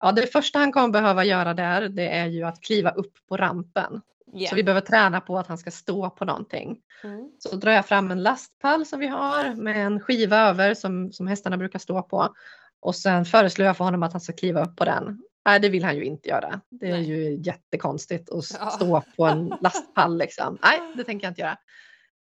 Ja, 0.00 0.12
det 0.12 0.32
första 0.32 0.58
han 0.58 0.72
kommer 0.72 0.88
behöva 0.88 1.24
göra 1.24 1.54
där 1.54 1.88
det 1.88 2.08
är 2.08 2.26
ju 2.26 2.44
att 2.44 2.60
kliva 2.60 2.90
upp 2.90 3.12
på 3.28 3.36
rampen. 3.36 4.00
Ja. 4.32 4.48
Så 4.48 4.56
vi 4.56 4.64
behöver 4.64 4.86
träna 4.86 5.20
på 5.20 5.38
att 5.38 5.46
han 5.46 5.58
ska 5.58 5.70
stå 5.70 6.10
på 6.10 6.24
någonting. 6.24 6.78
Mm. 7.04 7.30
Så 7.38 7.56
drar 7.56 7.72
jag 7.72 7.86
fram 7.86 8.10
en 8.10 8.22
lastpall 8.22 8.86
som 8.86 9.00
vi 9.00 9.06
har 9.06 9.54
med 9.54 9.86
en 9.86 10.00
skiva 10.00 10.38
över 10.38 10.74
som, 10.74 11.12
som 11.12 11.26
hästarna 11.26 11.56
brukar 11.56 11.78
stå 11.78 12.02
på. 12.02 12.34
Och 12.80 12.96
sen 12.96 13.24
föreslår 13.24 13.66
jag 13.66 13.76
för 13.76 13.84
honom 13.84 14.02
att 14.02 14.12
han 14.12 14.20
ska 14.20 14.32
kliva 14.32 14.64
upp 14.64 14.76
på 14.76 14.84
den. 14.84 15.22
Nej, 15.46 15.60
det 15.60 15.68
vill 15.68 15.84
han 15.84 15.96
ju 15.96 16.04
inte 16.04 16.28
göra. 16.28 16.60
Det 16.68 16.86
är 16.86 16.90
Nej. 16.92 17.02
ju 17.02 17.40
jättekonstigt 17.42 18.30
att 18.30 18.44
Ja. 18.60 18.70
stå 18.70 19.02
på 19.16 19.24
en 19.24 19.48
lastpall 19.60 20.18
liksom. 20.18 20.58
Nej, 20.62 20.80
det 20.96 21.04
tänker 21.04 21.26
jag 21.26 21.30
inte 21.30 21.40
göra. 21.40 21.56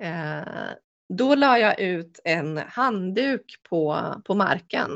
Eh, 0.02 0.46
då 1.14 1.34
la 1.34 1.58
jag 1.58 1.80
ut 1.80 2.20
en 2.24 2.58
handduk 2.68 3.56
på, 3.68 4.04
på 4.24 4.34
marken. 4.34 4.90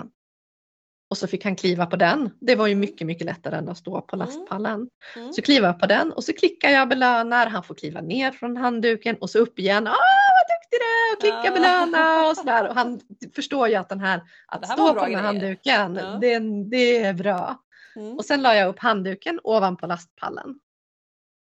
Och 1.10 1.18
så 1.18 1.26
fick 1.26 1.44
han 1.44 1.56
kliva 1.56 1.86
på 1.86 1.96
den. 1.96 2.30
Det 2.40 2.54
var 2.54 2.66
ju 2.66 2.74
mycket, 2.74 3.06
mycket 3.06 3.24
lättare 3.26 3.56
än 3.56 3.68
att 3.68 3.78
stå 3.78 4.00
på 4.00 4.16
Mm. 4.16 4.26
lastpallen. 4.26 4.88
Mm. 5.16 5.32
Så 5.32 5.42
kliver 5.42 5.66
jag 5.66 5.80
på 5.80 5.86
den 5.86 6.12
och 6.12 6.24
så 6.24 6.32
klickar 6.32 6.70
jag 6.70 6.88
belönar. 6.88 7.46
Han 7.46 7.62
får 7.62 7.74
kliva 7.74 8.00
ner 8.00 8.30
från 8.32 8.56
handduken 8.56 9.16
och 9.16 9.30
så 9.30 9.38
upp 9.38 9.58
igen. 9.58 9.86
Ah, 9.86 9.90
vad 9.90 10.46
duktig 10.56 10.78
du 10.80 10.84
är! 10.84 11.20
Klicka 11.20 11.48
Ja. 11.48 11.60
belöna 11.60 12.28
och 12.30 12.36
sådär. 12.36 12.68
Och 12.68 12.74
han 12.74 13.00
förstår 13.34 13.68
ju 13.68 13.74
att 13.74 13.88
den 13.88 14.00
här, 14.00 14.22
att 14.46 14.66
här 14.66 14.74
stå 14.76 14.94
på 14.94 15.00
den 15.06 15.14
här 15.14 15.22
handduken, 15.22 15.94
Ja. 16.02 16.18
det, 16.20 16.38
det 16.70 16.96
är 16.98 17.12
bra. 17.14 17.60
Mm. 17.96 18.16
Och 18.16 18.24
sen 18.24 18.42
la 18.42 18.54
jag 18.56 18.68
upp 18.68 18.78
handduken 18.78 19.40
ovanpå 19.44 19.86
lastpallen. 19.86 20.60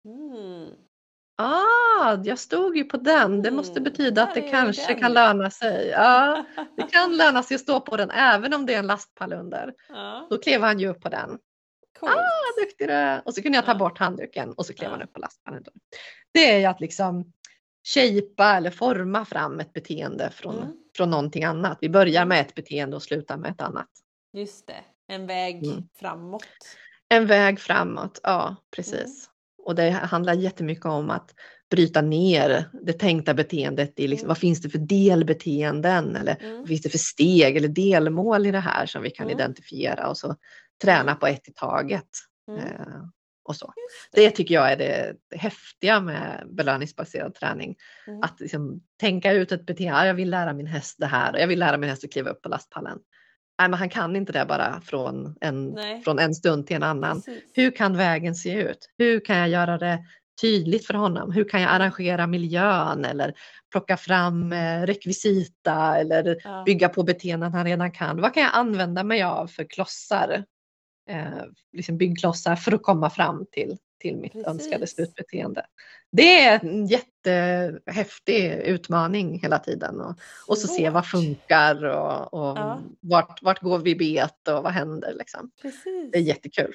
Mm. 0.05 0.69
Ah, 1.39 2.17
jag 2.23 2.39
stod 2.39 2.77
ju 2.77 2.83
på 2.83 2.97
den. 2.97 3.41
Det 3.41 3.51
måste 3.51 3.71
Mm, 3.79 3.83
betyda 3.83 4.23
att 4.23 4.35
det 4.35 4.41
kanske 4.41 4.93
den. 4.93 4.99
kan 5.01 5.13
löna 5.13 5.49
sig. 5.51 5.87
Ja, 5.87 6.45
det 6.77 6.83
kan 6.91 7.17
löna 7.17 7.43
sig 7.43 7.55
att 7.55 7.61
stå 7.61 7.79
på 7.79 7.97
den 7.97 8.09
även 8.11 8.53
om 8.53 8.65
det 8.65 8.73
är 8.73 8.79
en 8.79 8.87
lastpall 8.87 9.33
under. 9.33 9.73
Ja, 9.89 10.27
Då 10.29 10.37
klev 10.37 10.61
han 10.61 10.79
ju 10.79 10.87
upp 10.87 11.01
på 11.01 11.09
den. 11.09 11.39
coolt. 11.99 12.13
Vad 12.15 12.65
duktig 12.65 12.87
du. 12.87 13.21
Och 13.25 13.33
så 13.33 13.41
kunde 13.41 13.57
jag 13.57 13.65
ta 13.65 13.75
bort 13.75 13.97
handduken 13.99 14.53
och 14.53 14.65
så 14.65 14.73
klev 14.73 14.89
Ja. 14.89 14.91
han 14.91 15.01
upp 15.01 15.13
på 15.13 15.19
lastpallen. 15.19 15.63
Det 16.31 16.51
är 16.51 16.59
ju 16.59 16.65
att 16.65 16.81
liksom 16.81 17.33
shapea 17.93 18.57
eller 18.57 18.71
forma 18.71 19.25
fram 19.25 19.59
ett 19.59 19.73
beteende 19.73 20.29
från, 20.31 20.57
Mm. 20.57 20.73
från 20.97 21.09
någonting 21.09 21.43
annat. 21.43 21.77
Vi 21.81 21.89
börjar 21.89 22.25
med 22.25 22.41
ett 22.41 22.55
beteende 22.55 22.95
och 22.95 23.03
slutar 23.03 23.37
med 23.37 23.51
ett 23.51 23.61
annat. 23.61 23.89
Just 24.33 24.67
det, 24.67 24.83
en 25.07 25.27
väg 25.27 25.65
Mm. 25.67 25.83
framåt. 25.99 26.43
En 27.09 27.27
väg 27.27 27.59
framåt, 27.59 28.19
ja 28.23 28.55
precis. 28.75 29.29
Och 29.63 29.75
det 29.75 29.89
handlar 29.89 30.33
jättemycket 30.33 30.85
om 30.85 31.09
att 31.09 31.33
bryta 31.71 32.01
ner 32.01 32.69
det 32.85 32.93
tänkta 32.93 33.33
beteendet 33.33 33.99
i 33.99 34.07
liksom, 34.07 34.25
Mm. 34.25 34.27
vad 34.27 34.37
finns 34.37 34.61
det 34.61 34.69
för 34.69 34.77
delbeteenden 34.79 36.15
eller 36.15 36.37
Mm. 36.43 36.57
vad 36.59 36.67
finns 36.67 36.81
det 36.81 36.89
för 36.89 36.97
steg 36.97 37.57
eller 37.57 37.67
delmål 37.67 38.45
i 38.45 38.51
det 38.51 38.59
här 38.59 38.85
som 38.85 39.01
vi 39.01 39.09
kan 39.09 39.25
Mm. 39.25 39.37
identifiera 39.39 40.09
och 40.09 40.17
så 40.17 40.35
träna 40.83 41.01
Mm. 41.11 41.17
på 41.19 41.27
ett 41.27 41.47
i 41.47 41.53
taget. 41.53 42.07
Mm. 42.51 42.59
Eh, 42.65 43.03
och 43.43 43.55
så. 43.55 43.73
Det. 44.11 44.21
Det 44.21 44.31
tycker 44.31 44.55
jag 44.55 44.71
är 44.71 44.77
det, 44.77 45.15
det 45.29 45.37
häftiga 45.37 46.01
med 46.01 46.47
belöningsbaserad 46.51 47.35
träning. 47.35 47.75
Mm. 48.07 48.21
Att 48.23 48.39
liksom 48.39 48.81
tänka 48.99 49.31
ut 49.31 49.51
ett 49.51 49.65
beteende. 49.65 49.99
"Ah, 49.99 50.05
Jag 50.05 50.13
vill 50.13 50.29
lära 50.29 50.53
min 50.53 50.67
häst 50.67 50.95
det 50.99 51.05
här 51.05 51.33
och 51.33 51.39
jag 51.39 51.47
vill 51.47 51.59
lära 51.59 51.77
min 51.77 51.89
häst 51.89 52.03
att 52.03 52.11
kliva 52.11 52.29
upp 52.29 52.41
på 52.41 52.49
lastpallen. 52.49 52.99
Nej, 53.59 53.69
men 53.69 53.79
han 53.79 53.89
kan 53.89 54.15
inte 54.15 54.31
det 54.33 54.45
bara 54.45 54.81
från 54.81 55.35
en, 55.41 55.69
Nej. 55.69 56.01
från 56.01 56.19
en 56.19 56.35
stund 56.35 56.67
till 56.67 56.75
en 56.75 56.83
annan. 56.83 57.15
Precis. 57.21 57.43
Hur 57.53 57.71
kan 57.71 57.97
vägen 57.97 58.35
se 58.35 58.53
ut? 58.61 58.89
Hur 58.97 59.19
kan 59.25 59.37
jag 59.37 59.49
göra 59.49 59.77
det 59.77 59.99
tydligt 60.41 60.87
för 60.87 60.93
honom? 60.93 61.31
Hur 61.31 61.49
kan 61.49 61.61
jag 61.61 61.71
arrangera 61.71 62.27
miljön 62.27 63.05
eller 63.05 63.33
plocka 63.71 63.97
fram 63.97 64.53
eh, 64.53 64.81
rekvisita 64.81 65.97
eller 65.97 66.37
Ja. 66.43 66.63
bygga 66.65 66.89
på 66.89 67.03
beteenden 67.03 67.53
han 67.53 67.65
redan 67.65 67.91
kan? 67.91 68.21
Vad 68.21 68.33
kan 68.33 68.43
jag 68.43 68.51
använda 68.55 69.03
mig 69.03 69.23
av 69.23 69.47
för 69.47 69.63
klossar? 69.63 70.43
Eh, 71.09 71.27
liksom 71.73 71.97
byggklossar 71.97 72.55
för 72.55 72.71
att 72.71 72.83
komma 72.83 73.09
fram 73.09 73.45
till, 73.51 73.77
till 73.99 74.17
mitt 74.17 74.31
Precis. 74.33 74.47
önskade 74.47 74.87
slutbeteende. 74.87 75.65
Det 76.11 76.39
är 76.39 76.59
en 76.65 76.87
jättehäftig 76.87 78.51
utmaning 78.53 79.39
hela 79.39 79.59
tiden 79.59 80.01
och, 80.01 80.15
och 80.47 80.57
så 80.57 80.67
se 80.67 80.89
vad 80.89 81.09
funkar 81.09 81.85
och, 81.85 82.33
och 82.33 82.57
Ja. 82.57 82.79
vart, 82.99 83.41
vart 83.41 83.61
går 83.61 83.79
vi 83.79 83.95
bet 83.95 84.47
och 84.47 84.63
vad 84.63 84.71
händer 84.71 85.13
liksom. 85.13 85.51
Precis. 85.61 86.11
Det 86.11 86.17
är 86.17 86.21
jättekul. 86.21 86.73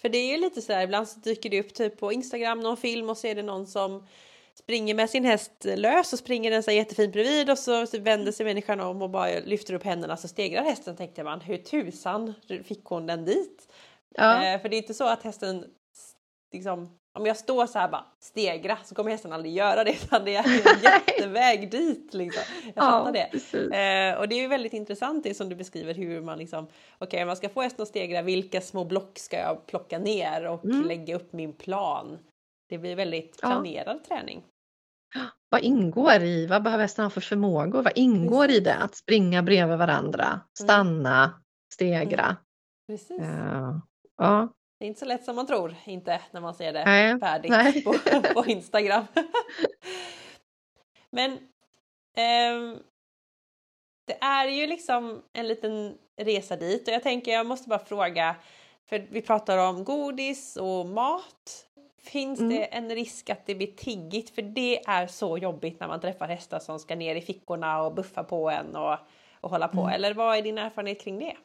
För 0.00 0.08
det 0.08 0.18
är 0.18 0.32
ju 0.32 0.36
lite 0.40 0.62
så 0.62 0.72
här, 0.72 0.84
ibland 0.84 1.08
så 1.08 1.20
dyker 1.20 1.50
det 1.50 1.60
upp 1.60 1.74
typ 1.74 1.98
på 2.00 2.12
Instagram 2.12 2.60
någon 2.60 2.76
film 2.76 3.10
och 3.10 3.16
så 3.18 3.26
är 3.26 3.34
det 3.34 3.42
någon 3.42 3.66
som 3.66 4.06
springer 4.54 4.94
med 4.94 5.10
sin 5.10 5.24
häst 5.24 5.52
lös 5.64 6.12
och 6.12 6.18
springer 6.18 6.50
den 6.50 6.62
så 6.62 6.70
jättefint 6.70 7.12
bredvid 7.12 7.50
och 7.50 7.58
så, 7.58 7.86
så 7.86 7.98
vänder 7.98 8.32
sig 8.32 8.46
människan 8.46 8.80
om 8.80 9.02
och 9.02 9.10
bara 9.10 9.38
lyfter 9.44 9.74
upp 9.74 9.82
händerna 9.84 10.16
så 10.16 10.28
stegrar 10.28 10.62
hästen 10.62 10.96
tänkte 10.96 11.24
man. 11.24 11.40
Hur 11.40 11.56
tusan 11.56 12.34
fick 12.64 12.84
hon 12.84 13.06
den 13.06 13.24
dit? 13.24 13.72
Ja. 14.14 14.44
Eh, 14.54 14.60
för 14.60 14.68
det 14.68 14.76
är 14.76 14.78
inte 14.78 14.94
så 14.94 15.08
att 15.08 15.22
hästen 15.22 15.64
liksom 16.52 16.98
om 17.18 17.26
jag 17.26 17.36
står 17.36 17.66
så 17.66 17.78
här 17.78 17.88
bara 17.88 18.04
stegra 18.20 18.78
så 18.84 18.94
kommer 18.94 19.10
hästen 19.10 19.32
aldrig 19.32 19.54
göra 19.54 19.84
det 19.84 19.90
utan 19.90 20.24
det 20.24 20.34
är 20.36 20.44
en 20.74 20.82
jätteväg 20.82 21.70
dit 21.70 22.14
liksom. 22.14 22.42
Jag 22.74 22.84
fattar 22.84 23.12
det. 23.12 23.28
precis. 23.32 23.70
Eh, 23.70 24.18
och 24.18 24.28
det 24.28 24.34
är 24.34 24.40
ju 24.40 24.48
väldigt 24.48 24.72
intressant 24.72 25.24
det 25.24 25.34
som 25.34 25.48
du 25.48 25.56
beskriver 25.56 25.94
hur 25.94 26.20
man 26.20 26.38
liksom 26.38 26.66
okej 26.98 27.24
man 27.24 27.36
ska 27.36 27.48
få 27.48 27.62
hästen 27.62 27.82
att 27.82 27.88
stegra 27.88 28.22
vilka 28.22 28.60
små 28.60 28.84
block 28.84 29.18
ska 29.18 29.36
jag 29.38 29.66
plocka 29.66 29.98
ner 29.98 30.46
och 30.46 30.64
Mm. 30.64 30.82
lägga 30.86 31.16
upp 31.16 31.32
min 31.32 31.52
plan. 31.52 32.18
Det 32.68 32.78
blir 32.78 32.96
väldigt 32.96 33.38
Ja. 33.42 33.48
planerad 33.48 34.04
träning. 34.04 34.42
Vad 35.48 35.60
ingår 35.60 36.22
i, 36.22 36.46
vad 36.46 36.62
behöver 36.62 36.84
hästen 36.84 37.04
ha 37.04 37.10
för 37.10 37.20
förmågor? 37.20 37.82
Vad 37.82 37.92
ingår 37.98 38.50
i 38.50 38.60
det? 38.60 38.74
Att 38.74 38.94
springa 38.94 39.42
bredvid 39.42 39.78
varandra, 39.78 40.40
stanna, 40.58 41.40
stegra. 41.74 42.36
Precis. 42.88 43.20
Eh, 43.20 43.76
ja, 44.16 44.48
Det 44.78 44.84
är 44.84 44.88
inte 44.88 45.00
så 45.00 45.06
lätt 45.06 45.24
som 45.24 45.36
man 45.36 45.46
tror, 45.46 45.74
inte 45.84 46.20
när 46.30 46.40
man 46.40 46.54
ser 46.54 46.72
det 46.72 46.84
nej, 46.84 47.20
färdigt 47.20 47.50
nej. 47.50 47.82
på, 47.84 47.94
på 48.34 48.46
Instagram. 48.46 49.04
Men 51.10 51.38
ehm, 52.16 52.78
det 54.06 54.18
är 54.20 54.48
ju 54.48 54.66
liksom 54.66 55.22
en 55.32 55.48
liten 55.48 55.98
resa 56.16 56.56
dit 56.56 56.88
och 56.88 56.94
jag 56.94 57.02
tänker 57.02 57.32
jag 57.32 57.46
måste 57.46 57.68
bara 57.68 57.78
fråga, 57.78 58.36
för 58.88 58.98
vi 59.10 59.22
pratar 59.22 59.58
om 59.58 59.84
godis 59.84 60.56
och 60.56 60.86
mat. 60.86 61.62
Finns 62.02 62.40
Mm. 62.40 62.50
det 62.56 62.64
en 62.64 62.90
risk 62.90 63.30
att 63.30 63.46
det 63.46 63.54
blir 63.54 63.72
tiggigt? 63.76 64.30
För 64.34 64.42
det 64.42 64.84
är 64.88 65.06
så 65.06 65.38
jobbigt 65.38 65.80
när 65.80 65.88
man 65.88 66.00
träffar 66.00 66.28
hästar 66.28 66.58
som 66.58 66.78
ska 66.78 66.96
ner 66.96 67.16
i 67.16 67.20
fickorna 67.20 67.82
och 67.82 67.94
buffa 67.94 68.24
på 68.24 68.50
en 68.50 68.76
och, 68.76 68.98
och 69.40 69.50
hålla 69.50 69.68
på. 69.68 69.80
Mm. 69.80 69.92
Eller 69.94 70.14
vad 70.14 70.36
är 70.38 70.42
din 70.42 70.58
erfarenhet 70.58 71.00
kring 71.00 71.18
det? 71.18 71.36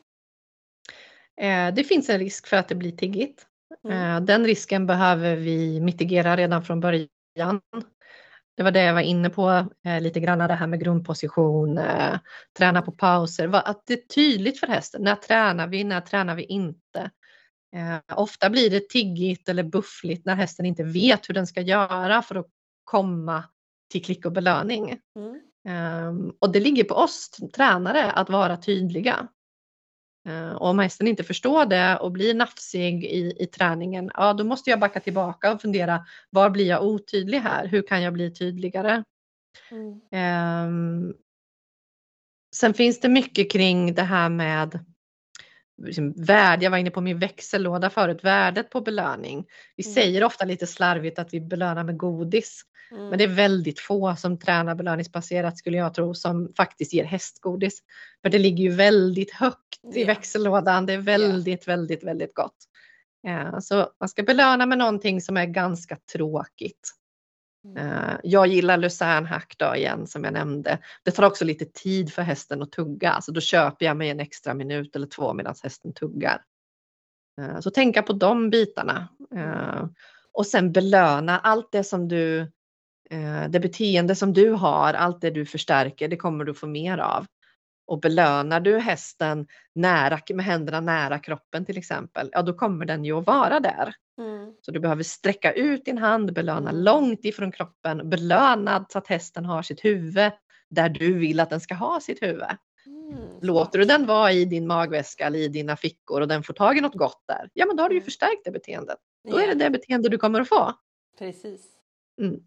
Eh, 1.42 1.74
det 1.74 1.84
finns 1.84 2.10
en 2.10 2.20
risk 2.20 2.48
för 2.48 2.58
att 2.58 2.68
det 2.68 2.76
blir 2.76 2.92
tiggigt. 2.92 3.46
Mm. 3.84 4.16
Eh, 4.16 4.22
den 4.22 4.46
risken 4.46 4.88
behöver 4.88 5.36
vi 5.36 5.80
mitigera 5.80 6.38
redan 6.38 6.64
från 6.64 6.80
början. 6.80 7.62
Det 8.58 8.64
var 8.64 8.72
det 8.72 8.84
jag 8.84 8.94
var 8.94 9.02
inne 9.02 9.30
på 9.30 9.50
eh, 9.86 10.02
lite 10.02 10.20
grann, 10.20 10.40
det 10.40 10.54
här 10.54 10.68
med 10.68 10.80
grundposition, 10.80 11.80
träna 12.58 12.82
på 12.82 12.92
pauser, 12.92 13.56
att 13.56 13.84
det 13.86 13.94
är 13.94 14.08
tydligt 14.16 14.60
för 14.60 14.68
hästen. 14.68 15.04
När 15.04 15.16
tränar 15.16 15.68
vi, 15.68 15.84
när 15.84 16.02
tränar 16.02 16.36
vi 16.36 16.44
inte? 16.44 17.12
Ofta 18.14 18.50
blir 18.50 18.70
det 18.70 18.90
tiggigt 18.90 19.50
eller 19.50 19.64
buffligt 19.64 20.26
när 20.26 20.36
hästen 20.36 20.66
inte 20.66 20.84
vet 20.84 21.30
hur 21.30 21.34
den 21.34 21.48
ska 21.48 21.62
göra 21.62 22.22
för 22.22 22.36
att 22.36 22.48
komma 22.84 23.44
till 23.92 24.06
klick 24.06 24.26
och 24.26 24.32
belöning. 24.32 25.00
Mm. 25.16 25.42
Ehm, 25.68 26.34
och 26.40 26.52
det 26.52 26.60
ligger 26.60 26.84
på 26.84 26.96
oss 26.96 27.30
tränare 27.56 28.12
att 28.12 28.30
vara 28.30 28.58
tydliga. 28.58 29.28
Eh, 30.28 30.52
och 30.52 30.68
om 30.68 30.80
hästen 30.80 31.08
inte 31.08 31.24
förstår 31.24 31.66
det 31.66 31.98
och 31.98 32.12
blir 32.12 32.34
nafsig 32.34 33.06
i, 33.06 33.36
i 33.40 33.46
träningen, 33.46 34.12
ja 34.14 34.34
då 34.34 34.44
måste 34.44 34.70
jag 34.70 34.80
backa 34.80 35.00
tillbaka 35.00 35.54
och 35.54 35.62
fundera, 35.62 36.06
var 36.30 36.50
blir 36.50 36.68
jag 36.68 36.84
otydlig 36.84 37.40
här? 37.40 37.68
Hur 37.68 37.82
kan 37.88 38.02
jag 38.02 38.14
bli 38.14 38.34
tydligare? 38.34 39.04
Mm. 39.72 40.02
Ehm, 40.12 41.14
sen 42.56 42.74
finns 42.74 43.00
det 43.00 43.10
mycket 43.10 43.52
kring 43.52 43.94
det 43.94 44.04
här 44.04 44.30
med 44.30 44.86
liksom, 45.84 46.14
värde. 46.14 46.64
Jag 46.64 46.72
var 46.72 46.78
inne 46.78 46.92
på 46.92 47.02
min 47.02 47.20
växellåda 47.20 47.90
förut, 47.90 48.24
värdet 48.24 48.70
på 48.70 48.82
belöning. 48.82 49.46
Vi 49.76 49.84
Mm. 49.84 49.94
säger 49.94 50.24
ofta 50.24 50.46
lite 50.46 50.68
slarvigt 50.68 51.20
att 51.20 51.34
vi 51.34 51.42
belönar 51.42 51.84
med 51.84 51.98
godis. 51.98 52.62
Mm. 52.92 53.08
Men 53.10 53.18
det 53.18 53.24
är 53.24 53.28
väldigt 53.28 53.80
få 53.80 54.16
som 54.16 54.40
tränar 54.40 54.76
belöningsbaserat 54.76 55.58
skulle 55.58 55.78
jag 55.78 55.94
tro 55.94 56.14
som 56.14 56.54
faktiskt 56.58 56.94
ger 56.94 57.04
hästgodis. 57.04 57.80
För 58.22 58.30
det 58.30 58.40
ligger 58.40 58.64
ju 58.64 58.70
väldigt 58.72 59.32
högt 59.34 59.80
i 59.96 60.00
Ja. 60.02 60.08
växellådan. 60.08 60.86
Det 60.86 60.94
är 60.94 60.98
väldigt, 60.98 61.68
väldigt, 61.68 62.04
väldigt 62.04 62.34
gott. 62.34 62.58
Eh, 63.28 63.60
Så 63.60 63.90
man 64.00 64.10
ska 64.10 64.24
belöna 64.24 64.66
med 64.66 64.78
någonting 64.78 65.22
som 65.22 65.38
är 65.38 65.46
ganska 65.46 65.98
tråkigt. 66.14 66.92
Mm. 67.66 67.78
Eh, 67.88 68.16
Jag 68.24 68.48
gillar 68.48 68.78
lucernhack 68.78 69.56
då 69.58 69.76
igen 69.76 70.08
som 70.08 70.24
jag 70.24 70.34
nämnde. 70.34 70.80
Det 71.04 71.12
tar 71.12 71.24
också 71.24 71.46
lite 71.46 71.66
tid 71.66 72.14
för 72.14 72.22
hästen 72.22 72.62
att 72.62 72.72
tugga. 72.72 73.22
Så 73.22 73.32
då 73.32 73.42
köper 73.42 73.86
jag 73.86 73.98
mig 73.98 74.10
en 74.10 74.20
extra 74.20 74.54
minut 74.54 74.96
eller 74.96 75.08
två 75.08 75.34
medan 75.34 75.56
hästen 75.64 75.94
tuggar. 75.94 76.42
Eh, 77.42 77.60
Så 77.60 77.70
tänka 77.72 78.02
på 78.04 78.14
de 78.14 78.50
bitarna. 78.50 79.08
Eh, 79.36 79.86
Och 80.34 80.46
sen 80.48 80.72
belöna 80.72 81.40
allt 81.40 81.72
det 81.72 81.84
som 81.84 82.08
du, 82.08 82.52
det 83.50 83.60
beteende 83.60 84.16
som 84.16 84.34
du 84.34 84.52
har, 84.52 84.94
allt 84.94 85.22
det 85.22 85.30
du 85.30 85.46
förstärker, 85.46 86.08
det 86.08 86.18
kommer 86.18 86.46
du 86.46 86.54
få 86.54 86.68
mer 86.68 86.98
av. 86.98 87.26
Och 87.88 88.00
belönar 88.00 88.60
du 88.60 88.80
hästen 88.80 89.48
nära, 89.76 90.20
med 90.34 90.46
händerna 90.46 90.80
nära 90.80 91.20
kroppen 91.20 91.66
till 91.66 91.78
exempel, 91.78 92.30
ja 92.32 92.42
då 92.42 92.54
kommer 92.54 92.86
den 92.86 93.06
ju 93.06 93.18
att 93.18 93.28
vara 93.28 93.60
där. 93.60 93.94
Mm. 94.22 94.54
Så 94.62 94.72
du 94.72 94.80
behöver 94.80 95.04
sträcka 95.04 95.52
ut 95.52 95.86
din 95.86 95.98
hand, 95.98 96.34
belöna 96.34 96.70
Mm. 96.70 96.84
långt 96.84 97.26
ifrån 97.26 97.52
kroppen, 97.52 98.10
belönad 98.10 98.86
så 98.90 98.98
att 98.98 99.08
hästen 99.08 99.46
har 99.46 99.62
sitt 99.62 99.86
huvud 99.86 100.32
där 100.70 100.90
du 100.90 101.14
vill 101.14 101.40
att 101.40 101.50
den 101.50 101.62
ska 101.62 101.76
ha 101.76 102.00
sitt 102.00 102.22
huvud. 102.22 102.44
Mm. 102.86 103.20
Låter 103.42 103.80
du 103.80 103.86
den 103.86 104.06
vara 104.06 104.32
i 104.32 104.46
din 104.46 104.68
magväska 104.68 105.26
eller 105.26 105.40
i 105.40 105.48
dina 105.48 105.76
fickor 105.76 106.22
och 106.22 106.28
den 106.28 106.44
får 106.44 106.54
tag 106.54 106.78
i 106.78 106.82
något 106.82 106.96
gott 106.96 107.24
där, 107.28 107.50
ja 107.54 107.66
men 107.66 107.76
då 107.76 107.84
har 107.84 107.90
du 107.90 107.96
ju 107.96 108.00
Mm. 108.00 108.06
förstärkt 108.06 108.42
det 108.46 108.52
beteendet. 108.52 108.98
Då 109.30 109.38
är 109.38 109.48
det 109.48 109.54
det 109.64 109.70
beteende 109.70 110.10
du 110.10 110.18
kommer 110.18 110.42
att 110.42 110.50
få. 110.50 110.74
Precis. 111.20 111.62
Mm. 112.22 112.40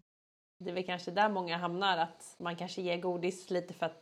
Det 0.59 0.69
är 0.69 0.73
väl 0.73 0.85
kanske 0.85 1.11
där 1.11 1.29
många 1.29 1.57
hamnar, 1.57 1.97
att 1.97 2.35
man 2.39 2.55
kanske 2.55 2.81
ger 2.81 2.97
godis 2.97 3.49
lite 3.49 3.73
för 3.73 3.85
att 3.85 4.01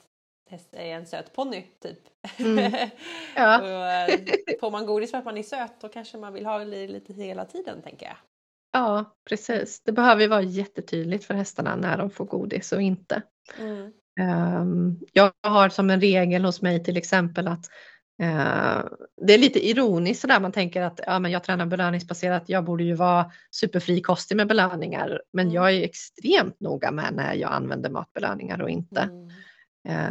häst 0.50 0.70
är 0.72 0.96
en 0.96 1.06
söt 1.08 1.34
ponny, 1.34 1.64
typ. 1.82 2.00
Mm. 2.40 2.74
Ja. 3.36 3.62
och, 3.62 3.92
eh, 3.92 4.20
får 4.60 4.72
man 4.72 4.86
godis 4.86 5.12
för 5.12 5.18
att 5.18 5.26
man 5.26 5.38
är 5.38 5.44
söt, 5.44 5.82
då 5.82 5.90
kanske 5.90 6.18
man 6.18 6.34
vill 6.34 6.46
ha 6.46 6.60
det 6.60 6.88
lite 6.88 7.14
hela 7.14 7.46
tiden, 7.46 7.82
tänker 7.82 8.06
jag. 8.06 8.18
Ja, 8.72 9.16
precis. 9.30 9.82
Det 9.84 9.92
behöver 9.92 10.22
ju 10.22 10.28
vara 10.28 10.42
jättetydligt 10.42 11.26
för 11.26 11.34
hästarna 11.34 11.76
när 11.76 11.98
de 11.98 12.10
får 12.10 12.26
godis 12.26 12.72
och 12.72 12.82
inte. 12.82 13.22
Mm. 13.60 13.92
Ehm, 14.20 15.00
Jag 15.14 15.32
har 15.44 15.70
som 15.70 15.90
en 15.90 16.02
regel 16.02 16.46
hos 16.46 16.62
mig 16.62 16.84
till 16.84 16.98
exempel 16.98 17.48
att 17.48 17.66
det 19.22 19.34
är 19.34 19.38
lite 19.38 19.68
ironiskt 19.68 20.22
sådär 20.22 20.40
man 20.40 20.52
tänker 20.52 20.82
att 20.82 21.00
ja, 21.08 21.20
men 21.20 21.32
jag 21.32 21.44
tränar 21.44 21.66
belöningsbaserat, 21.66 22.44
jag 22.46 22.64
borde 22.64 22.84
ju 22.84 22.94
vara 22.94 23.32
superfrikostig 23.52 24.36
med 24.38 24.48
belöningar. 24.48 25.22
Men 25.34 25.46
Mm. 25.46 25.56
jag 25.56 25.72
är 25.72 25.84
extremt 25.84 26.60
noga 26.60 26.92
med 26.92 27.14
när 27.14 27.34
jag 27.34 27.52
använder 27.52 27.90
matbelöningar 27.90 28.62
och 28.62 28.70
inte. 28.70 29.02
Mm. 29.02 29.30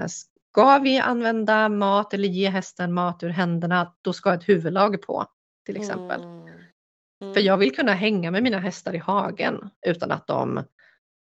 Eh, 0.02 0.06
Ska 0.52 0.78
vi 0.78 0.98
använda 0.98 1.68
mat 1.68 2.14
eller 2.14 2.28
ge 2.28 2.48
hästen 2.48 2.92
mat 2.92 3.22
ur 3.22 3.28
händerna, 3.28 3.94
då 4.02 4.12
ska 4.12 4.34
ett 4.34 4.48
huvudlag 4.48 5.02
på 5.02 5.26
till 5.66 5.76
exempel. 5.76 6.22
Mm. 6.22 6.48
Mm. 7.22 7.34
För 7.34 7.40
jag 7.40 7.56
vill 7.56 7.76
kunna 7.76 7.92
hänga 7.92 8.30
med 8.30 8.42
mina 8.42 8.58
hästar 8.58 8.94
i 8.94 8.98
hagen 8.98 9.70
utan 9.86 10.10
att 10.10 10.26
de, 10.26 10.58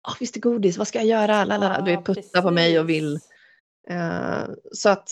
oh, 0.08 0.16
visst 0.20 0.36
är 0.36 0.40
godis, 0.42 0.78
vad 0.78 0.88
ska 0.88 1.00
jag 1.00 1.08
göra? 1.08 1.46
Lalala. 1.46 1.82
Du 1.82 1.96
vet, 1.96 2.06
puttar 2.06 2.42
på 2.42 2.52
mig 2.52 2.80
och 2.80 2.90
vill. 2.90 3.20
Eh, 3.90 4.44
så 4.72 4.90
att 4.90 5.10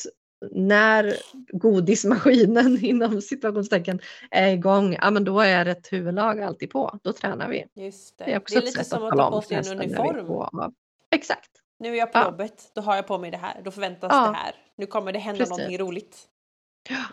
när 0.52 1.14
godismaskinen 1.52 2.78
inom 2.86 3.22
situationstecken 3.22 4.00
är 4.32 4.48
igång, 4.48 4.98
ja 5.02 5.12
men 5.12 5.24
då 5.24 5.40
är 5.40 5.66
ett 5.66 5.94
huvudlag 5.94 6.42
alltid 6.42 6.70
på. 6.70 7.00
Då 7.04 7.14
tränar 7.14 7.50
vi. 7.50 7.66
Just 7.76 8.18
det. 8.18 8.26
Det 8.26 8.32
är 8.34 8.42
det 8.50 8.56
är 8.56 8.62
lite 8.62 8.84
som 8.84 9.04
att 9.04 9.18
ta 9.18 9.32
på 9.32 9.42
sig 9.42 9.58
en 9.58 9.82
uniform. 9.82 10.74
Exakt. 11.12 11.52
Nu 11.80 11.94
är 11.94 11.96
jag 12.00 12.14
på 12.14 12.20
Ja. 12.20 12.26
jobbet, 12.26 12.72
då 12.76 12.82
har 12.82 12.96
jag 12.96 13.08
på 13.08 13.18
mig 13.18 13.32
det 13.32 13.38
här. 13.38 13.62
Då 13.64 13.72
förväntas 13.72 14.10
Ja. 14.14 14.28
det 14.28 14.34
här. 14.38 14.56
Nu 14.78 14.86
kommer 14.86 15.14
det 15.14 15.20
hända 15.20 15.38
Precis. 15.38 15.58
någonting 15.58 15.78
roligt. 15.78 16.18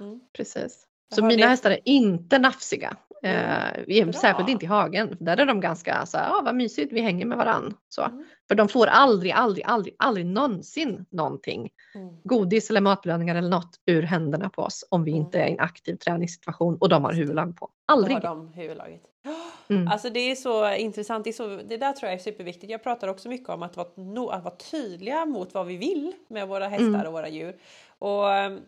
Mm. 0.00 0.20
Precis. 0.32 0.86
Jag 1.08 1.16
Så 1.16 1.24
mina 1.24 1.42
det- 1.42 1.48
hästar 1.50 1.70
är 1.70 1.80
inte 1.84 2.38
nafsiga. 2.38 2.96
Mm, 3.24 4.08
Eh, 4.08 4.10
särskilt 4.12 4.48
inte 4.48 4.64
i 4.64 4.68
hagen. 4.68 5.16
Där 5.20 5.36
är 5.36 5.46
de 5.46 5.60
ganska 5.60 6.06
så 6.06 6.18
här, 6.18 6.28
ja 6.28 6.42
vad 6.44 6.54
mysigt, 6.54 6.92
vi 6.92 7.00
hänger 7.00 7.26
med 7.26 7.38
varann. 7.38 7.74
Så. 7.88 8.02
Mm. 8.02 8.24
För 8.48 8.54
de 8.54 8.68
får 8.68 8.86
aldrig, 8.86 9.32
aldrig, 9.32 9.64
aldrig, 9.66 9.94
aldrig 9.98 10.26
någonsin 10.26 11.06
någonting. 11.10 11.70
Mm. 11.94 12.16
Godis 12.24 12.70
eller 12.70 12.80
matbelöningar 12.80 13.34
eller 13.34 13.48
något 13.48 13.80
ur 13.86 14.02
händerna 14.02 14.48
på 14.50 14.62
oss 14.62 14.84
om 14.90 15.04
vi 15.04 15.10
Mm. 15.10 15.24
inte 15.24 15.38
är 15.38 15.46
i 15.48 15.52
en 15.52 15.60
aktiv 15.60 15.96
träningssituation 15.96 16.76
och 16.80 16.88
de 16.88 17.04
har 17.04 17.12
huvudlag 17.12 17.56
på. 17.56 17.66
Då 17.66 17.92
Aldrig. 17.94 18.14
har 18.16 18.20
de 18.22 18.52
huvudlaget. 18.52 19.00
Mm. 19.68 19.88
Alltså 19.88 20.10
det 20.10 20.20
är 20.30 20.34
så 20.34 20.74
intressant. 20.74 21.24
Det, 21.24 21.30
är 21.30 21.32
så, 21.32 21.46
det 21.68 21.76
där 21.76 21.92
tror 21.92 22.10
jag 22.10 22.18
är 22.18 22.22
superviktigt. 22.22 22.70
Jag 22.72 22.82
pratar 22.82 23.08
också 23.08 23.28
mycket 23.28 23.48
om 23.48 23.62
att 23.62 23.76
vara, 23.76 23.88
no, 23.96 24.28
att 24.28 24.44
vara 24.44 24.54
tydliga 24.70 25.26
mot 25.26 25.54
vad 25.54 25.66
vi 25.66 25.76
vill 25.76 26.12
med 26.28 26.48
våra 26.48 26.68
hästar 26.68 26.86
Mm. 26.86 27.06
och 27.06 27.12
våra 27.12 27.28
djur. 27.28 27.56
Och 27.98 28.32
ehm, 28.32 28.60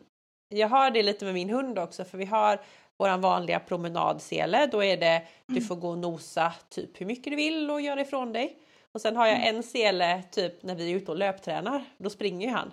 jag 0.49 0.69
har 0.69 0.91
det 0.91 1.03
lite 1.03 1.25
med 1.25 1.35
min 1.35 1.51
hund 1.51 1.79
också 1.79 2.05
för 2.05 2.19
vi 2.19 2.25
har 2.25 2.61
våran 2.99 3.21
vanliga 3.21 3.59
promenadsele. 3.61 4.67
Då 4.73 4.85
är 4.85 4.97
det 4.97 5.23
du 5.47 5.55
Mm. 5.55 5.65
får 5.65 5.77
gå 5.77 5.89
och 5.89 5.99
nosa 5.99 6.53
typ 6.69 7.01
hur 7.01 7.07
mycket 7.07 7.31
du 7.33 7.37
vill 7.37 7.71
och 7.71 7.81
göra 7.81 8.01
ifrån 8.01 8.33
dig. 8.33 8.59
Och 8.93 9.01
sen 9.01 9.17
har 9.17 9.27
jag 9.27 9.37
Mm. 9.37 9.57
en 9.57 9.63
sele 9.63 10.23
typ 10.31 10.63
när 10.63 10.75
vi 10.75 10.93
är 10.93 10.97
ute 10.97 11.11
och 11.11 11.19
löptränar. 11.19 11.85
Då 11.99 12.11
springer 12.11 12.47
ju 12.47 12.53
han. 12.53 12.73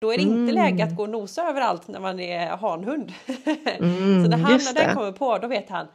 Då 0.00 0.12
är 0.12 0.16
det 0.16 0.22
inte 0.22 0.34
Mm. 0.52 0.54
läge 0.54 0.84
att 0.84 0.96
gå 0.96 1.02
och 1.02 1.10
nosa 1.10 1.48
överallt 1.48 1.88
när 1.88 2.00
man 2.00 2.20
är 2.20 2.46
hanhund. 2.46 3.12
Mm, 3.78 4.24
så 4.24 4.30
när 4.30 4.36
han 4.36 4.52
just 4.52 4.74
när 4.74 4.84
den 4.84 4.94
kommer 4.96 5.12
på 5.12 5.38
då 5.38 5.48
vet 5.48 5.70
han 5.70 5.86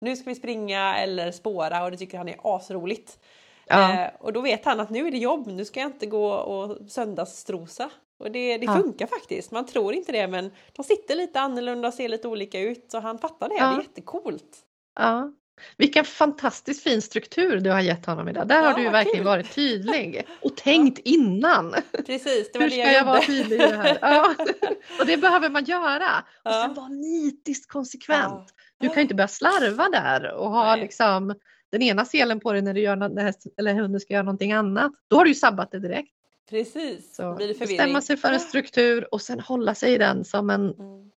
nu 0.00 0.16
ska 0.16 0.30
vi 0.30 0.34
springa 0.34 0.96
eller 0.96 1.30
spåra 1.32 1.84
och 1.84 1.90
det 1.90 1.96
tycker 1.96 2.18
han 2.18 2.28
är 2.28 2.36
asroligt. 2.42 3.18
Ja. 3.66 3.92
Eh, 4.04 4.10
och 4.20 4.32
då 4.32 4.40
vet 4.40 4.64
han 4.64 4.80
att 4.80 4.90
nu 4.90 5.06
är 5.06 5.10
det 5.10 5.18
jobb, 5.18 5.46
nu 5.46 5.64
ska 5.64 5.80
jag 5.80 5.88
inte 5.88 6.06
gå 6.06 6.32
och 6.32 6.90
söndagsstrosa. 6.90 7.90
Och 8.18 8.30
det, 8.32 8.58
det 8.58 8.64
Ja. 8.64 8.74
funkar 8.80 9.06
faktiskt, 9.06 9.50
man 9.50 9.66
tror 9.66 9.94
inte 9.94 10.12
det 10.12 10.28
men 10.28 10.50
de 10.72 10.82
sitter 10.84 11.16
lite 11.16 11.40
annorlunda 11.40 11.88
och 11.88 11.94
ser 11.94 12.08
lite 12.08 12.28
olika 12.28 12.60
ut 12.60 12.86
så 12.88 13.00
han 13.00 13.18
fattar 13.18 13.48
det, 13.48 13.54
det 13.54 13.58
Ja. 13.60 13.74
är 13.76 13.78
jättecoolt. 13.82 14.58
Ja. 14.98 15.32
Vilken 15.76 16.04
fantastiskt 16.04 16.82
fin 16.82 17.02
struktur 17.02 17.60
du 17.60 17.70
har 17.70 17.80
gett 17.80 18.06
honom 18.06 18.28
idag. 18.28 18.48
Där 18.48 18.62
Ja, 18.62 18.68
har 18.70 18.74
du 18.78 18.88
verkligen 18.90 19.16
kul. 19.18 19.24
varit 19.26 19.54
tydlig 19.54 20.26
och 20.42 20.56
tänkt 20.56 20.98
innan. 20.98 21.74
Precis, 22.06 22.52
det 22.52 22.58
var 22.58 22.62
Hur 22.64 22.70
det 22.70 22.76
ska 22.82 22.92
jag, 22.92 22.94
jag 22.94 23.04
vara 23.04 23.20
tydlig 23.20 23.56
i 23.56 23.58
det 23.58 23.76
här? 23.76 23.98
Ja. 24.00 24.34
Och 25.00 25.06
det 25.06 25.16
behöver 25.16 25.48
man 25.50 25.64
göra. 25.64 26.08
Och 26.44 26.50
Ja. 26.50 26.62
sen 26.66 26.74
vara 26.74 26.88
nitiskt 26.88 27.68
konsekvent. 27.70 28.54
Du 28.80 28.88
kan 28.88 28.98
inte 29.02 29.14
börja 29.14 29.28
slarva 29.28 29.88
där 29.88 30.32
och 30.34 30.50
ha 30.50 30.64
Nej. 30.72 30.80
liksom 30.80 31.34
den 31.72 31.82
ena 31.82 32.04
selen 32.04 32.40
på 32.40 32.52
dig 32.52 32.62
när 32.62 32.74
du 32.74 32.80
gör 32.80 32.96
nå- 32.96 33.08
när 33.08 33.22
häst, 33.22 33.42
eller 33.58 33.74
hunden 33.74 34.00
ska 34.00 34.12
göra 34.14 34.22
någonting 34.22 34.52
annat. 34.52 34.92
Då 35.10 35.16
har 35.16 35.24
du 35.24 35.30
ju 35.30 35.34
sabbat 35.34 35.70
det 35.70 35.78
direkt. 35.78 36.13
Precis, 36.50 37.14
Så 37.16 37.34
blir 37.34 37.48
det 37.48 37.54
förvirring. 37.54 37.76
bestämma 37.76 38.00
sig 38.00 38.16
för 38.16 38.32
en 38.32 38.40
struktur 38.40 39.14
och 39.14 39.22
sen 39.22 39.40
hålla 39.40 39.74
sig 39.74 39.92
i 39.94 39.98
den 39.98 40.24
som 40.24 40.50
en, 40.50 40.74
Mm. 40.74 41.10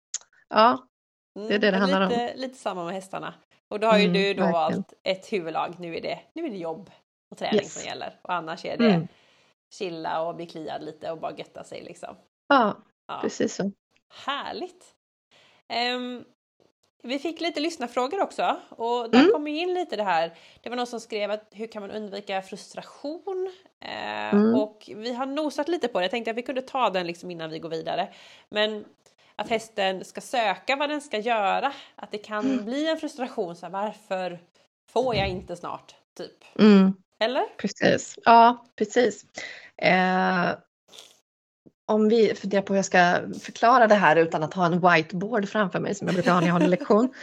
ja, 0.48 0.88
Mm, 1.36 1.48
Det 1.48 1.54
är 1.54 1.58
det 1.58 1.70
det 1.70 1.76
och 1.76 1.80
handlar 1.80 2.00
om. 2.00 2.08
lite, 2.08 2.36
Lite 2.36 2.58
samma 2.58 2.84
med 2.84 2.94
hästarna. 2.94 3.34
Och 3.68 3.80
då 3.80 3.86
har 3.86 3.98
ju 3.98 4.04
Mm, 4.04 4.12
du 4.14 4.34
då 4.34 4.42
verkligen. 4.42 4.52
valt 4.52 4.92
ett 5.02 5.32
huvudlag, 5.32 5.74
nu 5.78 5.96
är 5.96 6.00
det, 6.00 6.20
nu 6.34 6.46
är 6.46 6.50
det 6.50 6.56
jobb 6.56 6.90
och 7.30 7.38
träning 7.38 7.60
Yes. 7.60 7.74
som 7.74 7.82
gäller. 7.88 8.20
Och 8.22 8.32
annars 8.34 8.64
är 8.64 8.76
det 8.76 8.90
Mm. 8.90 9.08
chilla 9.74 10.22
och 10.22 10.34
bli 10.36 10.46
kliad 10.46 10.84
lite 10.84 11.10
och 11.10 11.18
bara 11.20 11.36
götta 11.36 11.64
sig 11.64 11.82
liksom. 11.84 12.16
ja 12.48 12.76
Ja. 13.08 13.18
precis 13.22 13.54
så. 13.54 13.70
Härligt! 14.26 14.94
Ehm, 15.68 16.24
vi 17.04 17.18
fick 17.18 17.40
lite 17.40 17.60
lyssnarfrågor 17.60 18.20
också 18.22 18.56
och 18.68 19.10
där 19.10 19.18
Mm. 19.20 19.32
kom 19.32 19.46
ju 19.48 19.58
in 19.58 19.74
lite 19.74 19.96
det 19.96 20.02
här. 20.02 20.34
Det 20.62 20.68
var 20.68 20.76
någon 20.76 20.86
som 20.86 21.00
skrev 21.00 21.30
att 21.30 21.48
hur 21.50 21.66
kan 21.66 21.82
man 21.82 21.90
undvika 21.90 22.42
frustration? 22.42 23.52
Eh, 23.80 24.34
Mm. 24.34 24.54
Och 24.54 24.90
vi 24.96 25.14
har 25.14 25.26
nosat 25.26 25.68
lite 25.68 25.88
på 25.88 25.98
det. 25.98 26.04
Jag 26.04 26.10
tänkte 26.10 26.30
att 26.30 26.36
vi 26.36 26.42
kunde 26.42 26.62
ta 26.62 26.90
den 26.90 27.06
liksom 27.06 27.30
innan 27.30 27.50
vi 27.50 27.58
går 27.58 27.68
vidare. 27.68 28.08
Men 28.48 28.84
att 29.36 29.48
hästen 29.48 30.04
ska 30.04 30.20
söka 30.20 30.76
vad 30.76 30.88
den 30.90 31.00
ska 31.00 31.18
göra. 31.18 31.72
Att 31.96 32.10
det 32.10 32.18
kan 32.18 32.44
Mm. 32.52 32.64
bli 32.64 32.88
en 32.90 32.96
frustration. 32.98 33.56
Så 33.56 33.66
här, 33.66 33.70
varför 33.72 34.38
får 34.92 35.14
jag 35.14 35.28
inte 35.28 35.56
snart? 35.56 35.94
Typ. 36.16 36.58
Mm. 36.58 36.92
Eller? 37.20 37.44
Precis, 37.58 38.18
ja 38.24 38.64
precis. 38.76 39.24
Eh, 39.76 40.50
om 41.86 42.08
vi 42.08 42.34
funderar 42.34 42.62
på 42.62 42.72
hur 42.72 42.78
jag 42.78 42.84
ska 42.84 43.20
förklara 43.42 43.86
det 43.86 43.94
här 43.94 44.16
utan 44.16 44.42
att 44.42 44.54
ha 44.54 44.66
en 44.66 44.80
whiteboard 44.80 45.48
framför 45.48 45.80
mig 45.80 45.94
som 45.94 46.06
jag 46.06 46.14
brukar 46.14 46.32
ha 46.32 46.40
när 46.40 46.46
jag 46.46 46.52
håller 46.52 46.68
lektion. 46.68 47.14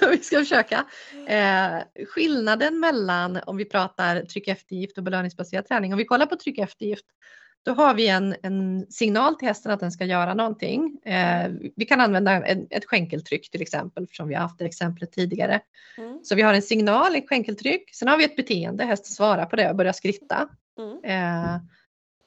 vi 0.10 0.18
ska 0.18 0.38
försöka. 0.38 0.84
Eh, 1.28 2.04
skillnaden 2.06 2.80
mellan 2.80 3.40
om 3.46 3.56
vi 3.56 3.64
pratar 3.64 4.20
tryck 4.20 4.48
eftergift 4.48 4.98
och 4.98 5.04
belöningsbaserad 5.04 5.66
träning. 5.66 5.92
Om 5.92 5.98
vi 5.98 6.04
kollar 6.04 6.26
på 6.26 6.36
tryck 6.36 6.58
eftergift 6.58 7.06
då 7.64 7.72
har 7.72 7.94
vi 7.94 8.08
en, 8.08 8.36
en 8.42 8.86
signal 8.88 9.34
till 9.34 9.48
hästen 9.48 9.72
att 9.72 9.80
den 9.80 9.92
ska 9.92 10.04
göra 10.04 10.34
någonting. 10.34 10.98
Eh, 11.04 11.50
vi 11.76 11.84
kan 11.84 12.00
använda 12.00 12.46
en, 12.46 12.66
ett 12.70 12.84
skänkeltryck 12.84 13.50
till 13.50 13.62
exempel, 13.62 14.06
som 14.12 14.28
vi 14.28 14.34
har 14.34 14.42
haft 14.42 14.58
det 14.58 14.64
exemplet 14.64 15.12
tidigare. 15.12 15.60
Mm. 15.98 16.20
Så 16.22 16.34
vi 16.34 16.42
har 16.42 16.54
en 16.54 16.62
signal, 16.62 17.16
ett 17.16 17.28
skänkeltryck, 17.28 17.94
sen 17.94 18.08
har 18.08 18.18
vi 18.18 18.24
ett 18.24 18.36
beteende, 18.36 18.84
hästen 18.84 19.12
svarar 19.12 19.46
på 19.46 19.56
det 19.56 19.70
och 19.70 19.76
börjar 19.76 19.92
skritta. 19.92 20.48
Mm. 20.78 21.04
Eh, 21.04 21.56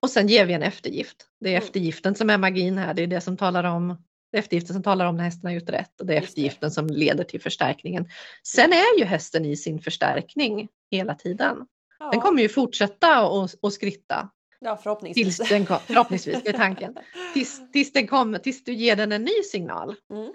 och 0.06 0.12
sen 0.12 0.28
ger 0.28 0.46
vi 0.46 0.54
en 0.54 0.64
eftergift. 0.64 1.18
Det 1.40 1.50
är 1.50 1.54
Mm. 1.54 1.64
eftergiften 1.64 2.16
som 2.16 2.30
är 2.30 2.38
magin 2.38 2.78
här, 2.78 2.94
det 2.94 3.04
är 3.04 3.08
det 3.08 3.22
som 3.22 3.38
talar 3.38 3.64
om 3.64 3.98
det 4.32 4.38
eftergiften 4.40 4.74
som 4.74 4.84
talar 4.84 5.06
om 5.06 5.18
när 5.18 5.24
hästen 5.24 5.48
har 5.48 5.52
gjort 5.54 5.70
rätt 5.70 6.00
och 6.02 6.06
det 6.08 6.14
är 6.14 6.22
Just 6.22 6.26
det. 6.28 6.32
eftergiften 6.42 6.72
som 6.72 6.88
leder 6.88 7.24
till 7.24 7.42
förstärkningen. 7.42 8.10
Sen 8.44 8.74
är 8.74 9.00
ju 9.00 9.06
hästen 9.06 9.46
i 9.46 9.58
sin 9.58 9.80
förstärkning 9.80 10.68
hela 10.92 11.16
tiden. 11.16 11.58
Ja, 12.00 12.12
Den 12.12 12.22
kommer 12.22 12.42
ju 12.42 12.50
fortsätta 12.50 13.28
och, 13.28 13.50
och 13.62 13.74
skritta 13.74 14.30
ja, 14.60 14.78
förhoppningsvis. 14.78 15.38
tills 15.38 15.50
den 15.50 15.66
förhoppningsvis, 15.66 16.44
det 16.44 16.50
är 16.50 16.54
tanken. 16.58 16.98
Tills, 17.34 17.72
tills, 17.72 17.94
den 17.94 18.08
kommer, 18.08 18.40
tills 18.40 18.64
du 18.64 18.74
ger 18.74 18.96
den 18.96 19.12
en 19.12 19.24
ny 19.24 19.44
signal. 19.52 19.96
Mm. 20.14 20.34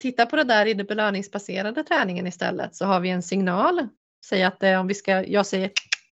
Titta 0.00 0.26
på 0.26 0.36
det 0.36 0.44
där 0.44 0.66
i 0.66 0.74
den 0.74 0.86
belöningsbaserade 0.86 1.84
träningen 1.84 2.26
istället 2.26 2.74
så 2.76 2.84
har 2.84 3.00
vi 3.00 3.10
en 3.10 3.22
signal. 3.22 3.88
Säg 4.26 4.42
att 4.42 4.62
eh, 4.62 4.80
om 4.80 4.86
vi 4.86 4.94
ska, 4.94 5.24
jag 5.26 5.46
säger 5.46 5.70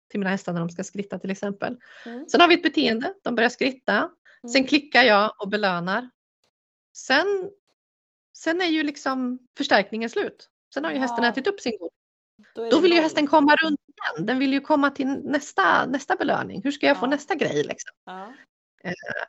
till 0.08 0.20
mina 0.20 0.30
hästar 0.30 0.52
när 0.52 0.60
de 0.60 0.70
ska 0.70 0.84
skritta 0.84 1.18
till 1.18 1.30
exempel. 1.30 1.76
Mm. 2.06 2.28
Sen 2.28 2.40
har 2.40 2.48
vi 2.48 2.54
ett 2.54 2.62
beteende, 2.62 3.14
de 3.22 3.34
börjar 3.34 3.50
skritta. 3.50 3.96
Mm. 3.96 4.52
Sen 4.52 4.64
klickar 4.64 5.02
jag 5.02 5.32
och 5.38 5.48
belönar. 5.48 6.10
Sen, 6.96 7.50
sen 8.36 8.60
är 8.60 8.66
ju 8.66 8.82
liksom 8.82 9.38
förstärkningen 9.56 10.10
slut. 10.10 10.48
Sen 10.74 10.84
har 10.84 10.92
ju 10.92 10.98
hästen 10.98 11.24
Ja. 11.24 11.30
ätit 11.30 11.46
upp 11.46 11.60
sin 11.60 11.72
är 11.72 11.90
Då 12.54 12.64
det 12.70 12.80
vill 12.80 12.92
ju 12.92 13.00
hästen 13.00 13.26
komma 13.26 13.56
runt 13.56 13.80
igen. 13.80 14.26
Den 14.26 14.38
vill 14.38 14.52
ju 14.52 14.60
komma 14.60 14.90
till 14.90 15.06
nästa, 15.24 15.86
nästa 15.86 16.16
belöning. 16.16 16.62
Hur 16.64 16.70
ska 16.70 16.86
jag 16.86 16.98
få 17.00 17.06
Ja. 17.06 17.10
nästa 17.10 17.34
grej? 17.34 17.64
Liksom? 17.64 17.92
Ja. 18.04 18.34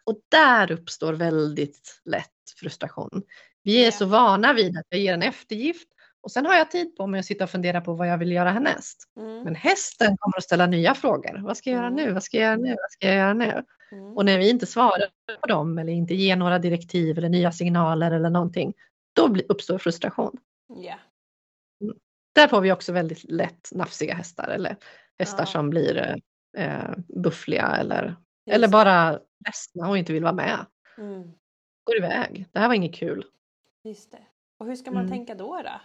Och 0.04 0.22
där 0.30 0.72
uppstår 0.72 1.14
väldigt 1.14 2.02
lätt 2.06 2.52
frustration. 2.60 3.24
Vi 3.64 3.86
är 3.86 3.92
så 3.92 4.06
vana 4.06 4.54
vid 4.54 4.78
att 4.78 4.86
jag 4.90 5.00
ger 5.00 5.14
en 5.14 5.24
eftergift 5.24 5.88
och 6.22 6.32
sen 6.32 6.46
har 6.46 6.56
jag 6.56 6.72
tid 6.72 6.96
på 6.98 7.08
mig 7.08 7.20
att 7.20 7.26
sitta 7.26 7.44
och 7.44 7.50
fundera 7.50 7.82
på 7.82 7.94
vad 7.94 8.08
jag 8.08 8.18
vill 8.18 8.32
göra 8.32 8.50
härnäst. 8.52 9.04
Mm. 9.18 9.44
Men 9.44 9.56
hästen 9.56 10.18
kommer 10.18 10.38
att 10.38 10.44
ställa 10.44 10.66
nya 10.66 10.94
frågor. 10.94 11.42
Vad 11.44 11.58
ska 11.58 11.70
jag 11.70 11.78
göra 11.78 11.88
Mm. 11.88 12.06
nu? 12.06 12.14
Vad 12.14 12.24
ska 12.24 12.38
jag 12.38 12.46
göra 12.46 12.56
nu? 12.58 12.70
Vad 12.70 12.92
ska 12.92 13.08
jag 13.08 13.16
göra 13.16 13.34
nu? 13.34 13.64
Mm. 13.92 14.18
Och 14.18 14.26
när 14.26 14.38
vi 14.38 14.50
inte 14.50 14.66
svarar 14.66 15.08
på 15.42 15.48
dem 15.48 15.78
eller 15.78 15.94
inte 15.94 16.14
ger 16.14 16.36
några 16.36 16.60
direktiv 16.60 17.18
eller 17.18 17.30
nya 17.30 17.52
signaler 17.52 18.12
eller 18.12 18.30
någonting, 18.30 18.74
då 19.14 19.36
uppstår 19.50 19.78
frustration. 19.78 20.38
Ja. 20.68 20.96
Där 22.36 22.48
får 22.48 22.62
vi 22.62 22.72
också 22.72 22.92
väldigt 22.92 23.24
lätt 23.32 23.70
nafsiga 23.72 24.14
hästar 24.16 24.48
eller 24.50 24.76
hästar 25.20 25.42
Ja. 25.42 25.46
som 25.46 25.70
blir 25.70 26.22
eh, 26.58 26.92
buffliga 27.24 27.68
eller, 27.80 28.04
Just 28.46 28.56
eller 28.56 28.68
bara 28.68 29.12
ledsna 29.46 29.90
och 29.90 29.98
inte 29.98 30.14
vill 30.14 30.24
vara 30.24 30.34
med. 30.34 30.66
Mm. 30.98 31.22
Går 31.84 31.98
iväg. 31.98 32.46
Det 32.52 32.60
här 32.60 32.68
var 32.68 32.76
inget 32.76 32.96
kul. 32.96 33.26
Just 33.84 34.12
det. 34.12 34.20
Och 34.58 34.66
hur 34.66 34.76
ska 34.76 34.92
man 34.92 35.00
Mm. 35.06 35.12
tänka 35.12 35.36
då? 35.36 35.62
då? 35.64 35.82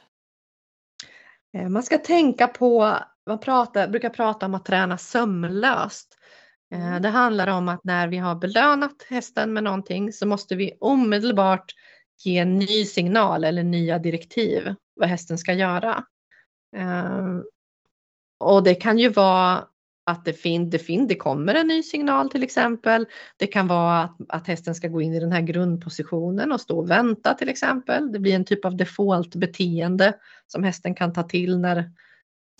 Eh, 1.55 1.69
Man 1.69 1.83
ska 1.83 1.99
tänka 1.99 2.47
på, 2.49 2.99
man 3.27 3.41
pratar, 3.41 3.89
brukar 3.89 4.11
prata 4.11 4.47
om 4.47 4.55
att 4.55 4.65
träna 4.65 4.99
sömlöst. 4.99 6.19
Eh, 6.75 6.87
Mm. 6.87 7.03
Det 7.03 7.09
handlar 7.09 7.47
om 7.49 7.69
att 7.69 7.85
när 7.85 8.09
vi 8.09 8.17
har 8.17 8.35
belönat 8.35 9.07
hästen 9.09 9.53
med 9.53 9.65
någonting 9.65 10.13
så 10.13 10.27
måste 10.27 10.57
vi 10.57 10.77
omedelbart 10.81 11.73
ge 12.25 12.39
en 12.39 12.59
ny 12.59 12.85
signal 12.85 13.45
eller 13.45 13.63
nya 13.63 13.99
direktiv 13.99 14.75
vad 14.95 15.09
hästen 15.09 15.39
ska 15.39 15.53
göra. 15.53 16.05
Eh, 16.77 17.39
Och 18.39 18.63
det 18.63 18.75
kan 18.75 18.99
ju 18.99 19.09
vara 19.09 19.65
att 20.07 20.25
det, 20.25 20.33
fin, 20.33 20.71
det, 20.71 20.79
fin, 20.79 21.07
det 21.07 21.15
kommer 21.15 21.55
en 21.55 21.67
ny 21.67 21.83
signal 21.83 22.31
till 22.31 22.43
exempel. 22.43 23.07
Det 23.37 23.47
kan 23.47 23.67
vara 23.67 24.03
att, 24.03 24.17
att 24.29 24.47
hästen 24.47 24.75
ska 24.75 24.89
gå 24.89 25.03
in 25.03 25.15
i 25.15 25.21
den 25.21 25.33
här 25.33 25.41
grundpositionen 25.41 26.53
och 26.53 26.61
stå 26.61 26.79
och 26.79 26.91
vänta 26.91 27.35
till 27.35 27.49
exempel. 27.49 28.13
Det 28.13 28.19
blir 28.19 28.35
en 28.35 28.45
typ 28.45 28.65
av 28.65 28.77
default 28.77 29.35
beteende 29.35 30.15
som 30.47 30.65
hästen 30.65 30.95
kan 30.95 31.13
ta 31.13 31.23
till 31.23 31.59
när, 31.59 31.91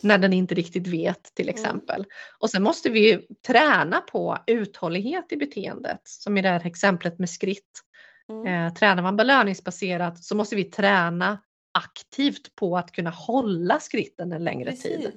när 0.03 0.19
den 0.19 0.33
inte 0.33 0.55
riktigt 0.55 0.87
vet 0.87 1.35
till 1.35 1.49
exempel. 1.49 1.97
Mm. 1.97 2.09
Och 2.39 2.51
sen 2.51 2.63
måste 2.63 2.91
vi 2.91 3.27
träna 3.47 4.01
på 4.01 4.39
uthållighet 4.47 5.33
i 5.33 5.37
beteendet, 5.37 6.01
som 6.05 6.39
i 6.39 6.43
det 6.43 6.49
här 6.49 6.67
exemplet 6.67 7.19
med 7.19 7.31
skritt. 7.31 7.81
Mm. 8.29 8.67
Eh, 8.67 8.75
tränar 8.75 9.03
man 9.03 9.17
belöningsbaserat 9.17 10.25
så 10.25 10.37
måste 10.37 10.57
vi 10.57 10.65
träna 10.65 11.39
aktivt 11.79 12.55
på 12.55 12.77
att 12.77 12.93
kunna 12.93 13.11
hålla 13.11 13.81
skritten 13.81 14.33
en 14.33 14.45
längre 14.45 14.71
Precis. 14.71 14.97
tid. 14.97 15.13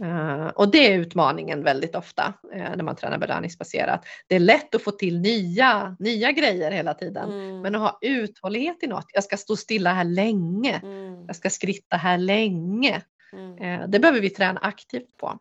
Uh, 0.00 0.46
och 0.46 0.70
det 0.70 0.92
är 0.92 0.98
utmaningen 0.98 1.62
väldigt 1.62 1.94
ofta 1.94 2.32
uh, 2.54 2.76
när 2.76 2.82
man 2.82 2.96
tränar 2.96 3.18
belöningsbaserat. 3.18 4.04
Det 4.26 4.34
är 4.36 4.40
lätt 4.40 4.74
att 4.74 4.82
få 4.82 4.90
till 4.90 5.20
nya, 5.20 5.96
nya 5.98 6.32
grejer 6.32 6.70
hela 6.70 6.94
tiden. 6.94 7.32
Mm. 7.32 7.60
Men 7.60 7.74
att 7.74 7.80
ha 7.80 7.98
uthållighet 8.00 8.82
i 8.82 8.86
något. 8.86 9.06
Jag 9.12 9.24
ska 9.24 9.36
stå 9.36 9.56
stilla 9.56 9.92
här 9.92 10.04
länge. 10.04 10.80
Mm. 10.82 11.26
Jag 11.26 11.36
ska 11.36 11.50
skritta 11.50 11.96
här 11.96 12.18
länge. 12.18 13.02
Mm. 13.32 13.80
Uh, 13.82 13.88
det 13.88 13.98
behöver 13.98 14.20
vi 14.20 14.30
träna 14.30 14.60
aktivt 14.60 15.16
på. 15.16 15.38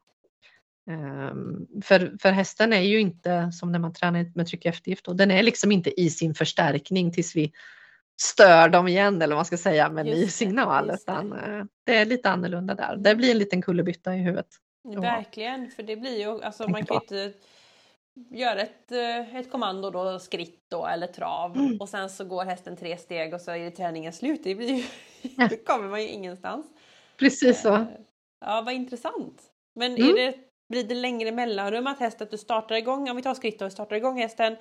Um, 0.90 1.68
för, 1.84 2.18
för 2.22 2.32
hästen 2.32 2.74
är 2.74 2.82
ju 2.82 3.00
inte 3.00 3.52
som 3.52 3.72
när 3.72 3.80
man 3.80 3.94
tränar 3.94 4.32
med 4.36 4.48
tryck 4.48 4.66
eftergift. 4.66 5.08
Och 5.08 5.16
den 5.16 5.32
är 5.32 5.44
liksom 5.44 5.72
inte 5.72 6.02
i 6.02 6.10
sin 6.10 6.36
förstärkning 6.36 7.12
tills 7.12 7.36
vi 7.36 7.52
stör 8.22 8.70
dem 8.70 8.88
igen 8.88 9.22
eller 9.22 9.36
vad 9.36 9.38
man 9.38 9.46
ska 9.46 9.58
säga 9.58 9.90
med 9.90 10.06
ny 10.06 10.28
signal. 10.28 10.88
Det, 10.88 10.94
utan 10.94 11.30
det. 11.30 11.68
det 11.84 11.96
är 11.96 12.06
lite 12.06 12.30
annorlunda 12.30 12.76
där. 12.76 12.96
Det 12.96 13.16
blir 13.16 13.32
en 13.32 13.38
liten 13.38 13.62
kullerbytta 13.62 14.16
i 14.16 14.18
huvudet. 14.18 14.48
Verkligen, 14.84 15.72
för 15.72 15.84
det 15.84 15.96
blir 15.96 16.20
ju, 16.20 16.44
alltså 16.44 16.68
man 16.68 16.86
kan 16.86 16.96
ju 16.96 17.02
inte 17.02 17.40
göra 18.30 18.62
ett, 18.62 18.92
eh, 18.92 19.36
ett 19.36 19.52
kommando 19.52 19.90
då, 19.90 20.20
skritt 20.20 20.66
då 20.70 20.86
eller 20.86 21.08
trav 21.08 21.58
mm. 21.58 21.78
och 21.80 21.90
sen 21.90 22.10
så 22.10 22.26
går 22.26 22.46
hästen 22.46 22.78
tre 22.78 22.98
steg 22.98 23.34
och 23.34 23.42
så 23.42 23.52
är 23.52 23.70
träningen 23.70 24.14
slut. 24.14 24.42
Det 24.44 24.56
blir 24.56 24.74
ju, 24.74 24.84
ja. 25.22 25.48
då 25.50 25.56
kommer 25.56 25.90
man 25.90 26.02
ju 26.02 26.08
ingenstans. 26.08 26.66
Precis 27.18 27.62
så. 27.62 27.76
Eh, 27.76 27.86
ja, 28.46 28.62
vad 28.66 28.74
intressant. 28.74 29.42
Men 29.76 29.96
mm. 29.96 30.10
är 30.10 30.14
det, 30.14 30.36
blir 30.70 30.84
det 30.84 30.96
längre 30.96 31.32
mellanrum 31.32 31.88
att 31.88 32.00
hästen, 32.00 32.26
att 32.26 32.32
du 32.32 32.38
startar 32.38 32.76
igång, 32.76 33.10
om 33.10 33.16
vi 33.16 33.24
tar 33.24 33.34
skritt 33.34 33.62
och 33.62 33.72
startar 33.72 33.96
igång 33.96 34.18
hästen 34.18 34.56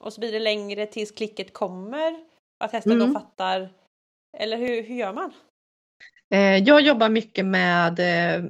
och 0.00 0.12
så 0.12 0.20
blir 0.20 0.32
det 0.32 0.40
längre 0.40 0.86
tills 0.86 1.10
klicket 1.10 1.52
kommer? 1.52 2.31
Att 2.62 2.72
hästen 2.72 2.92
mm. 2.92 3.12
då 3.12 3.20
fattar, 3.20 3.68
eller 4.38 4.56
hur, 4.56 4.82
hur 4.82 4.94
gör 4.94 5.12
man? 5.12 5.32
Eh, 6.30 6.56
jag 6.56 6.80
jobbar 6.80 7.08
mycket 7.08 7.46
med 7.46 7.98
eh, 7.98 8.44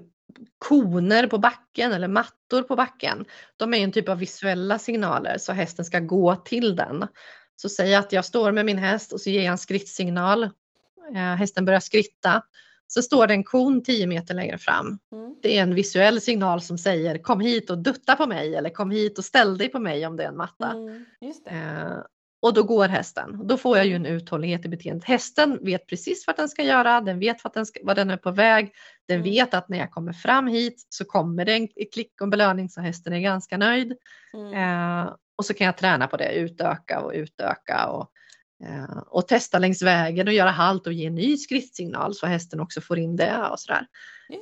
koner 0.58 1.26
på 1.26 1.38
backen 1.38 1.92
eller 1.92 2.08
mattor 2.08 2.62
på 2.62 2.76
backen. 2.76 3.24
De 3.56 3.74
är 3.74 3.78
en 3.78 3.92
typ 3.92 4.08
av 4.08 4.18
visuella 4.18 4.78
signaler 4.78 5.38
så 5.38 5.52
hästen 5.52 5.84
ska 5.84 6.00
gå 6.00 6.36
till 6.36 6.76
den. 6.76 7.06
Så 7.56 7.68
säg 7.68 7.94
att 7.94 8.12
jag 8.12 8.24
står 8.24 8.52
med 8.52 8.66
min 8.66 8.78
häst 8.78 9.12
och 9.12 9.20
så 9.20 9.30
ger 9.30 9.42
jag 9.42 9.52
en 9.52 9.58
skrittsignal. 9.58 10.42
Eh, 11.14 11.34
hästen 11.34 11.64
börjar 11.64 11.80
skritta. 11.80 12.42
Så 12.86 13.02
står 13.02 13.26
det 13.26 13.34
en 13.34 13.44
kon 13.44 13.82
10 13.82 14.06
meter 14.06 14.34
längre 14.34 14.58
fram. 14.58 14.98
Mm. 15.12 15.36
Det 15.42 15.58
är 15.58 15.62
en 15.62 15.74
visuell 15.74 16.20
signal 16.20 16.60
som 16.60 16.78
säger 16.78 17.18
kom 17.18 17.40
hit 17.40 17.70
och 17.70 17.78
dutta 17.78 18.16
på 18.16 18.26
mig 18.26 18.56
eller 18.56 18.70
kom 18.70 18.90
hit 18.90 19.18
och 19.18 19.24
ställ 19.24 19.58
dig 19.58 19.68
på 19.68 19.78
mig 19.78 20.06
om 20.06 20.16
det 20.16 20.24
är 20.24 20.28
en 20.28 20.36
matta. 20.36 20.70
Mm, 20.70 21.04
och 22.42 22.54
då 22.54 22.62
går 22.62 22.88
hästen. 22.88 23.46
Då 23.46 23.56
får 23.56 23.76
jag 23.76 23.86
ju 23.86 23.94
en 23.94 24.06
uthållighet 24.06 24.64
i 24.64 24.68
beteendet. 24.68 25.04
Hästen 25.04 25.58
vet 25.64 25.86
precis 25.86 26.26
vad 26.26 26.36
den 26.36 26.48
ska 26.48 26.62
göra, 26.62 27.00
den 27.00 27.18
vet 27.18 27.44
vad 27.44 27.54
den, 27.54 27.66
ska, 27.66 27.80
vad 27.82 27.96
den 27.96 28.10
är 28.10 28.16
på 28.16 28.30
väg. 28.30 28.72
Den 29.08 29.16
mm. 29.16 29.30
vet 29.30 29.54
att 29.54 29.68
när 29.68 29.78
jag 29.78 29.90
kommer 29.90 30.12
fram 30.12 30.46
hit 30.46 30.86
så 30.88 31.04
kommer 31.04 31.44
det 31.44 31.52
en 31.52 31.68
klick 31.92 32.12
och 32.20 32.24
en 32.24 32.30
belöning 32.30 32.68
så 32.68 32.80
hästen 32.80 33.12
är 33.12 33.20
ganska 33.20 33.58
nöjd. 33.58 33.96
Mm. 34.34 34.54
Eh, 34.54 35.12
och 35.36 35.44
så 35.44 35.54
kan 35.54 35.64
jag 35.64 35.76
träna 35.76 36.08
på 36.08 36.16
det, 36.16 36.32
utöka 36.32 37.00
och 37.00 37.12
utöka 37.14 37.86
och, 37.86 38.10
eh, 38.64 38.98
och 39.06 39.28
testa 39.28 39.58
längs 39.58 39.82
vägen 39.82 40.28
och 40.28 40.34
göra 40.34 40.50
halt 40.50 40.86
och 40.86 40.92
ge 40.92 41.06
en 41.06 41.14
ny 41.14 41.36
skrittsignal 41.36 42.14
så 42.14 42.26
hästen 42.26 42.60
också 42.60 42.80
får 42.80 42.98
in 42.98 43.16
det 43.16 43.48
och 43.50 43.60
sådär. 43.60 43.86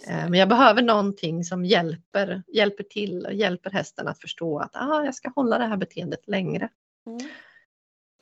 Eh, 0.06 0.28
men 0.28 0.34
jag 0.34 0.48
behöver 0.48 0.82
någonting 0.82 1.44
som 1.44 1.64
hjälper, 1.64 2.42
hjälper 2.48 2.84
till 2.84 3.26
och 3.26 3.34
hjälper 3.34 3.70
hästen 3.70 4.08
att 4.08 4.20
förstå 4.20 4.58
att 4.58 4.76
ah, 4.76 5.04
jag 5.04 5.14
ska 5.14 5.30
hålla 5.30 5.58
det 5.58 5.66
här 5.66 5.76
beteendet 5.76 6.28
längre. 6.28 6.68
Mm. 7.06 7.28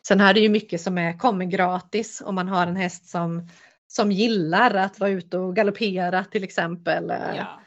Sen 0.08 0.20
här 0.20 0.30
är 0.30 0.34
det 0.34 0.40
ju 0.40 0.48
mycket 0.48 0.80
som 0.80 0.98
är, 0.98 1.18
kommer 1.18 1.44
gratis 1.44 2.22
om 2.24 2.34
man 2.34 2.48
har 2.48 2.66
en 2.66 2.76
häst 2.76 3.08
som, 3.08 3.48
som 3.86 4.12
gillar 4.12 4.74
att 4.74 5.00
vara 5.00 5.10
ute 5.10 5.38
och 5.38 5.56
galoppera 5.56 6.24
till 6.24 6.44
exempel. 6.44 7.12
Ja. 7.36 7.60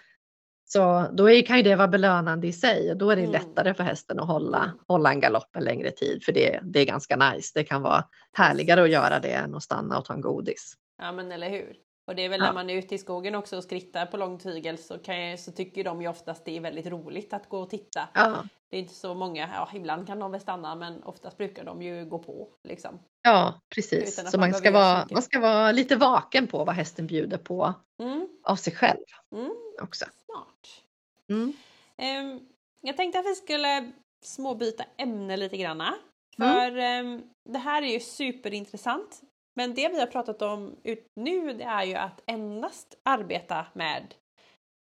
Så 0.66 1.10
då 1.14 1.30
är, 1.30 1.42
kan 1.42 1.58
ju 1.58 1.64
det 1.64 1.76
vara 1.76 1.88
belönande 1.88 2.48
i 2.48 2.54
sig 2.54 2.92
och 2.92 2.98
då 2.98 3.10
är 3.10 3.16
det 3.16 3.22
mm. 3.22 3.32
lättare 3.32 3.74
för 3.74 3.84
hästen 3.84 4.20
att 4.20 4.28
hålla, 4.28 4.74
hålla 4.88 5.12
en 5.12 5.20
galopp 5.20 5.56
en 5.56 5.64
längre 5.64 5.92
tid 5.92 6.24
för 6.24 6.32
det, 6.32 6.60
det 6.64 6.80
är 6.80 6.86
ganska 6.86 7.16
nice. 7.16 7.52
Det 7.56 7.64
kan 7.64 7.82
vara 7.82 8.04
härligare 8.34 8.84
att 8.84 8.90
göra 8.90 9.20
det 9.20 9.32
än 9.32 9.56
att 9.56 9.64
stanna 9.64 9.98
och 9.98 10.06
ta 10.06 10.14
en 10.14 10.22
godis. 10.22 10.74
Ja 10.98 11.12
men 11.12 11.32
eller 11.32 11.50
hur. 11.50 11.74
Och 12.08 12.16
det 12.16 12.26
är 12.26 12.30
väl 12.30 12.40
ja. 12.40 12.46
när 12.46 12.54
man 12.54 12.70
är 12.70 12.74
ute 12.74 12.96
i 12.96 12.98
skogen 12.98 13.36
också 13.36 13.58
och 13.58 13.64
skrittar 13.64 14.06
på 14.06 14.18
lång 14.18 14.40
tygel 14.40 14.78
så, 14.78 14.98
jag, 15.04 15.40
så 15.40 15.52
tycker 15.52 15.84
de 15.84 16.02
ju 16.02 16.08
oftast 16.08 16.46
det 16.46 16.58
är 16.58 16.62
väldigt 16.62 16.86
roligt 16.86 17.34
att 17.34 17.50
gå 17.50 17.60
och 17.60 17.70
titta. 17.70 18.10
Ja. 18.14 18.44
Det 18.70 18.78
är 18.78 18.82
inte 18.82 18.94
så 18.94 19.14
många, 19.14 19.50
ja 19.54 19.70
ibland 19.74 20.08
kan 20.08 20.20
de 20.20 20.32
väl 20.32 20.42
stanna 20.42 20.76
men 20.76 21.04
oftast 21.04 21.38
brukar 21.38 21.64
de 21.64 21.82
ju 21.82 22.06
gå 22.06 22.20
på. 22.20 22.50
Liksom. 22.64 23.00
Ja 23.22 23.62
precis, 23.76 24.32
så 24.32 24.38
man, 24.38 24.50
man 24.50 24.60
ska, 24.60 24.72
vara, 24.72 25.08
man 25.12 25.22
ska 25.22 25.40
vara 25.40 25.72
lite 25.72 25.96
vaken 25.96 26.48
på 26.48 26.64
vad 26.64 26.76
hästen 26.76 27.08
bjuder 27.08 27.38
på 27.38 27.74
mm. 28.02 28.28
av 28.44 28.56
sig 28.56 28.74
själv 28.74 29.04
mm. 29.36 29.52
också. 29.82 30.06
Smart. 30.26 30.84
Mm. 31.30 31.54
Um, 31.98 32.48
jag 32.82 32.98
tänkte 32.98 33.20
att 33.20 33.26
vi 33.26 33.36
skulle 33.36 33.92
småbyta 34.26 34.84
ämne 34.98 35.38
lite 35.38 35.58
granna. 35.58 35.96
Mm. 36.38 36.54
För 36.54 36.78
um, 36.78 37.24
det 37.50 37.60
här 37.60 37.82
är 37.82 37.88
ju 37.88 38.00
superintressant. 38.00 39.22
Men 39.54 39.74
det 39.74 39.90
vi 39.90 40.00
har 40.00 40.08
pratat 40.08 40.42
om 40.42 40.76
ut 40.84 41.12
nu 41.16 41.54
det 41.54 41.64
är 41.64 41.84
ju 41.84 41.96
att 41.96 42.22
endast 42.26 43.00
arbeta 43.04 43.66
med 43.74 44.16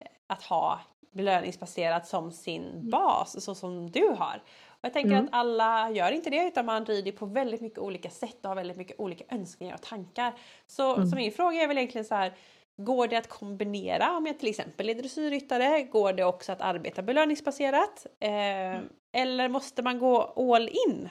eh, 0.04 0.10
att 0.26 0.42
ha 0.42 0.80
belöningsbaserat 1.10 2.06
som 2.06 2.32
sin 2.32 2.64
mm. 2.64 2.90
bas, 2.90 3.44
så 3.44 3.54
som 3.54 3.90
du 3.90 4.08
har. 4.08 4.42
Och 4.66 4.84
jag 4.84 4.92
tänker 4.92 5.12
mm. 5.12 5.24
att 5.24 5.30
alla 5.32 5.90
gör 5.90 6.12
inte 6.12 6.30
det 6.30 6.46
utan 6.46 6.66
man 6.66 6.86
rider 6.86 7.12
på 7.12 7.26
väldigt 7.26 7.60
mycket 7.60 7.78
olika 7.78 8.10
sätt 8.10 8.38
och 8.42 8.48
har 8.48 8.56
väldigt 8.56 8.76
mycket 8.76 9.00
olika 9.00 9.24
önskningar 9.34 9.74
och 9.74 9.82
tankar. 9.82 10.34
Så, 10.66 10.96
mm. 10.96 11.06
så 11.06 11.16
min 11.16 11.32
fråga 11.32 11.62
är 11.62 11.68
väl 11.68 11.78
egentligen 11.78 12.04
så 12.04 12.14
här, 12.14 12.34
Går 12.80 13.08
det 13.08 13.16
att 13.16 13.28
kombinera 13.28 14.16
om 14.16 14.26
jag 14.26 14.38
till 14.38 14.48
exempel 14.48 14.88
är 14.88 14.94
dressyrryttare? 14.94 15.82
Går 15.82 16.12
det 16.12 16.24
också 16.24 16.52
att 16.52 16.60
arbeta 16.60 17.02
belöningsbaserat? 17.02 18.06
Eh, 18.20 18.30
mm. 18.30 18.88
Eller 19.12 19.48
måste 19.48 19.82
man 19.82 19.98
gå 19.98 20.22
all 20.22 20.68
in? 20.68 21.08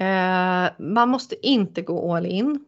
Eh, 0.00 0.70
man 0.78 1.08
måste 1.08 1.46
inte 1.46 1.82
gå 1.82 2.14
all 2.16 2.26
in. 2.26 2.64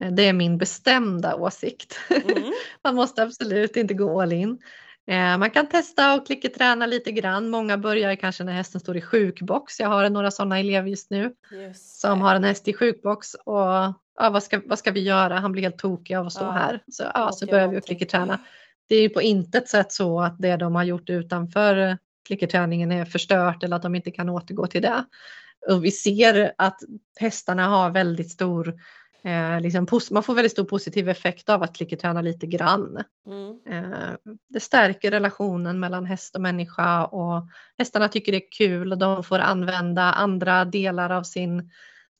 Eh, 0.00 0.12
det 0.12 0.22
är 0.22 0.32
min 0.32 0.58
bestämda 0.58 1.34
åsikt. 1.34 1.98
Mm. 2.10 2.52
man 2.84 2.94
måste 2.94 3.22
absolut 3.22 3.76
inte 3.76 3.94
gå 3.94 4.20
all 4.22 4.32
in. 4.32 4.58
Eh, 5.06 5.38
man 5.38 5.50
kan 5.50 5.68
testa 5.68 6.14
och 6.14 6.26
klicka-träna 6.26 6.86
lite 6.86 7.12
grann. 7.12 7.48
Många 7.48 7.78
börjar 7.78 8.14
kanske 8.14 8.44
när 8.44 8.52
hästen 8.52 8.80
står 8.80 8.96
i 8.96 9.00
sjukbox. 9.00 9.80
Jag 9.80 9.88
har 9.88 10.10
några 10.10 10.30
sådana 10.30 10.58
elever 10.58 10.88
just 10.88 11.10
nu 11.10 11.34
just 11.50 12.00
som 12.00 12.20
har 12.20 12.34
en 12.34 12.44
häst 12.44 12.68
i 12.68 12.74
sjukbox 12.74 13.34
och 13.34 13.94
ja, 14.18 14.30
vad, 14.30 14.42
ska, 14.42 14.60
vad 14.66 14.78
ska 14.78 14.90
vi 14.90 15.00
göra? 15.00 15.38
Han 15.38 15.52
blir 15.52 15.62
helt 15.62 15.78
tokig 15.78 16.14
av 16.14 16.26
att 16.26 16.32
stå 16.32 16.44
ja. 16.44 16.50
här. 16.50 16.82
Så, 16.88 17.04
ja, 17.14 17.32
så 17.32 17.46
börjar 17.46 17.68
vi 17.68 17.80
klicka-träna. 17.80 18.38
Det 18.88 18.96
är 18.96 19.02
ju 19.02 19.08
på 19.08 19.22
intet 19.22 19.68
sätt 19.68 19.92
så 19.92 20.20
att 20.20 20.38
det 20.38 20.56
de 20.56 20.74
har 20.74 20.84
gjort 20.84 21.10
utanför 21.10 21.98
klickerträningen 22.26 22.92
är 22.92 23.04
förstört 23.04 23.62
eller 23.62 23.76
att 23.76 23.82
de 23.82 23.94
inte 23.94 24.10
kan 24.10 24.28
återgå 24.28 24.66
till 24.66 24.82
det. 24.82 25.04
Och 25.70 25.84
vi 25.84 25.90
ser 25.90 26.52
att 26.58 26.80
hästarna 27.20 27.66
har 27.66 27.90
väldigt 27.90 28.30
stor 28.30 28.80
Eh, 29.22 29.60
liksom, 29.60 29.86
man 30.10 30.22
får 30.22 30.34
väldigt 30.34 30.52
stor 30.52 30.64
positiv 30.64 31.08
effekt 31.08 31.48
av 31.48 31.62
att 31.62 31.76
klickerträna 31.76 32.20
lite 32.20 32.46
grann. 32.46 33.04
Mm. 33.26 33.58
Eh, 33.66 34.14
det 34.48 34.60
stärker 34.60 35.10
relationen 35.10 35.80
mellan 35.80 36.04
häst 36.06 36.34
och 36.34 36.40
människa 36.40 37.04
och 37.04 37.48
hästarna 37.78 38.08
tycker 38.08 38.32
det 38.32 38.38
är 38.38 38.52
kul 38.58 38.92
och 38.92 38.98
de 38.98 39.24
får 39.24 39.38
använda 39.38 40.02
andra 40.02 40.64
delar 40.64 41.10
av 41.10 41.22
sin, 41.22 41.70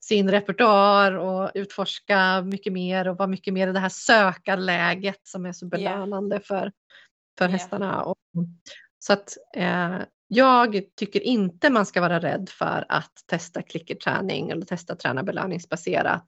sin 0.01 0.31
repertoar 0.31 1.13
och 1.13 1.51
utforska 1.55 2.43
mycket 2.43 2.73
mer 2.73 3.09
och 3.09 3.17
vara 3.17 3.29
mycket 3.29 3.55
mer 3.55 3.69
i 3.69 3.73
det 3.73 3.81
här 3.81 3.89
sökarläget 3.89 5.21
som 5.23 5.47
är 5.47 5.53
så 5.53 5.67
belönande 5.67 6.37
yeah. 6.37 6.45
för, 6.45 6.73
för 7.39 7.45
yeah. 7.45 7.53
hästarna. 7.53 8.03
Och, 8.03 8.17
så 8.99 9.13
att 9.13 9.37
eh, 9.57 9.97
jag 10.29 10.83
tycker 10.97 11.21
inte 11.21 11.71
man 11.71 11.87
ska 11.87 12.01
vara 12.01 12.21
rädd 12.21 12.49
för 12.49 12.85
att 12.89 13.13
testa 13.27 13.63
klickerträning 13.63 14.51
eller 14.51 14.67
testa 14.67 14.97
träna 14.97 15.23
belöningsbaserat. 15.23 16.25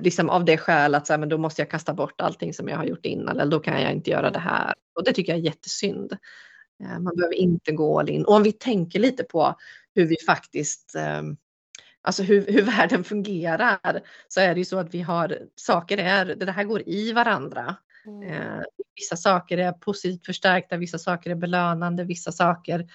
Liksom 0.00 0.30
av 0.30 0.44
det 0.44 0.58
skälet 0.58 0.98
att 0.98 1.06
så 1.06 1.12
här, 1.12 1.20
men 1.20 1.28
då 1.28 1.38
måste 1.38 1.62
jag 1.62 1.70
kasta 1.70 1.94
bort 1.94 2.20
allting 2.20 2.54
som 2.54 2.68
jag 2.68 2.76
har 2.76 2.84
gjort 2.84 3.06
innan 3.06 3.40
eller 3.40 3.50
då 3.50 3.60
kan 3.60 3.82
jag 3.82 3.92
inte 3.92 4.10
göra 4.10 4.30
det 4.30 4.38
här. 4.38 4.74
Och 4.94 5.04
det 5.04 5.12
tycker 5.12 5.32
jag 5.32 5.38
är 5.38 5.44
jättesynd. 5.44 6.12
Eh, 6.82 6.98
man 7.00 7.16
behöver 7.16 7.34
inte 7.34 7.72
gå 7.72 7.98
all 8.00 8.08
in. 8.10 8.24
Och 8.24 8.34
om 8.34 8.42
vi 8.42 8.52
tänker 8.52 8.98
lite 8.98 9.24
på 9.24 9.54
hur 9.94 10.06
vi 10.06 10.16
faktiskt 10.26 10.94
ehm, 10.94 11.36
Alltså 12.06 12.22
hur, 12.22 12.46
hur 12.46 12.62
världen 12.78 13.04
fungerar 13.04 14.00
så 14.28 14.40
är 14.40 14.54
det 14.54 14.60
ju 14.60 14.64
så 14.64 14.78
att 14.78 14.94
vi 14.94 15.00
har 15.00 15.38
saker 15.54 15.98
är, 15.98 16.24
det 16.24 16.52
här 16.52 16.64
går 16.64 16.82
i 16.88 17.12
varandra. 17.12 17.76
Mm. 18.06 18.64
Vissa 18.96 19.16
saker 19.16 19.58
är 19.58 19.72
positivt 19.72 20.26
förstärkta, 20.26 20.76
vissa 20.76 20.98
saker 20.98 21.30
är 21.30 21.34
belönande, 21.34 22.04
vissa 22.04 22.32
saker 22.32 22.86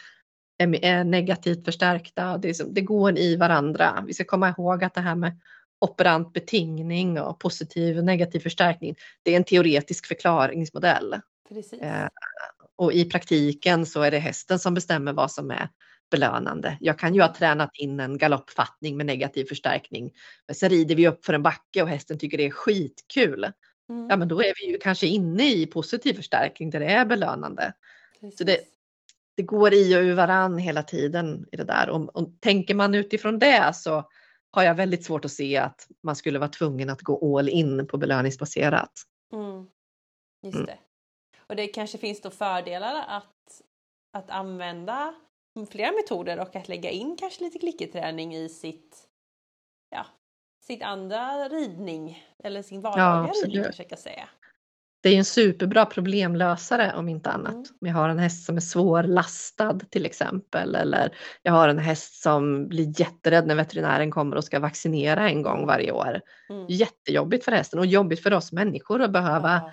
är, 0.57 1.03
negativt 1.03 1.65
förstärkta. 1.65 2.37
Det, 2.37 2.49
är, 2.49 2.65
det 2.73 2.81
går 2.81 3.17
i 3.17 3.35
varandra. 3.35 4.03
Vi 4.07 4.13
ska 4.13 4.23
komma 4.23 4.49
ihåg 4.49 4.83
att 4.83 4.93
det 4.93 5.01
här 5.01 5.15
med 5.15 5.39
operant 5.81 6.33
betingning 6.33 7.19
och 7.19 7.39
positiv 7.39 7.97
och 7.97 8.03
negativ 8.03 8.39
förstärkning. 8.39 8.95
Det 9.23 9.31
är 9.31 9.37
en 9.37 9.43
teoretisk 9.43 10.05
förklaringsmodell. 10.05 11.15
Precis. 11.49 11.81
Eh, 11.81 12.07
och 12.75 12.93
i 12.93 13.05
praktiken 13.05 13.85
så 13.85 14.01
är 14.01 14.11
det 14.11 14.19
hästen 14.19 14.59
som 14.59 14.73
bestämmer 14.73 15.13
vad 15.13 15.31
som 15.31 15.51
är 15.51 15.69
belönande. 16.11 16.77
Jag 16.79 16.99
kan 16.99 17.15
ju 17.15 17.21
ha 17.21 17.33
tränat 17.33 17.69
in 17.73 17.99
en 17.99 18.17
galoppfattning 18.17 18.97
med 18.97 19.05
negativ 19.05 19.45
förstärkning. 19.45 20.11
Men 20.47 20.55
sen 20.55 20.69
rider 20.69 20.95
vi 20.95 21.07
upp 21.07 21.25
för 21.25 21.33
en 21.33 21.43
backe 21.43 21.81
och 21.81 21.89
hästen 21.89 22.19
tycker 22.19 22.37
det 22.37 22.45
är 22.45 22.51
skitkul. 22.51 23.45
Mm. 23.89 24.07
Ja 24.09 24.17
men 24.17 24.27
då 24.27 24.41
är 24.41 24.53
vi 24.55 24.71
ju 24.71 24.77
kanske 24.77 25.07
inne 25.07 25.51
i 25.53 25.65
positiv 25.67 26.13
förstärkning 26.13 26.69
där 26.69 26.79
det 26.79 26.85
är 26.85 27.05
belönande. 27.05 27.73
Så 28.37 28.43
det, 28.43 28.59
det 29.37 29.43
går 29.43 29.73
i 29.73 29.95
och 29.95 30.01
ur 30.01 30.13
varann 30.13 30.57
hela 30.57 30.83
tiden 30.83 31.45
i 31.51 31.55
det 31.55 31.63
där. 31.63 31.89
Och, 31.89 32.15
och 32.15 32.29
tänker 32.39 32.75
man 32.75 32.95
utifrån 32.95 33.39
det 33.39 33.75
så 33.75 34.09
har 34.51 34.63
jag 34.63 34.75
väldigt 34.75 35.05
svårt 35.05 35.25
att 35.25 35.31
se 35.31 35.57
att 35.57 35.87
man 36.03 36.15
skulle 36.15 36.39
vara 36.39 36.49
tvungen 36.49 36.89
att 36.89 37.01
gå 37.01 37.37
all 37.37 37.49
in 37.49 37.87
på 37.87 37.97
belöningsbaserat. 37.97 38.91
Mm. 39.33 39.67
Just 40.43 40.55
Mm. 40.55 40.65
det. 40.65 40.77
Och 41.47 41.55
det 41.55 41.67
kanske 41.67 41.97
finns 41.97 42.21
då 42.21 42.29
fördelar 42.29 43.05
att, 43.07 43.61
att 44.13 44.29
använda 44.29 45.13
flera 45.71 45.91
metoder 45.91 46.39
och 46.39 46.55
att 46.55 46.67
lägga 46.67 46.89
in 46.89 47.17
kanske 47.19 47.43
lite 47.43 47.59
klickerträning 47.59 48.35
i 48.35 48.49
sitt, 48.49 49.07
ja, 49.89 50.05
sitt 50.69 50.83
andra 50.83 51.49
ridning 51.49 52.23
eller 52.43 52.61
sin 52.61 52.81
vardagliga 52.81 53.29
absolut. 53.29 53.55
ridning 53.55 53.89
kan 53.89 53.97
säga. 53.97 54.29
Det 55.01 55.09
är 55.09 55.17
en 55.17 55.25
superbra 55.25 55.85
problemlösare 55.85 56.93
om 56.95 57.09
inte 57.09 57.29
annat. 57.29 57.53
Mm. 57.53 57.65
Om 57.81 57.87
jag 57.87 57.95
har 57.95 58.09
en 58.09 58.19
häst 58.19 58.45
som 58.45 58.55
är 58.57 58.61
svårlastad 58.61 59.79
till 59.79 60.05
exempel 60.05 60.75
eller 60.75 61.11
jag 61.43 61.51
har 61.53 61.69
en 61.69 61.77
häst 61.79 62.21
som 62.21 62.67
blir 62.67 62.99
jätterädd 63.01 63.47
när 63.47 63.55
veterinären 63.55 64.11
kommer 64.11 64.35
och 64.35 64.43
ska 64.43 64.59
vaccinera 64.59 65.29
en 65.29 65.41
gång 65.41 65.65
varje 65.65 65.91
år. 65.91 66.21
Mm. 66.49 66.65
Jättejobbigt 66.69 67.45
för 67.45 67.51
hästen 67.51 67.79
och 67.79 67.85
jobbigt 67.85 68.23
för 68.23 68.33
oss 68.33 68.51
människor 68.51 69.01
att 69.01 69.11
behöva 69.11 69.61
Ja. 69.63 69.71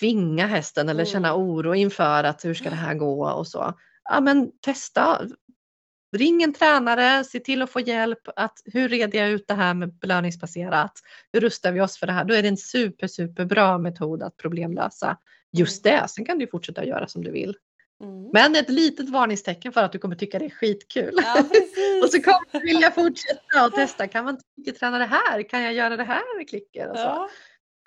tvinga 0.00 0.46
hästen 0.46 0.88
eller 0.88 1.00
Mm. 1.02 1.12
känna 1.12 1.34
oro 1.36 1.74
inför 1.74 2.24
att 2.24 2.44
hur 2.44 2.54
ska 2.54 2.70
det 2.70 2.76
här 2.76 2.94
gå 2.94 3.30
och 3.30 3.46
så. 3.46 3.74
Ja 4.04 4.20
men 4.20 4.50
testa. 4.60 5.20
Ring 6.16 6.42
en 6.42 6.52
tränare, 6.52 7.24
se 7.24 7.40
till 7.40 7.62
att 7.62 7.70
få 7.70 7.80
hjälp. 7.80 8.18
Att, 8.36 8.62
hur 8.64 8.88
reder 8.88 9.18
jag 9.18 9.30
ut 9.30 9.48
det 9.48 9.54
här 9.54 9.74
med 9.74 9.94
belöningsbaserat? 9.94 10.92
Hur 11.32 11.40
rustar 11.40 11.72
vi 11.72 11.80
oss 11.80 11.98
för 11.98 12.06
det 12.06 12.12
här? 12.12 12.24
Då 12.24 12.34
är 12.34 12.42
det 12.42 12.48
en 12.48 12.56
super, 12.56 13.06
super 13.06 13.44
bra 13.44 13.78
metod 13.78 14.22
att 14.22 14.36
problemlösa 14.36 15.16
just 15.52 15.84
det. 15.84 16.08
Sen 16.08 16.24
kan 16.24 16.38
du 16.38 16.46
fortsätta 16.46 16.84
göra 16.84 17.08
som 17.08 17.24
du 17.24 17.30
vill. 17.30 17.56
Mm. 18.02 18.30
Men 18.32 18.56
ett 18.56 18.68
litet 18.68 19.08
varningstecken 19.08 19.72
för 19.72 19.82
att 19.82 19.92
du 19.92 19.98
kommer 19.98 20.16
tycka 20.16 20.38
det 20.38 20.44
är 20.44 20.50
skitkul. 20.50 21.14
Ja, 21.16 21.38
och 22.02 22.10
så 22.10 22.22
kommer 22.22 22.52
du 22.52 22.58
vilja 22.58 22.90
fortsätta 22.90 23.66
och 23.66 23.72
testa. 23.72 24.08
Kan 24.08 24.24
man 24.24 24.38
inte 24.58 24.72
träna 24.72 24.98
det 24.98 25.04
här? 25.04 25.42
Kan 25.42 25.62
jag 25.62 25.72
göra 25.72 25.96
det 25.96 26.04
här 26.04 26.36
med 26.36 26.48
klicker? 26.48 26.90
Och 26.90 26.96
så. 26.96 27.02
ja. 27.02 27.28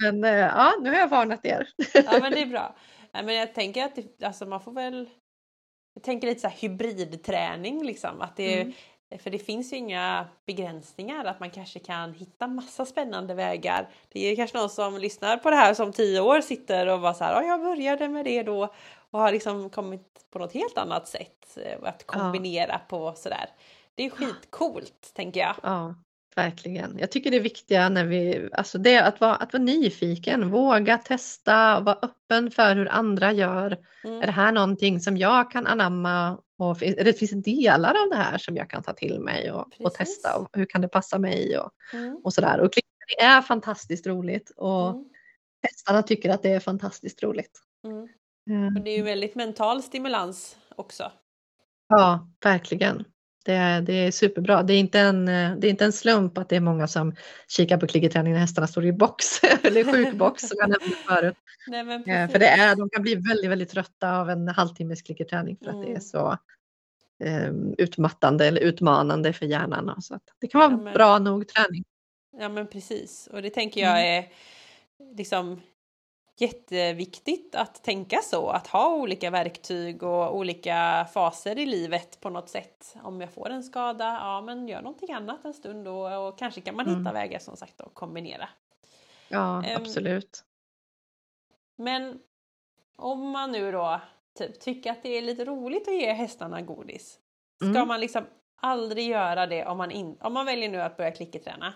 Men 0.01 0.23
eh, 0.23 0.39
ja, 0.39 0.73
nu 0.81 0.89
har 0.89 0.97
jag 0.97 1.07
varnat 1.07 1.45
er. 1.45 1.69
ja, 1.93 2.19
men 2.21 2.31
det 2.31 2.41
är 2.41 2.45
bra. 2.49 2.75
Men 3.13 3.35
jag 3.35 3.53
tänker 3.53 3.85
att 3.85 3.95
det, 3.95 4.25
alltså 4.25 4.45
man 4.45 4.61
får 4.61 4.73
väl... 4.73 5.09
Jag 5.93 6.03
tänker 6.03 6.27
lite 6.27 6.41
så 6.41 6.47
här 6.47 6.57
hybridträning 6.57 7.83
liksom. 7.85 8.21
Att 8.21 8.35
det, 8.35 8.61
Mm. 8.61 8.73
För 9.19 9.29
det 9.29 9.39
finns 9.39 9.73
ju 9.73 9.77
inga 9.77 10.27
begränsningar. 10.45 11.25
Att 11.25 11.39
man 11.39 11.49
kanske 11.51 11.79
kan 11.79 12.13
hitta 12.13 12.47
massa 12.47 12.85
spännande 12.85 13.33
vägar. 13.33 13.89
Det 14.09 14.19
är 14.31 14.35
kanske 14.35 14.57
någon 14.57 14.69
som 14.69 14.97
lyssnar 14.97 15.37
på 15.37 15.49
det 15.49 15.55
här 15.55 15.73
som 15.73 15.91
tio 15.93 16.19
år 16.21 16.41
sitter 16.41 16.87
och 16.87 17.01
bara 17.01 17.13
så 17.13 17.23
här. 17.23 17.33
"Ja, 17.33 17.47
jag 17.47 17.61
började 17.61 18.07
med 18.09 18.25
det 18.25 18.43
då. 18.43 18.73
Och 19.11 19.19
har 19.19 19.31
liksom 19.31 19.69
kommit 19.69 20.25
på 20.31 20.39
något 20.39 20.53
helt 20.53 20.77
annat 20.77 21.07
sätt. 21.07 21.57
eh, 21.65 21.77
Att 21.83 22.05
kombinera 22.05 22.79
på 22.89 23.13
sådär. 23.15 23.49
Det 23.95 24.03
är 24.05 24.09
skitcoolt 24.09 25.11
tänker 25.13 25.39
jag. 25.39 25.55
Ja, 25.63 25.95
verkligen. 26.35 26.97
Jag 26.99 27.11
tycker 27.11 27.31
det 27.31 27.37
är 27.37 27.41
viktiga 27.41 27.89
när 27.89 28.05
vi, 28.05 28.49
alltså 28.53 28.77
det 28.77 28.97
att 28.97 29.21
vara, 29.21 29.35
att 29.35 29.53
vara 29.53 29.63
nyfiken, 29.63 30.49
våga 30.49 30.97
testa, 30.97 31.79
vara 31.79 31.99
öppen 32.01 32.51
för 32.51 32.75
hur 32.75 32.87
andra 32.89 33.31
gör. 33.31 33.77
Mm. 34.03 34.21
Är 34.21 34.25
det 34.25 34.31
här 34.31 34.51
någonting 34.51 34.99
som 34.99 35.17
jag 35.17 35.51
kan 35.51 35.67
anamma? 35.67 36.37
Och 36.57 36.77
det 36.79 37.19
finns 37.19 37.43
delar 37.43 37.89
av 38.03 38.09
det 38.09 38.15
här 38.15 38.37
som 38.37 38.55
jag 38.55 38.69
kan 38.69 38.83
ta 38.83 38.93
till 38.93 39.19
mig 39.19 39.51
och, 39.51 39.67
och 39.79 39.93
testa. 39.93 40.37
Och 40.37 40.49
hur 40.53 40.65
kan 40.65 40.81
det 40.81 40.87
passa 40.87 41.19
mig 41.19 41.57
och, 41.57 41.71
Mm. 41.93 42.17
och 42.23 42.33
sådär. 42.33 42.59
Och 42.59 42.73
klickning 42.73 43.27
är 43.29 43.41
fantastiskt 43.41 44.07
roligt 44.07 44.51
och 44.57 44.89
Mm. 44.89 45.05
hästarna 45.63 46.03
tycker 46.03 46.29
att 46.29 46.43
det 46.43 46.49
är 46.51 46.59
fantastiskt 46.59 47.23
roligt. 47.23 47.59
Mm. 47.85 48.07
Eh, 48.67 48.77
Och 48.77 48.83
det 48.83 48.91
är 48.91 48.97
ju 48.97 49.03
väldigt 49.03 49.35
mental 49.35 49.83
stimulans 49.83 50.57
också. 50.75 51.11
Ja, 51.89 52.27
verkligen. 52.43 53.05
Det 53.45 53.53
är, 53.53 53.81
det 53.81 53.93
är 53.93 54.11
superbra. 54.11 54.63
Det 54.63 54.73
är, 54.73 54.79
inte 54.79 54.99
en, 54.99 55.25
det 55.25 55.67
är 55.67 55.69
inte 55.69 55.85
en 55.85 55.91
slump 55.93 56.37
att 56.37 56.49
det 56.49 56.55
är 56.55 56.59
många 56.59 56.87
som 56.87 57.15
kikar 57.47 57.77
på 57.77 57.87
klickerträning 57.87 58.33
när 58.33 58.39
hästarna 58.39 58.67
står 58.67 58.85
i 58.85 58.91
box 58.93 59.43
eller 59.63 59.91
sjukbox 59.93 60.41
som 60.47 60.55
jag 60.59 60.69
nämnde 60.69 60.95
förut. 61.07 61.35
Nej, 61.67 61.83
men 61.83 62.01
Eh, 62.01 62.05
precis. 62.05 62.31
För 62.31 62.39
det 62.39 62.47
är, 62.47 62.75
de 62.75 62.89
kan 62.89 63.01
bli 63.01 63.15
väldigt, 63.15 63.51
väldigt 63.51 63.69
trötta 63.69 64.17
av 64.19 64.29
en 64.29 64.47
halvtimmes 64.47 65.01
klickerträning 65.01 65.57
för 65.57 65.65
att 65.69 65.81
det 65.81 65.87
är 65.87 65.89
Mm. 65.89 66.01
så 66.01 66.37
eh, 67.23 67.51
utmattande 67.77 68.45
eller 68.47 68.61
utmanande 68.61 69.33
för 69.33 69.45
hjärnan. 69.45 70.01
Så 70.01 70.15
att 70.15 70.23
det 70.39 70.47
kan 70.47 70.59
vara 70.61 70.71
Ja, 70.71 70.77
men- 70.77 70.93
bra 70.93 71.19
nog 71.19 71.47
träning. 71.47 71.83
Ja 72.39 72.49
men 72.49 72.67
precis 72.67 73.29
och 73.33 73.41
det 73.41 73.49
tänker 73.49 73.81
jag 73.81 73.99
Mm. 74.01 74.23
är 74.23 74.29
liksom 75.17 75.61
jätteviktigt 76.41 77.55
att 77.55 77.83
tänka 77.83 78.17
så, 78.23 78.49
att 78.49 78.67
ha 78.67 78.95
olika 78.95 79.29
verktyg 79.29 80.03
och 80.03 80.35
olika 80.37 81.07
faser 81.13 81.59
i 81.59 81.65
livet 81.65 82.21
på 82.21 82.29
något 82.29 82.49
sätt. 82.49 82.95
Om 83.03 83.21
jag 83.21 83.33
får 83.33 83.49
en 83.49 83.63
skada, 83.63 84.05
ja 84.05 84.41
men 84.41 84.67
gör 84.67 84.81
någonting 84.81 85.11
annat 85.11 85.45
en 85.45 85.53
stund 85.53 85.85
då 85.85 86.07
och 86.17 86.37
kanske 86.39 86.61
kan 86.61 86.75
man 86.75 86.85
hitta 86.85 86.99
Mm. 86.99 87.13
vägar 87.13 87.39
som 87.39 87.57
sagt 87.57 87.81
att 87.81 87.93
kombinera. 87.93 88.49
Ja, 89.29 89.63
Ehm, 89.65 89.81
absolut. 89.81 90.43
Men 91.75 92.19
om 92.95 93.29
man 93.29 93.51
nu 93.51 93.71
då 93.71 94.01
typ 94.37 94.59
tycker 94.59 94.91
att 94.91 95.03
det 95.03 95.09
är 95.17 95.21
lite 95.21 95.45
roligt 95.45 95.87
att 95.87 95.93
ge 95.95 96.11
hästarna 96.13 96.61
godis. 96.61 97.19
Ska 97.57 97.65
Mm. 97.67 97.87
man 97.87 97.99
liksom 97.99 98.25
aldrig 98.55 99.07
göra 99.09 99.47
det 99.47 99.65
om 99.65 99.77
man, 99.77 99.91
in, 99.91 100.17
om 100.21 100.33
man 100.33 100.45
väljer 100.45 100.69
nu 100.69 100.81
att 100.81 100.97
börja 100.97 101.11
klickerträna. 101.11 101.73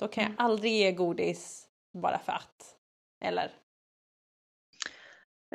Då 0.00 0.08
kan 0.08 0.22
jag 0.24 0.30
Mm. 0.30 0.44
aldrig 0.44 0.72
ge 0.72 0.92
godis 0.92 1.68
bara 1.92 2.18
för 2.18 2.32
att. 2.32 2.76
Eller? 3.20 3.52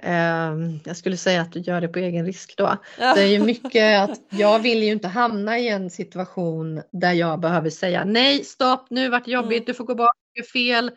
Ehm, 0.02 0.80
Jag 0.86 0.98
skulle 0.98 1.18
säga 1.18 1.42
att 1.42 1.52
du 1.52 1.60
gör 1.60 1.82
det 1.82 1.88
på 1.88 2.00
egen 2.00 2.26
risk 2.26 2.58
då. 2.58 2.78
Det 2.98 3.04
är 3.22 3.28
ju 3.28 3.40
mycket 3.40 4.00
att 4.10 4.20
jag 4.30 4.60
vill 4.60 4.84
ju 4.84 4.92
inte 4.92 5.08
hamna 5.08 5.60
i 5.60 5.68
en 5.70 5.90
situation 5.90 6.82
där 6.92 7.14
jag 7.14 7.40
behöver 7.40 7.70
säga 7.70 8.04
nej, 8.06 8.44
stopp, 8.44 8.86
nu 8.90 9.10
vart 9.10 9.26
det 9.26 9.32
jobbigt, 9.32 9.58
Mm. 9.58 9.66
du 9.66 9.74
får 9.74 9.84
gå 9.84 9.96
bak, 9.96 10.16
du 10.34 10.44
fel. 10.44 10.92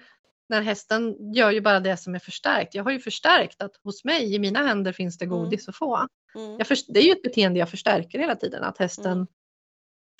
När 0.48 0.62
hästen 0.62 1.32
gör 1.34 1.50
ju 1.50 1.60
bara 1.60 1.80
det 1.80 1.96
som 1.96 2.14
är 2.14 2.18
förstärkt. 2.18 2.74
Jag 2.74 2.84
har 2.84 2.90
ju 2.90 2.98
förstärkt 2.98 3.62
att 3.62 3.76
hos 3.84 4.04
mig, 4.04 4.34
i 4.34 4.38
mina 4.38 4.66
händer 4.66 4.92
finns 4.92 5.18
det 5.18 5.24
Mm. 5.24 5.38
godis 5.38 5.68
att 5.68 5.76
få. 5.76 6.06
Mm. 6.34 6.58
Det 6.88 6.98
är 7.00 7.04
ju 7.04 7.12
ett 7.12 7.22
beteende 7.22 7.58
jag 7.58 7.68
förstärker 7.70 8.18
hela 8.18 8.34
tiden, 8.36 8.62
att 8.64 8.78
hästen 8.78 9.12
Mm. 9.12 9.26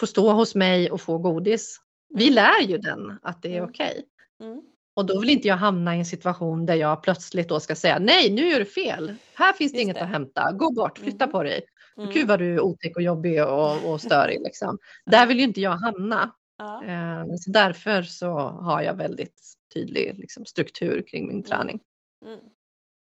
får 0.01 0.07
stå 0.07 0.33
hos 0.33 0.55
mig 0.55 0.91
och 0.91 1.01
få 1.01 1.19
godis. 1.19 1.81
Vi 2.15 2.25
Mm. 2.25 2.35
lär 2.35 2.61
ju 2.69 2.79
den 2.79 3.19
att 3.23 3.43
det 3.43 3.53
är 3.53 3.59
Mm. 3.59 3.71
okej. 3.71 4.05
Mm. 4.43 4.63
Och 4.97 5.07
då 5.07 5.21
vill 5.21 5.31
inte 5.31 5.49
jag 5.49 5.57
hamna 5.57 5.97
i 5.97 5.99
en 5.99 6.05
situation 6.07 6.67
där 6.67 6.75
jag 6.75 7.03
plötsligt 7.03 7.49
då 7.49 7.61
ska 7.61 7.75
säga 7.75 7.99
nej, 7.99 8.31
nu 8.35 8.49
gör 8.49 8.59
du 8.59 8.65
fel. 8.65 9.15
Här 9.35 9.53
finns 9.53 9.73
det 9.73 9.77
Just 9.79 9.83
inget 9.85 9.97
det. 9.97 10.03
att 10.03 10.09
hämta. 10.09 10.53
Gå 10.53 10.73
bort, 10.73 10.99
flytta 10.99 11.27
Mhm. 11.27 11.33
på 11.33 11.43
dig. 11.43 11.61
Mm. 11.97 12.11
Gud 12.11 12.29
vad 12.29 12.39
du 12.39 12.55
är 12.55 12.61
otäck 12.61 12.97
och 12.97 13.03
jobbig 13.03 13.45
och, 13.45 13.91
och 13.93 14.01
störig. 14.01 14.41
Liksom. 14.43 14.79
Där 15.07 15.27
vill 15.27 15.37
ju 15.39 15.45
inte 15.45 15.61
jag 15.61 15.71
hamna. 15.77 16.31
Ja. 16.59 16.85
Eh, 16.85 17.25
så 17.39 17.51
därför 17.51 18.03
så 18.03 18.39
har 18.39 18.83
jag 18.83 18.95
väldigt 18.95 19.41
tydlig 19.75 20.19
liksom, 20.19 20.45
struktur 20.47 21.05
kring 21.11 21.29
min 21.29 21.43
träning. 21.43 21.81
Mm. 22.27 22.39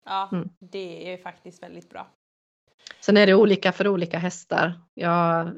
Ja, 0.05 0.28
Mm. 0.32 0.49
det 0.61 1.12
är 1.12 1.16
faktiskt 1.18 1.62
väldigt 1.62 1.91
bra. 1.91 2.09
Sen 3.01 3.16
är 3.16 3.26
det 3.26 3.34
olika 3.34 3.72
för 3.72 3.89
olika 3.89 4.18
hästar. 4.18 4.80
Jag 4.95 5.51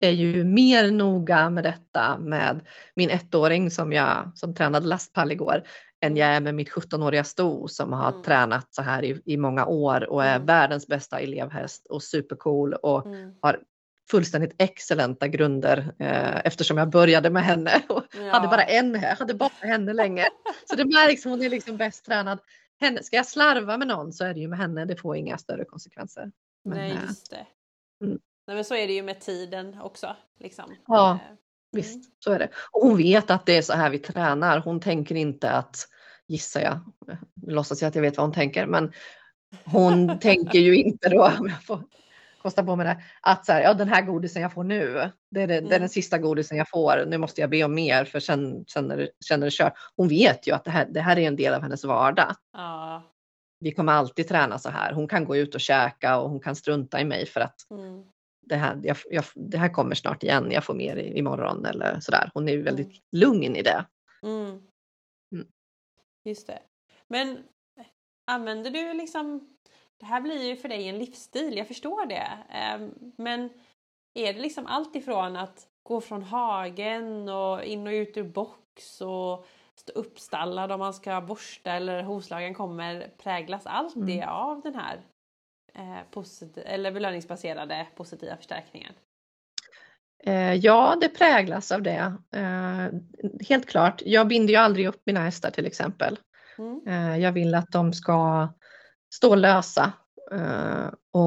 är 0.00 0.10
ju 0.10 0.44
mer 0.44 0.90
noga 0.90 1.50
med 1.50 1.64
detta 1.64 2.18
med 2.18 2.66
min 2.96 3.10
ettåring 3.10 3.70
som 3.70 3.92
jag 3.92 4.32
som 4.34 4.54
tränade 4.54 4.86
lastpall 4.86 5.32
igår 5.32 5.62
än 6.00 6.16
jag 6.16 6.28
är 6.28 6.40
med 6.40 6.54
mitt 6.54 6.70
17-åriga 6.70 7.24
sto 7.24 7.68
som 7.68 7.92
har 7.92 8.10
Mm. 8.10 8.22
tränat 8.22 8.66
så 8.74 8.82
här 8.82 9.04
i, 9.04 9.22
i 9.24 9.36
många 9.36 9.66
år 9.66 10.10
och 10.10 10.24
är 10.24 10.34
Mm. 10.36 10.46
världens 10.46 10.86
bästa 10.86 11.20
elevhäst 11.20 11.86
och 11.86 12.02
supercool 12.02 12.74
och 12.74 13.06
Mm. 13.06 13.34
har 13.40 13.60
fullständigt 14.10 14.54
excellenta 14.58 15.28
grunder 15.28 15.92
eh, 15.98 16.40
eftersom 16.46 16.76
jag 16.78 16.90
började 16.90 17.30
med 17.30 17.44
henne 17.44 17.70
och 17.88 18.04
Ja. 18.18 18.32
hade 18.32 18.48
bara 18.48 18.62
en, 18.62 18.94
hade 18.94 19.34
bara 19.34 19.50
henne 19.60 19.92
länge. 19.92 20.26
Så 20.70 20.76
det 20.76 20.84
märks, 20.84 21.24
hon 21.24 21.42
är 21.42 21.48
liksom 21.50 21.76
bäst 21.76 22.04
tränad. 22.04 22.38
Henne, 22.80 23.02
ska 23.02 23.16
jag 23.16 23.26
slarva 23.26 23.76
med 23.78 23.88
någon 23.88 24.12
så 24.12 24.24
är 24.24 24.34
det 24.34 24.40
ju 24.40 24.48
med 24.48 24.58
henne, 24.58 24.84
det 24.84 24.96
får 24.96 25.16
inga 25.16 25.38
större 25.38 25.64
konsekvenser. 25.64 26.30
Men, 26.64 26.78
Nej, 26.78 26.90
eh, 26.92 27.02
just 27.02 27.30
det. 27.30 27.46
mm. 28.04 28.18
Nej, 28.50 28.54
men 28.54 28.64
så 28.64 28.74
är 28.74 28.86
det 28.86 28.92
ju 28.92 29.02
med 29.02 29.20
tiden 29.20 29.80
också. 29.80 30.16
Liksom. 30.40 30.76
Ja. 30.86 31.10
Eh, 31.12 31.36
Visst, 31.72 32.24
så 32.24 32.32
är 32.32 32.38
det. 32.38 32.48
Och 32.70 32.82
hon 32.82 32.96
vet 32.96 33.30
att 33.30 33.46
det 33.46 33.56
är 33.56 33.62
så 33.62 33.72
här 33.72 33.90
vi 33.90 33.98
tränar. 33.98 34.58
Hon 34.58 34.80
tänker 34.80 35.14
inte 35.14 35.50
att, 35.50 35.76
gissar 36.26 36.60
jag, 36.60 36.80
låtsas 37.46 37.82
jag 37.82 37.88
att 37.88 37.94
jag 37.94 38.02
vet 38.02 38.16
vad 38.16 38.26
hon 38.26 38.34
tänker, 38.34 38.66
men 38.66 38.92
hon 39.64 40.18
tänker 40.20 40.58
ju 40.58 40.76
inte 40.76 41.08
då, 41.08 41.32
om 41.38 41.48
jag 41.48 41.64
får 41.64 41.82
kosta 42.42 42.64
på 42.64 42.76
mig 42.76 42.86
det. 42.86 43.02
Att 43.20 43.46
så 43.46 43.52
här, 43.52 43.62
ja 43.62 43.74
den 43.74 43.88
här 43.88 44.02
godisen 44.02 44.42
jag 44.42 44.52
får 44.52 44.64
nu, 44.64 45.10
det 45.30 45.42
är, 45.42 45.46
det, 45.46 45.56
mm. 45.56 45.68
det 45.68 45.76
är 45.76 45.80
den 45.80 45.88
sista 45.88 46.18
godisen 46.18 46.58
jag 46.58 46.68
får. 46.68 47.04
Nu 47.06 47.18
måste 47.18 47.40
jag 47.40 47.50
be 47.50 47.64
om 47.64 47.74
mer 47.74 48.04
för 48.04 48.20
sen, 48.20 48.64
sen 48.68 48.88
när 48.88 48.96
det, 48.96 49.10
sen 49.24 49.40
det 49.40 49.50
kör. 49.50 49.72
Hon 49.96 50.08
vet 50.08 50.48
ju 50.48 50.54
att 50.54 50.64
det 50.64 50.70
här, 50.70 50.86
det 50.90 51.00
här 51.00 51.18
är 51.18 51.28
en 51.28 51.36
del 51.36 51.54
av 51.54 51.62
hennes 51.62 51.84
vardag. 51.84 52.34
Ja. 52.52 53.02
Vi 53.60 53.72
kommer 53.72 53.92
alltid 53.92 54.28
träna 54.28 54.58
så 54.58 54.70
här. 54.70 54.92
Hon 54.92 55.08
kan 55.08 55.24
gå 55.24 55.36
ut 55.36 55.54
och 55.54 55.60
käka 55.60 56.18
och 56.18 56.30
hon 56.30 56.40
kan 56.40 56.56
strunta 56.56 57.00
i 57.00 57.04
mig 57.04 57.26
för 57.26 57.40
att 57.40 57.70
mm. 57.70 58.04
Det, 58.50 58.56
här, 58.56 58.80
jag, 58.82 58.96
jag, 59.10 59.24
det 59.34 59.58
här 59.58 59.68
kommer 59.68 59.94
snart 59.94 60.22
igen. 60.22 60.50
Jag 60.50 60.64
får 60.64 60.74
mer 60.74 60.96
imorgon 60.96 61.64
eller 61.64 62.00
så 62.00 62.10
där. 62.10 62.30
Hon 62.34 62.48
är 62.48 62.58
väldigt 62.58 62.86
mm. 62.86 63.00
lugn 63.12 63.56
i 63.56 63.62
det. 63.62 63.86
Mm. 64.22 64.60
Just 66.24 66.46
det. 66.46 66.58
Men 67.08 67.38
använder 68.26 68.70
du 68.70 68.92
liksom 68.92 69.56
det 70.00 70.06
här 70.06 70.20
blir 70.20 70.48
ju 70.48 70.56
för 70.56 70.68
dig 70.68 70.88
en 70.88 70.98
livsstil, 70.98 71.56
jag 71.56 71.68
förstår 71.68 72.06
det. 72.06 72.28
Ehm, 72.50 72.94
men 73.18 73.50
är 74.14 74.32
det 74.32 74.40
liksom 74.40 74.66
allt 74.66 74.96
ifrån 74.96 75.36
att 75.36 75.68
gå 75.82 76.00
från 76.00 76.22
hagen 76.22 77.28
och 77.28 77.64
in 77.64 77.86
och 77.86 77.92
ut 77.92 78.16
ur 78.16 78.24
box 78.24 79.00
och 79.00 79.46
stå 79.74 79.92
uppstallad 79.92 80.72
om 80.72 80.80
man 80.80 80.94
ska 80.94 81.20
borsta 81.20 81.72
eller 81.72 82.02
hovslagen 82.02 82.54
kommer, 82.54 83.12
präglas 83.18 83.66
allt 83.66 83.94
det 83.96 84.20
mm. 84.20 84.28
av 84.28 84.60
den 84.60 84.74
här 84.74 84.96
eh, 84.96 85.02
posit- 86.10 86.58
eller 86.58 86.92
belöningsbaserade 86.92 87.86
positiva 87.96 88.36
förstärkningen? 88.36 88.92
Eh, 90.24 90.54
ja, 90.54 90.96
det 91.00 91.08
präglas 91.08 91.72
av 91.72 91.82
det. 91.82 92.14
Eh, 92.34 92.88
helt 93.48 93.66
klart. 93.66 94.02
Jag 94.04 94.28
binder 94.28 94.54
ju 94.54 94.60
aldrig 94.60 94.88
upp 94.88 95.02
mina 95.06 95.20
hästar 95.20 95.50
till 95.50 95.66
exempel. 95.66 96.18
Mm. 96.58 96.80
Eh, 96.86 97.22
jag 97.22 97.32
vill 97.32 97.54
att 97.54 97.72
de 97.72 97.92
ska 97.92 98.48
stå 99.14 99.34
lösa 99.34 99.92
och 101.12 101.22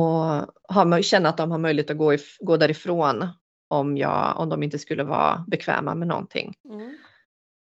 ha, 0.75 1.01
känna 1.01 1.29
att 1.29 1.37
de 1.37 1.51
har 1.51 1.57
möjlighet 1.57 1.91
att 1.91 1.97
gå, 1.97 2.17
gå 2.39 2.57
därifrån 2.57 3.27
om, 3.67 3.97
jag, 3.97 4.39
om 4.39 4.49
de 4.49 4.63
inte 4.63 4.79
skulle 4.79 5.03
vara 5.03 5.45
bekväma 5.47 5.95
med 5.95 6.07
någonting. 6.07 6.53
Mm. 6.69 6.97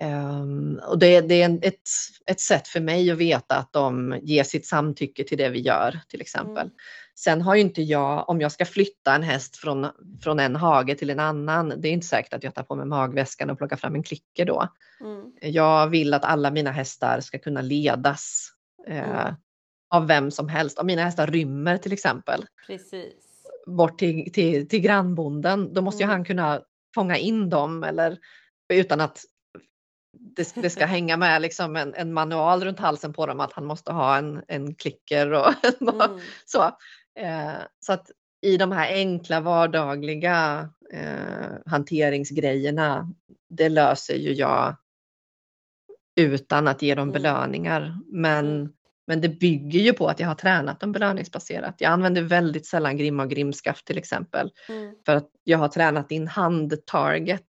Um, 0.05 0.81
och 0.87 0.99
det, 0.99 1.21
det 1.21 1.43
är 1.43 1.45
en, 1.45 1.59
ett, 1.63 1.89
ett 2.27 2.41
sätt 2.41 2.69
för 2.69 2.81
mig 2.81 3.11
att 3.11 3.19
veta 3.19 3.57
att 3.57 3.73
de 3.73 4.19
ger 4.23 4.45
sitt 4.45 4.67
samtycke 4.67 5.25
till 5.25 5.39
det 5.39 5.49
vi 5.49 5.61
gör 5.61 6.01
till 6.09 6.21
exempel. 6.21 6.67
Mm. 6.67 6.75
Sen 7.15 7.43
har 7.43 7.55
ju 7.55 7.61
inte 7.61 7.83
jag, 7.83 8.29
om 8.29 8.41
jag 8.41 8.53
ska 8.53 8.65
flytta 8.65 9.15
en 9.15 9.23
häst 9.23 9.57
från, 9.57 9.87
från 10.23 10.41
en 10.41 10.57
hage 10.57 10.95
till 10.95 11.11
en 11.11 11.21
annan, 11.21 11.75
det 11.77 11.89
är 11.89 11.93
inte 11.93 12.07
säkert 12.07 12.35
att 12.35 12.43
jag 12.43 12.55
tar 12.55 12.63
på 12.63 12.75
mig 12.75 12.87
magväskan 12.87 13.51
och 13.51 13.59
plockar 13.59 13.77
fram 13.77 13.95
en 13.95 14.03
klicker 14.03 14.45
då. 14.45 14.69
Mm. 15.01 15.33
Jag 15.41 15.89
vill 15.89 16.15
att 16.15 16.25
alla 16.25 16.51
mina 16.51 16.71
hästar 16.71 17.21
ska 17.21 17.39
kunna 17.39 17.61
ledas 17.61 18.49
eh, 18.89 19.11
mm 19.11 19.35
av 19.95 20.07
vem 20.07 20.31
som 20.31 20.49
helst. 20.49 20.79
Om 20.79 20.87
mina 20.87 21.05
hästar 21.05 21.27
rymmer 21.27 21.79
till 21.79 21.93
exempel. 21.93 22.47
Precis. 22.67 23.15
Bort 23.67 23.99
till, 23.99 24.33
till, 24.33 24.69
till 24.69 24.81
grannbonden. 24.81 25.75
Då 25.75 25.81
måste 25.81 26.05
mm. 26.05 26.11
ju 26.11 26.17
han 26.17 26.25
kunna 26.25 26.61
fånga 26.95 27.17
in 27.17 27.51
dem 27.51 27.85
eller 27.85 28.19
utan 28.69 29.01
att 29.01 29.21
det, 30.19 30.55
det 30.55 30.71
ska 30.71 30.87
hänga 30.87 31.17
med 31.17 31.43
liksom 31.43 31.77
en, 31.77 31.95
en, 31.95 32.13
manual 32.13 32.65
runt 32.65 32.81
halsen 32.81 33.13
på 33.13 33.27
dem 33.27 33.41
att 33.41 33.53
han 33.53 33.65
måste 33.65 33.93
ha 33.93 34.17
en, 34.17 34.43
en 34.49 34.75
klicker 34.75 35.33
och 35.33 35.53
mm. 35.81 36.21
så. 36.45 36.63
Eh, 37.19 37.55
så 37.81 37.93
att 37.93 38.11
i 38.43 38.57
de 38.57 38.73
här 38.73 38.93
enkla 38.93 39.41
vardagliga 39.41 40.69
eh, 40.93 41.57
hanteringsgrejerna, 41.67 43.09
det 43.49 43.69
löser 43.69 44.17
ju 44.17 44.33
jag 44.33 44.77
utan 46.17 46.69
att 46.69 46.83
ge 46.83 46.95
dem 46.95 47.09
mm. 47.09 47.13
belöningar. 47.13 47.99
Men 48.07 48.47
mm. 48.47 48.73
Men 49.07 49.21
det 49.21 49.29
bygger 49.29 49.81
ju 49.81 49.93
på 49.93 50.09
att 50.09 50.21
jag 50.21 50.29
har 50.29 50.35
tränat 50.35 50.81
dem 50.81 50.93
belöningsbaserat. 50.93 51.75
Jag 51.79 51.93
använder 51.93 52.23
väldigt 52.23 52.67
sällan 52.67 52.97
grimma 52.97 53.23
och 53.23 53.31
grimskaft 53.31 53.87
till 53.87 53.99
exempel. 53.99 54.51
Mm. 54.69 54.95
För 55.07 55.17
att 55.17 55.31
jag 55.45 55.59
har 55.59 55.69
tränat 55.69 56.11
in 56.11 56.29
hand-target. 56.29 57.47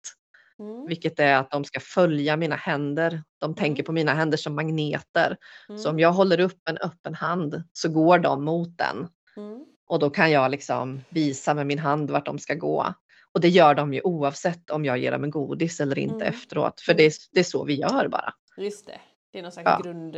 Mm. 0.59 0.87
Vilket 0.87 1.21
är 1.21 1.37
att 1.37 1.51
de 1.51 1.65
ska 1.65 1.81
följa 1.81 2.37
mina 2.37 2.57
händer. 2.57 3.23
De 3.39 3.45
mm. 3.45 3.57
tänker 3.57 3.83
på 3.83 3.93
mina 3.93 4.15
händer 4.15 4.39
som 4.39 4.55
magneter. 4.55 5.37
Så 5.67 5.89
om 5.89 5.95
mm. 5.95 5.99
jag 5.99 6.13
håller 6.13 6.41
upp 6.41 6.69
en 6.69 6.79
öppen 6.79 7.15
hand 7.15 7.63
så 7.73 7.89
går 7.89 8.19
de 8.19 8.45
mot 8.45 8.79
den. 8.79 9.09
Mm. 9.37 9.65
Och 9.87 9.99
då 9.99 10.11
kan 10.11 10.31
jag 10.31 10.51
liksom 10.51 11.01
visa 11.09 11.55
med 11.55 11.67
min 11.67 11.79
hand 11.79 12.11
vart 12.11 12.27
de 12.27 12.39
ska 12.39 12.55
gå. 12.55 12.95
Och 13.35 13.41
det 13.41 13.49
gör 13.49 13.75
de 13.75 13.95
ju 13.95 14.01
oavsett 14.01 14.71
om 14.71 14.85
jag 14.85 14.99
ger 14.99 15.13
dem 15.13 15.25
en 15.25 15.31
godis 15.31 15.81
eller 15.81 15.99
inte 15.99 16.15
mm. 16.15 16.29
efteråt. 16.29 16.81
För 16.81 16.95
det 16.95 17.07
är, 17.07 17.13
det 17.33 17.41
är 17.41 17.45
så 17.45 17.65
vi 17.65 17.75
gör 17.75 18.09
bara. 18.09 18.35
Just 18.57 18.87
det. 18.87 19.01
Det 19.33 19.39
är 19.39 19.43
någon 19.43 19.53
slags 19.53 19.71
ja. 19.71 19.81
grund 19.83 20.17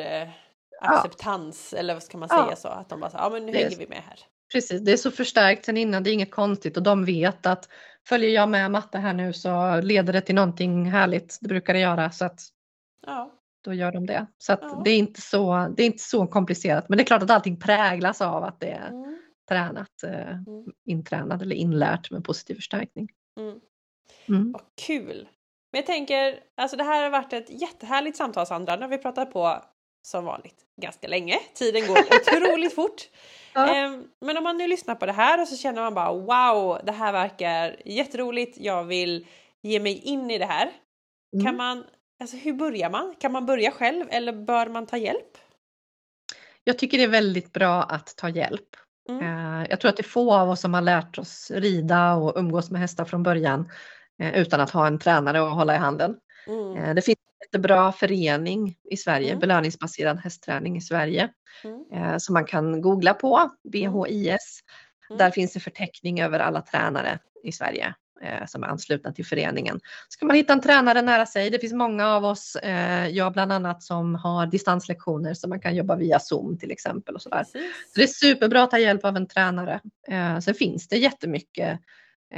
acceptans 0.81 1.69
ja. 1.73 1.79
eller 1.79 1.95
vad 1.95 2.03
ska 2.03 2.19
man 2.19 2.29
säga 2.29 2.47
ja. 2.51 2.57
så? 2.57 2.69
Att 2.69 2.89
de 2.89 3.01
bara 3.01 3.11
så, 3.11 3.17
ja 3.17 3.31
men 3.31 3.47
nu 3.47 3.53
hänger 3.53 3.77
vi 3.77 3.87
med 3.87 4.03
här. 4.09 4.19
Precis, 4.53 4.81
det 4.81 4.93
är 4.93 4.97
så 4.97 5.11
förstärkt 5.11 5.65
sen 5.65 5.77
innan, 5.77 6.03
det 6.03 6.11
är 6.11 6.13
inget 6.13 6.31
konstigt 6.31 6.77
och 6.77 6.83
de 6.83 7.05
vet 7.05 7.47
att 7.47 7.69
följer 8.09 8.31
jag 8.31 8.49
med 8.49 8.71
matte 8.71 8.99
här 8.99 9.13
nu 9.13 9.33
så 9.33 9.81
leder 9.81 10.13
det 10.13 10.21
till 10.21 10.35
någonting 10.35 10.85
härligt. 10.91 11.39
Det 11.41 11.49
brukar 11.49 11.75
det 11.75 11.81
göra 11.81 12.11
så 12.11 12.25
att 12.25 12.41
ja. 13.07 13.31
då 13.65 13.75
gör 13.75 13.93
de 13.93 14.07
det. 14.07 14.27
Så 14.39 14.53
att 14.53 14.63
ja. 14.63 14.83
det, 14.85 14.91
är 14.91 14.99
inte 14.99 15.21
så, 15.21 15.75
det 15.77 15.83
är 15.83 15.87
inte 15.87 16.03
så 16.03 16.27
komplicerat. 16.27 16.89
Men 16.89 16.99
det 16.99 17.03
är 17.03 17.07
klart 17.07 17.23
att 17.23 17.31
allting 17.31 17.61
präglas 17.61 18.21
av 18.21 18.45
att 18.45 18.61
det 18.61 18.71
är 18.71 18.89
mm. 18.89 19.19
tränat, 19.49 20.03
eh, 20.03 20.31
mm. 20.31 20.73
intränat 20.85 21.43
eller 21.43 21.57
inlärt 21.57 22.11
med 22.11 22.25
positiv 22.25 22.55
förstärkning. 22.55 23.09
Mm. 23.41 23.61
Mm. 24.29 24.53
Vad 24.53 24.63
kul! 24.87 25.29
Men 25.73 25.79
jag 25.79 25.87
tänker, 25.87 26.41
alltså 26.57 26.77
det 26.77 26.85
här 26.85 27.03
har 27.03 27.11
varit 27.11 27.33
ett 27.33 27.61
jättehärligt 27.61 28.17
samtal 28.17 28.47
Sandra. 28.47 28.77
Nu 28.77 28.83
har 28.83 28.89
vi 28.89 28.99
pratat 28.99 29.33
på 29.33 29.63
som 30.07 30.25
vanligt 30.25 30.57
ganska 30.77 31.09
länge. 31.09 31.39
Tiden 31.55 31.87
går 31.87 31.99
otroligt 31.99 32.75
fort. 32.81 33.03
Ja. 33.55 33.75
Ehm, 33.75 34.05
men 34.21 34.37
om 34.37 34.45
man 34.45 34.57
nu 34.57 34.67
lyssnar 34.67 34.95
på 34.95 35.07
det 35.07 35.13
här 35.13 35.41
och 35.41 35.49
så 35.49 35.57
känner 35.57 35.83
man 35.83 35.95
bara 35.95 36.13
wow, 36.13 36.81
det 36.85 36.93
här 36.93 37.13
verkar 37.13 37.77
jätteroligt. 37.85 38.59
Jag 38.61 38.85
vill 38.85 39.27
ge 39.63 39.81
mig 39.81 39.99
in 39.99 40.31
i 40.31 40.39
det 40.39 40.47
här. 40.47 40.71
Mm. 41.35 41.47
Kan 41.47 41.57
man, 41.57 41.85
alltså 42.21 42.37
hur 42.37 42.53
börjar 42.53 42.91
man? 42.91 43.15
Kan 43.21 43.33
man 43.33 43.47
börja 43.47 43.71
själv 43.71 44.07
eller 44.11 44.33
bör 44.33 44.67
man 44.67 44.87
ta 44.87 44.97
hjälp? 44.97 45.39
Jag 46.65 46.79
tycker 46.79 46.99
det 46.99 47.05
är 47.05 47.09
väldigt 47.09 47.53
bra 47.53 47.83
att 47.83 48.17
ta 48.17 48.29
hjälp. 48.29 48.69
Mm. 49.09 49.23
Eh, 49.23 49.67
jag 49.71 49.81
tror 49.81 49.89
att 49.89 49.97
det 49.97 50.01
är 50.01 50.09
få 50.09 50.35
av 50.35 50.51
oss 50.51 50.61
som 50.61 50.75
har 50.75 50.83
lärt 50.83 51.19
oss 51.19 51.51
rida 51.51 52.15
och 52.15 52.33
umgås 52.37 52.71
med 52.71 52.81
hästar 52.81 53.05
från 53.05 53.23
början 53.23 53.71
eh, 54.23 54.39
utan 54.39 54.61
att 54.61 54.71
ha 54.71 54.87
en 54.87 54.99
tränare 54.99 55.43
att 55.43 55.55
hålla 55.55 55.75
i 55.75 55.79
handen. 55.79 56.17
Mm. 56.47 56.77
Eh, 56.77 56.95
det 56.95 57.03
finns 57.03 57.19
jättebra 57.45 57.93
förening 57.93 58.77
i 58.91 58.97
Sverige, 58.97 59.29
mm. 59.29 59.41
belöningsbaserad 59.41 60.19
hästträning 60.19 60.77
i 60.77 60.81
Sverige. 60.81 61.29
Mm. 61.65 61.85
Eh, 61.93 62.19
som 62.19 62.33
man 62.33 62.45
kan 62.45 62.81
googla 62.81 63.15
på, 63.15 63.51
BHIS. 63.73 64.61
Mm. 65.11 65.19
Där 65.19 65.31
finns 65.31 65.57
en 65.57 65.61
förteckning 65.61 66.21
över 66.21 66.41
alla 66.41 66.61
tränare 66.61 67.19
i 67.43 67.53
Sverige 67.53 67.95
eh, 68.23 68.47
som 68.47 68.63
är 68.63 68.67
anslutna 68.67 69.13
till 69.13 69.27
föreningen. 69.27 69.81
Ska 70.09 70.27
man 70.27 70.37
hitta 70.37 70.53
en 70.53 70.61
tränare 70.61 71.03
nära 71.03 71.27
sig, 71.27 71.51
det 71.51 71.59
finns 71.59 71.73
många 71.73 72.09
av 72.09 72.25
oss, 72.25 72.57
jag 73.11 73.33
bland 73.33 73.53
annat, 73.53 73.83
som 73.83 74.15
har 74.15 74.47
distanslektioner 74.47 75.35
så 75.35 75.49
man 75.49 75.61
kan 75.61 75.77
jobba 75.77 75.97
via 75.97 76.19
Zoom 76.19 76.59
till 76.59 76.71
exempel. 76.71 77.15
Och 77.15 77.23
så, 77.23 77.31
så 77.53 77.59
det 77.95 78.03
är 78.03 78.07
superbra 78.07 78.63
att 78.63 78.71
ta 78.71 78.79
hjälp 78.79 79.05
av 79.05 79.17
en 79.17 79.27
tränare. 79.27 79.81
Sen 80.43 80.55
finns 80.55 80.89
det 80.89 80.97
jättemycket 80.97 81.81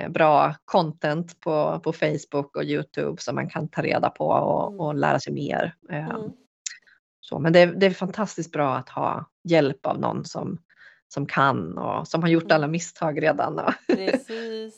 bra 0.09 0.55
content 0.65 1.41
på, 1.41 1.81
på 1.85 1.93
Facebook 1.93 2.57
och 2.57 2.65
Youtube 2.65 3.23
som 3.23 3.35
man 3.35 3.51
kan 3.51 3.69
ta 3.69 3.83
reda 3.83 4.11
på 4.11 4.27
och, 4.27 4.69
mm. 4.69 4.81
och 4.81 4.95
lära 4.95 5.21
sig 5.21 5.33
mer. 5.33 5.75
Eh, 5.91 6.11
mm. 6.11 6.31
Så, 7.21 7.39
men 7.39 7.53
det 7.53 7.61
är, 7.61 7.67
det 7.67 7.87
är 7.87 7.91
fantastiskt 7.91 8.53
bra 8.53 8.75
att 8.75 8.89
ha 8.89 9.31
hjälp 9.45 9.87
av 9.87 10.01
någon 10.01 10.25
som, 10.25 10.59
som 11.09 11.27
kan 11.27 11.79
och 11.79 12.09
som 12.09 12.23
har 12.23 12.29
gjort 12.29 12.53
alla 12.53 12.65
mm. 12.65 12.71
misstag 12.71 13.23
redan. 13.23 13.55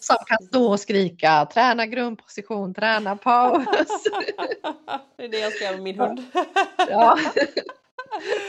Som 0.01 0.16
kan 0.27 0.47
stå 0.47 0.71
och 0.71 0.81
skrika 0.81 1.47
träna 1.53 1.87
grundposition, 1.87 2.75
träna 2.75 3.16
paus. 3.16 3.66
det 5.16 5.25
är 5.25 5.29
det 5.29 5.39
jag 5.39 5.53
ska 5.53 5.64
göra 5.64 5.75
med 5.75 5.83
min 5.83 6.01
hund. 6.01 6.23
ja, 6.89 7.19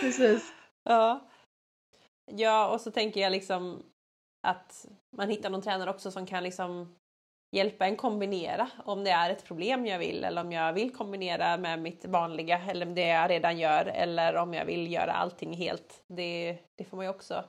precis. 0.02 0.52
Ja. 0.84 1.30
ja, 2.32 2.68
och 2.68 2.82
så 2.82 2.92
tänker 2.92 3.22
jag 3.22 3.32
liksom 3.32 3.84
att 4.44 4.86
man 5.18 5.30
hittar 5.30 5.50
någon 5.50 5.62
tränare 5.62 5.90
också 5.90 6.12
som 6.12 6.26
kan 6.26 6.44
liksom 6.44 6.96
hjälpa 7.52 7.86
en 7.86 7.96
kombinera 7.96 8.70
om 8.86 9.04
det 9.04 9.12
är 9.12 9.30
ett 9.30 9.46
problem 9.46 9.86
jag 9.86 10.00
vill 10.00 10.24
eller 10.24 10.42
om 10.42 10.52
jag 10.52 10.74
vill 10.74 10.94
kombinera 10.94 11.58
med 11.58 11.82
mitt 11.82 12.06
vanliga 12.06 12.62
eller 12.70 12.86
det 12.86 13.08
jag 13.08 13.30
redan 13.30 13.58
gör 13.58 13.86
eller 13.86 14.36
om 14.36 14.54
jag 14.54 14.66
vill 14.66 14.92
göra 14.92 15.14
allting 15.14 15.54
helt. 15.54 16.04
Det, 16.08 16.58
det 16.78 16.84
får 16.84 16.98
man 16.98 17.06
ju 17.06 17.10
också 17.10 17.44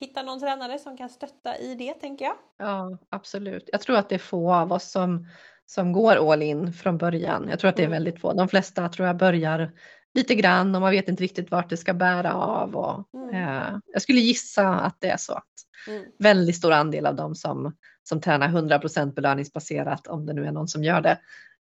hitta 0.00 0.22
någon 0.22 0.40
tränare 0.40 0.78
som 0.78 0.96
kan 0.96 1.08
stötta 1.08 1.58
i 1.58 1.74
det 1.74 1.94
tänker 1.94 2.24
jag. 2.24 2.34
Ja, 2.58 2.98
absolut. 3.10 3.68
Jag 3.72 3.80
tror 3.80 3.96
att 3.96 4.08
det 4.08 4.14
är 4.14 4.18
få 4.18 4.54
av 4.54 4.72
oss 4.72 4.90
som, 4.90 5.26
som 5.66 5.92
går 5.92 6.32
all 6.32 6.42
in 6.42 6.72
från 6.72 6.98
början. 6.98 7.46
Jag 7.50 7.58
tror 7.58 7.68
att 7.68 7.76
det 7.76 7.82
är 7.82 7.86
mm. 7.86 7.96
väldigt 7.96 8.20
få. 8.20 8.32
De 8.32 8.48
flesta 8.48 8.88
tror 8.88 9.06
jag 9.06 9.16
börjar 9.16 9.72
lite 10.14 10.34
grann 10.34 10.74
och 10.74 10.80
man 10.80 10.90
vet 10.90 11.08
inte 11.08 11.22
riktigt 11.22 11.50
vart 11.50 11.70
det 11.70 11.76
ska 11.76 11.94
bära 11.94 12.34
av. 12.34 12.76
Och, 12.76 13.14
mm. 13.14 13.34
eh, 13.34 13.78
jag 13.92 14.02
skulle 14.02 14.20
gissa 14.20 14.68
att 14.68 14.96
det 15.00 15.08
är 15.08 15.16
så 15.16 15.32
att 15.32 15.65
mm. 15.88 16.04
väldigt 16.18 16.56
stor 16.56 16.72
andel 16.72 17.06
av 17.06 17.14
dem 17.14 17.34
som, 17.34 17.76
som 18.02 18.20
tränar 18.20 18.48
100% 18.48 19.14
belöningsbaserat, 19.14 20.06
om 20.06 20.26
det 20.26 20.32
nu 20.32 20.46
är 20.46 20.52
någon 20.52 20.68
som 20.68 20.84
gör 20.84 21.00
det, 21.00 21.18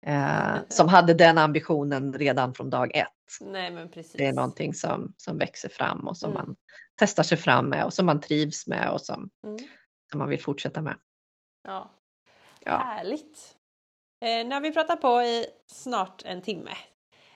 eh, 0.06 0.56
som 0.68 0.88
hade 0.88 1.14
den 1.14 1.38
ambitionen 1.38 2.12
redan 2.12 2.54
från 2.54 2.70
dag 2.70 2.96
ett. 2.96 3.08
Nej. 3.40 3.88
Det 4.14 4.26
är 4.26 4.32
någonting 4.32 4.74
som, 4.74 5.14
som 5.16 5.38
växer 5.38 5.68
fram 5.68 6.08
och 6.08 6.16
som 6.16 6.30
mm. 6.30 6.44
man 6.44 6.56
testar 6.96 7.22
sig 7.22 7.38
fram 7.38 7.66
med 7.66 7.84
och 7.84 7.94
som 7.94 8.06
man 8.06 8.20
trivs 8.20 8.66
med 8.66 8.90
och 8.90 9.00
som, 9.00 9.30
mm. 9.44 9.58
som 10.10 10.18
man 10.18 10.28
vill 10.28 10.42
fortsätta 10.42 10.82
med. 10.82 10.96
Ja, 11.64 11.90
Ja. 12.64 12.78
härligt. 12.78 13.56
Eh, 14.20 14.52
har 14.52 14.60
vi 14.60 14.72
pratat 14.72 15.00
på 15.00 15.22
i 15.22 15.46
snart 15.66 16.22
en 16.24 16.42
timme. 16.42 16.70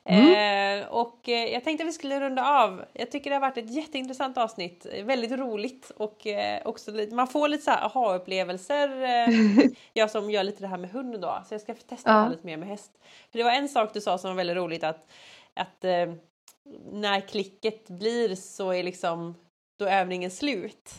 Mm. 0.08 0.82
Eh, 0.82 0.88
och 0.88 1.28
eh, 1.28 1.52
jag 1.52 1.64
tänkte 1.64 1.84
att 1.84 1.88
vi 1.88 1.92
skulle 1.92 2.20
runda 2.20 2.46
av. 2.62 2.84
Jag 2.92 3.10
tycker 3.10 3.30
det 3.30 3.36
har 3.36 3.40
varit 3.40 3.58
ett 3.58 3.70
jätteintressant 3.70 4.38
avsnitt. 4.38 4.86
Väldigt 5.04 5.32
roligt 5.32 5.90
och 5.96 6.26
eh, 6.26 6.62
också 6.64 6.90
lite, 6.90 7.14
man 7.14 7.28
får 7.28 7.48
lite 7.48 7.64
så 7.64 7.70
här 7.70 7.84
aha-upplevelser. 7.84 9.02
Eh, 9.02 9.28
jag 9.92 10.10
som 10.10 10.30
gör 10.30 10.42
lite 10.44 10.60
det 10.60 10.66
här 10.68 10.76
med 10.78 10.90
hund 10.90 11.20
då, 11.20 11.42
så 11.48 11.54
jag 11.54 11.60
ska 11.60 11.74
testa 11.74 12.10
Ja. 12.10 12.28
lite 12.28 12.46
mer 12.46 12.56
med 12.56 12.68
häst. 12.68 12.92
För 13.30 13.38
det 13.38 13.44
var 13.44 13.52
en 13.52 13.68
sak 13.68 13.94
du 13.94 14.00
sa 14.00 14.18
som 14.18 14.30
var 14.30 14.36
väldigt 14.36 14.56
roligt 14.56 14.84
att, 14.84 15.10
att 15.54 15.84
eh, 15.84 16.12
när 16.92 17.20
klicket 17.20 17.88
blir 17.88 18.34
så 18.34 18.70
är 18.72 18.82
liksom 18.82 19.34
då 19.78 19.86
övningen 19.88 20.30
slut. 20.30 20.90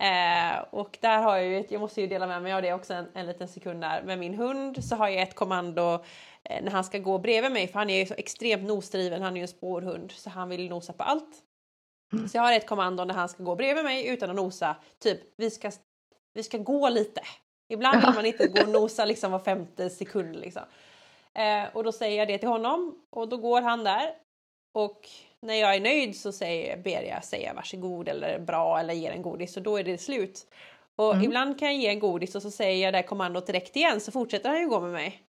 Eh, 0.00 0.58
och 0.70 0.98
där 1.00 1.22
har 1.22 1.36
jag 1.36 1.46
ju, 1.46 1.64
jag 1.68 1.80
måste 1.80 2.00
ju 2.00 2.06
dela 2.06 2.26
med 2.26 2.42
mig 2.42 2.52
av 2.52 2.62
det 2.62 2.72
också 2.72 2.94
en, 2.94 3.06
en 3.14 3.26
liten 3.26 3.48
sekund 3.48 3.80
där. 3.80 4.02
Med 4.02 4.18
min 4.18 4.34
hund 4.34 4.84
så 4.84 4.96
har 4.96 5.08
jag 5.08 5.22
ett 5.22 5.34
kommando 5.34 6.04
när 6.48 6.70
han 6.70 6.84
ska 6.84 6.98
gå 6.98 7.18
bredvid 7.18 7.52
mig 7.52 7.68
för 7.68 7.78
han 7.78 7.90
är 7.90 7.98
ju 7.98 8.06
så 8.06 8.14
extremt 8.14 8.62
nosdriven, 8.68 9.22
han 9.22 9.32
är 9.32 9.36
ju 9.36 9.42
en 9.42 9.48
spårhund 9.48 10.12
så 10.12 10.30
han 10.30 10.48
vill 10.48 10.68
nosa 10.68 10.92
på 10.92 11.02
allt. 11.02 11.38
Mm. 12.12 12.28
Så 12.28 12.36
jag 12.36 12.42
har 12.42 12.52
ett 12.52 12.66
kommando 12.66 13.04
när 13.04 13.14
han 13.14 13.28
ska 13.28 13.42
gå 13.42 13.54
bredvid 13.56 13.84
mig 13.84 14.06
utan 14.06 14.30
att 14.30 14.36
nosa, 14.36 14.76
typ 14.98 15.20
vi 15.36 15.50
ska, 15.50 15.70
vi 16.34 16.42
ska 16.42 16.58
gå 16.58 16.88
lite. 16.88 17.20
Ibland 17.72 18.00
vill 18.00 18.14
man 18.14 18.26
inte 18.26 18.46
gå 18.46 18.62
och 18.62 18.68
nosa 18.68 19.04
liksom 19.04 19.32
var 19.32 19.38
femte 19.38 19.90
sekund 19.90 20.36
liksom. 20.36 20.62
Eh, 21.34 21.76
och 21.76 21.84
då 21.84 21.92
säger 21.92 22.18
jag 22.18 22.28
det 22.28 22.38
till 22.38 22.48
honom 22.48 22.94
och 23.10 23.28
då 23.28 23.36
går 23.36 23.62
han 23.62 23.84
där 23.84 24.14
och 24.74 25.08
när 25.42 25.54
jag 25.54 25.74
är 25.74 25.80
nöjd 25.80 26.16
så 26.16 26.32
säger, 26.32 26.76
ber 26.76 27.02
jag 27.02 27.24
säga 27.24 27.54
varsågod 27.54 28.08
eller 28.08 28.38
bra 28.38 28.78
eller 28.80 28.94
ger 28.94 29.10
en 29.10 29.22
godis 29.22 29.56
och 29.56 29.62
då 29.62 29.76
är 29.76 29.84
det 29.84 29.98
slut. 29.98 30.46
Och 30.96 31.12
Mm. 31.12 31.24
ibland 31.24 31.58
kan 31.58 31.68
jag 31.68 31.82
ge 31.82 31.88
en 31.88 32.00
godis 32.00 32.34
och 32.34 32.42
så 32.42 32.50
säger 32.50 32.84
jag 32.84 32.94
det 32.94 32.98
här 32.98 33.06
kommandot 33.06 33.46
direkt 33.46 33.76
igen 33.76 34.00
så 34.00 34.12
fortsätter 34.12 34.48
han 34.48 34.60
ju 34.60 34.68
gå 34.68 34.80
med 34.80 34.92
mig. 34.92 35.22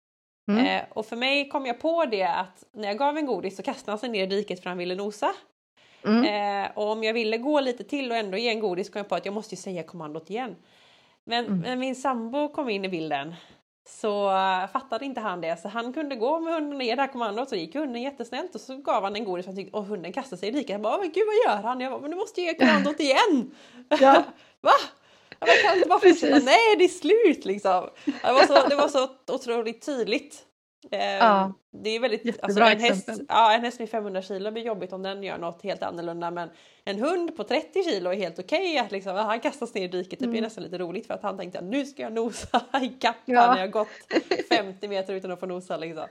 Mm. 0.48 0.66
Eh, 0.66 0.82
och 0.90 1.06
för 1.06 1.16
mig 1.16 1.48
kom 1.48 1.66
jag 1.66 1.80
på 1.80 2.04
det 2.04 2.22
att 2.24 2.64
när 2.72 2.88
jag 2.88 2.98
gav 2.98 3.16
en 3.18 3.26
godis 3.26 3.56
så 3.56 3.62
kastade 3.62 3.92
han 3.92 3.98
sig 3.98 4.08
ner 4.08 4.22
i 4.22 4.26
diket 4.26 4.62
för 4.62 4.70
han 4.70 4.78
ville 4.78 4.94
nosa. 4.94 5.32
Mm. 6.04 6.24
Eh, 6.64 6.70
och 6.74 6.90
om 6.92 7.04
jag 7.04 7.12
ville 7.14 7.38
gå 7.38 7.60
lite 7.60 7.84
till 7.84 8.10
och 8.10 8.16
ändå 8.16 8.38
ge 8.38 8.48
en 8.48 8.60
godis 8.60 8.90
kom 8.90 8.98
jag 9.00 9.08
på 9.08 9.14
att 9.14 9.24
jag 9.24 9.34
måste 9.34 9.54
ju 9.54 9.60
säga 9.60 9.82
kommandot 9.82 10.30
igen. 10.30 10.56
Men 11.24 11.46
Mm. 11.46 11.58
när 11.60 11.76
min 11.76 11.94
sambo 11.96 12.48
kom 12.48 12.68
in 12.68 12.84
i 12.84 12.88
bilden 12.88 13.34
så 13.88 14.30
fattade 14.72 15.04
inte 15.04 15.20
han 15.20 15.40
det 15.40 15.56
så 15.56 15.68
han 15.68 15.92
kunde 15.92 16.16
gå 16.16 16.40
med 16.40 16.54
hunden 16.54 16.76
och 16.76 16.82
ge 16.82 16.94
det 16.94 17.02
här 17.02 17.12
kommandot 17.12 17.48
så 17.48 17.56
gick 17.56 17.74
hunden 17.74 18.02
jättesnällt 18.02 18.54
och 18.54 18.60
så 18.60 18.76
gav 18.76 19.02
han 19.02 19.16
en 19.16 19.24
godis 19.24 19.46
han 19.46 19.56
tyckte, 19.56 19.76
och 19.76 19.84
hunden 19.84 20.12
kastade 20.12 20.40
sig 20.40 20.48
i 20.48 20.52
diket. 20.52 20.70
Jag 20.70 20.80
bara, 20.80 20.98
men 20.98 21.12
gud 21.12 21.24
vad 21.26 21.54
gör 21.56 21.62
han? 21.62 21.80
Jag 21.80 21.92
bara, 21.92 22.00
men 22.00 22.10
du 22.10 22.16
måste 22.16 22.40
ge 22.40 22.54
kommandot 22.54 23.00
igen! 23.00 23.50
Ja. 24.00 24.22
Va? 24.60 24.70
Bara, 25.40 25.50
kan 25.64 25.76
inte 25.76 25.88
bara 25.88 25.98
fortsätta? 26.00 26.38
Nej, 26.38 26.76
det 26.78 26.84
är 26.84 26.88
slut 26.88 27.44
liksom. 27.44 27.88
Det 28.04 28.32
var 28.32 28.46
så, 28.46 28.68
det 28.68 28.76
var 28.76 28.88
så 28.88 29.08
otroligt 29.32 29.86
tydligt. 29.86 30.44
Eh, 30.90 31.00
Ja. 31.16 31.52
Det 31.82 31.90
är 31.90 32.00
väldigt, 32.00 32.24
Jättebra 32.24 32.46
alltså 32.46 32.60
en 32.62 32.80
häst, 32.80 33.08
exempel. 33.08 33.26
ja, 33.28 33.52
en 33.52 33.60
häst 33.64 33.78
med 33.80 33.90
500 33.90 34.22
kilo 34.22 34.50
blir 34.50 34.62
jobbigt 34.62 34.92
om 34.92 35.02
den 35.02 35.22
gör 35.22 35.38
något 35.38 35.62
helt 35.62 35.82
annorlunda 35.82 36.30
men 36.30 36.50
en 36.84 36.98
hund 36.98 37.36
på 37.36 37.44
30 37.44 37.84
kilo 37.84 38.10
är 38.10 38.16
helt 38.16 38.38
okej 38.38 38.78
att 38.78 38.92
liksom, 38.92 39.14
han 39.16 39.40
kastas 39.40 39.74
ner 39.74 39.84
i 39.84 39.88
diket. 39.88 40.18
Det 40.18 40.26
blir 40.26 40.38
Mm. 40.38 40.44
nästan 40.44 40.64
lite 40.64 40.78
roligt 40.78 41.06
för 41.06 41.14
att 41.14 41.22
han 41.22 41.38
tänkte 41.38 41.58
att 41.58 41.64
nu 41.64 41.84
ska 41.86 42.02
jag 42.02 42.12
nosa 42.12 42.60
ikapp 42.82 43.16
Ja. 43.24 43.54
när 43.54 43.60
jag 43.60 43.70
gått 43.70 43.88
50 44.48 44.88
meter 44.88 45.14
utan 45.14 45.30
att 45.32 45.40
få 45.40 45.46
nosa 45.46 45.76
liksom. 45.76 46.06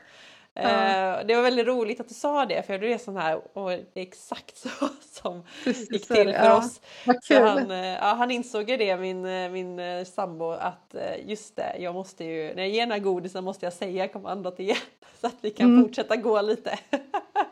Ja. 0.63 1.19
Eh, 1.19 1.25
det 1.25 1.35
var 1.35 1.41
väldigt 1.43 1.67
roligt 1.67 1.99
att 1.99 2.07
du 2.07 2.13
sa 2.13 2.45
det 2.45 2.63
för 2.65 2.73
jag 2.73 2.79
blev 2.79 2.97
sån 2.97 3.17
här, 3.17 3.57
och 3.57 3.69
det 3.69 3.99
är 3.99 4.01
exakt 4.01 4.57
så 4.57 4.69
som 5.21 5.43
Precis 5.63 5.91
gick 5.91 6.07
till 6.07 6.15
för 6.15 6.45
Ja, 6.45 6.57
oss. 6.57 6.81
Han, 7.29 7.71
eh, 7.71 7.85
ja, 7.87 8.13
han 8.13 8.31
insåg 8.31 8.69
ju 8.69 8.77
det, 8.77 8.97
min, 8.97 9.25
eh, 9.25 9.49
min 9.49 10.05
sambo, 10.05 10.51
att 10.51 10.95
just 11.25 11.55
det, 11.55 11.75
jag 11.79 11.93
måste 11.93 12.23
ju, 12.23 12.53
när 12.55 12.63
jag 12.63 12.69
ger 12.69 12.81
den 12.81 12.91
här 12.91 12.99
godisen 12.99 13.43
måste 13.43 13.65
jag 13.65 13.73
säga 13.73 14.07
kommandot 14.07 14.59
igen 14.59 14.77
så 15.21 15.27
att 15.27 15.35
vi 15.41 15.49
kan 15.49 15.67
Mm. 15.67 15.83
fortsätta 15.83 16.15
gå 16.15 16.41
lite. 16.41 16.79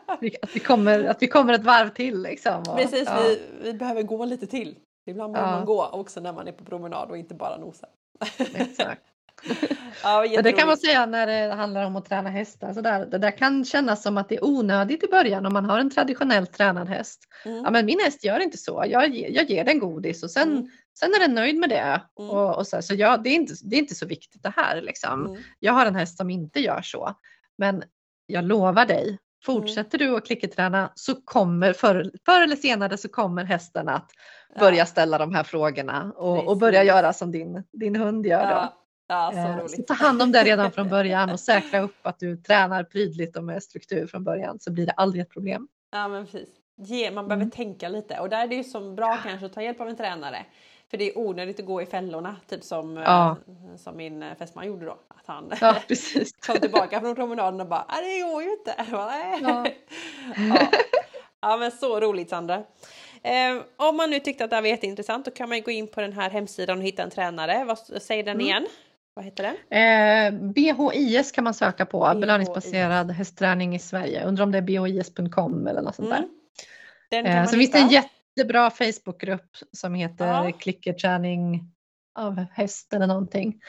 Att 0.06 0.20
vi, 0.54 0.60
kommer, 0.60 1.04
att 1.04 1.22
vi 1.22 1.26
kommer 1.28 1.52
ett 1.54 1.64
varv 1.64 1.88
till 1.88 2.22
liksom. 2.22 2.58
Och, 2.68 2.76
Precis, 2.76 3.04
ja. 3.06 3.18
vi, 3.22 3.40
vi 3.62 3.72
behöver 3.74 4.02
gå 4.02 4.24
lite 4.24 4.46
till. 4.46 4.76
Ibland 5.06 5.32
behöver 5.32 5.52
man 5.52 5.64
gå 5.64 5.86
också 5.86 6.20
när 6.20 6.32
man 6.32 6.48
är 6.48 6.52
på 6.52 6.64
promenad 6.64 7.10
och 7.10 7.18
inte 7.18 7.34
bara 7.34 7.56
nosa. 7.56 7.86
Exakt. 8.54 9.02
Ja, 10.02 10.26
Men 10.34 10.44
det 10.44 10.52
kan 10.52 10.68
man 10.68 10.76
säga 10.76 11.06
när 11.06 11.26
det 11.26 11.54
handlar 11.54 11.84
om 11.84 11.96
att 11.96 12.04
träna 12.04 12.30
hästar. 12.30 12.72
Så 12.72 12.80
där, 12.80 13.06
det 13.06 13.18
där 13.18 13.30
kan 13.30 13.64
kännas 13.64 14.02
som 14.02 14.16
att 14.16 14.28
det 14.28 14.36
är 14.36 14.44
onödigt 14.44 15.04
i 15.04 15.06
början 15.06 15.46
om 15.46 15.52
man 15.52 15.64
har 15.64 15.78
en 15.78 15.90
traditionellt 15.90 16.52
tränad 16.52 16.88
häst. 16.88 17.20
Mm. 17.44 17.64
Ja, 17.64 17.70
men 17.70 17.86
min 17.86 18.00
häst 18.00 18.24
gör 18.24 18.40
inte 18.40 18.58
så. 18.58 18.84
Jag, 18.88 19.16
jag 19.16 19.50
ger 19.50 19.64
den 19.64 19.78
godis 19.78 20.22
och 20.22 20.30
sen, 20.30 20.52
Mm. 20.52 20.68
sen 20.98 21.14
är 21.14 21.18
den 21.20 21.34
nöjd 21.34 21.56
med 21.56 21.68
det. 21.68 22.00
Mm. 22.18 22.30
Och, 22.30 22.56
och 22.56 22.66
så 22.66 22.82
så 22.82 22.94
jag, 22.94 23.22
det, 23.22 23.28
är 23.28 23.34
inte, 23.34 23.54
det 23.64 23.76
är 23.76 23.80
inte 23.80 23.94
så 23.94 24.06
viktigt 24.06 24.42
det 24.42 24.52
här. 24.56 24.82
Liksom. 24.82 25.26
Mm. 25.26 25.42
Jag 25.60 25.72
har 25.72 25.86
en 25.86 25.96
häst 25.96 26.16
som 26.16 26.30
inte 26.30 26.60
gör 26.60 26.82
så. 26.82 27.14
Men 27.58 27.82
jag 28.26 28.44
lovar 28.44 28.86
dig, 28.86 29.18
fortsätter 29.44 29.98
du 29.98 30.16
att 30.16 30.26
klickerträna 30.26 30.92
så 30.94 31.14
kommer 31.14 31.72
förr, 31.72 32.10
förr 32.26 32.40
eller 32.40 32.56
senare 32.56 32.96
så 32.96 33.08
kommer 33.08 33.44
hästen 33.44 33.88
att 33.88 34.10
börja 34.58 34.86
ställa 34.86 35.18
de 35.18 35.34
här 35.34 35.42
frågorna 35.44 36.12
och, 36.16 36.48
och 36.48 36.56
börja 36.58 36.84
göra 36.84 37.12
som 37.12 37.32
din, 37.32 37.62
din 37.72 37.96
hund 37.96 38.26
gör. 38.26 38.42
Då. 38.42 38.50
Ja, 38.50 38.85
ja, 39.06 39.30
så 39.32 39.38
Eh, 39.38 39.56
Så 39.58 39.62
roligt. 39.64 39.86
ta 39.86 39.94
hand 39.94 40.22
om 40.22 40.32
det 40.32 40.42
redan 40.44 40.72
från 40.72 40.88
början 40.88 41.30
och 41.30 41.40
säkra 41.40 41.80
upp 41.80 41.96
att 42.06 42.18
du 42.18 42.36
tränar 42.36 42.84
prydligt 42.84 43.36
och 43.36 43.44
med 43.44 43.62
struktur 43.62 44.06
från 44.06 44.24
början 44.24 44.58
så 44.60 44.72
blir 44.72 44.86
det 44.86 44.92
aldrig 44.92 45.22
ett 45.22 45.30
problem. 45.30 45.68
Ja 45.92 46.08
men 46.08 46.26
precis. 46.26 46.48
Ge, 46.78 47.10
man 47.10 47.28
behöver 47.28 47.42
Mm. 47.42 47.50
tänka 47.50 47.88
lite 47.88 48.18
och 48.20 48.28
där 48.28 48.42
är 48.42 48.46
det 48.46 48.54
ju 48.54 48.64
som 48.64 48.94
bra 48.94 49.18
kanske 49.24 49.46
att 49.46 49.52
ta 49.52 49.62
hjälp 49.62 49.80
av 49.80 49.88
en 49.88 49.96
tränare. 49.96 50.44
För 50.90 50.96
det 50.98 51.04
är 51.10 51.18
onödigt 51.18 51.60
att 51.60 51.66
gå 51.66 51.82
i 51.82 51.86
fällorna, 51.86 52.36
typ 52.48 52.64
som, 52.64 52.96
Ja. 52.96 53.30
eh, 53.70 53.76
som 53.76 53.96
min 53.96 54.22
eh, 54.22 54.34
fästman 54.38 54.66
gjorde 54.66 54.84
då. 54.86 54.92
Att 55.08 55.26
han 55.26 55.52
Ja, 55.60 55.76
precis. 55.88 56.32
kom 56.46 56.56
tillbaka 56.56 57.00
från 57.00 57.14
promenaden 57.14 57.60
och 57.60 57.66
bara 57.66 57.84
"Nej, 57.88 58.18
det 58.22 58.28
går 58.32 58.42
ju 58.42 58.50
inte. 58.52 58.74
Bara. 58.92 59.12
Ja. 59.42 59.66
ja. 60.36 60.68
ja 61.40 61.56
men 61.56 61.70
så 61.72 62.00
roligt 62.00 62.30
Sandra. 62.30 62.54
Eh, 63.22 63.62
om 63.76 63.96
man 63.96 64.10
nu 64.10 64.20
tyckte 64.20 64.44
att 64.44 64.50
det 64.50 64.56
här 64.56 64.62
var 64.62 64.68
jätteintressant 64.68 65.24
då 65.24 65.30
kan 65.30 65.48
man 65.48 65.58
ju 65.58 65.64
gå 65.64 65.70
in 65.70 65.88
på 65.88 66.00
den 66.00 66.12
här 66.12 66.30
hemsidan 66.30 66.78
och 66.78 66.84
hitta 66.84 67.02
en 67.02 67.10
tränare. 67.10 67.64
Vad, 67.64 67.78
säg 67.78 68.22
den 68.22 68.34
Mm. 68.34 68.46
igen. 68.46 68.66
Vad 69.16 69.24
heter 69.24 69.42
den? 69.70 70.34
Eh, 70.34 70.40
BHIS 70.52 71.32
kan 71.32 71.44
man 71.44 71.54
söka 71.54 71.86
på, 71.86 72.00
BHIS. 72.10 72.20
belöningsbaserad 72.20 73.10
hästträning 73.10 73.74
i 73.74 73.78
Sverige. 73.78 74.24
Undrar 74.24 74.44
om 74.44 74.52
det 74.52 74.58
är 74.58 74.62
bhis.com 74.62 75.66
eller 75.66 75.82
något 75.82 75.94
sånt 75.94 76.10
där. 76.10 76.24
Mm. 77.18 77.26
Eh, 77.42 77.46
så 77.46 77.56
finns 77.56 77.72
det 77.72 77.78
en 77.78 77.88
jättebra 77.88 78.70
Facebookgrupp 78.70 79.50
som 79.72 79.94
heter 79.94 80.26
Ja. 80.26 80.52
klickerträning 80.58 81.72
av 82.18 82.44
häst 82.52 82.92
eller 82.92 83.06
någonting. 83.06 83.46
Mm. 83.46 83.62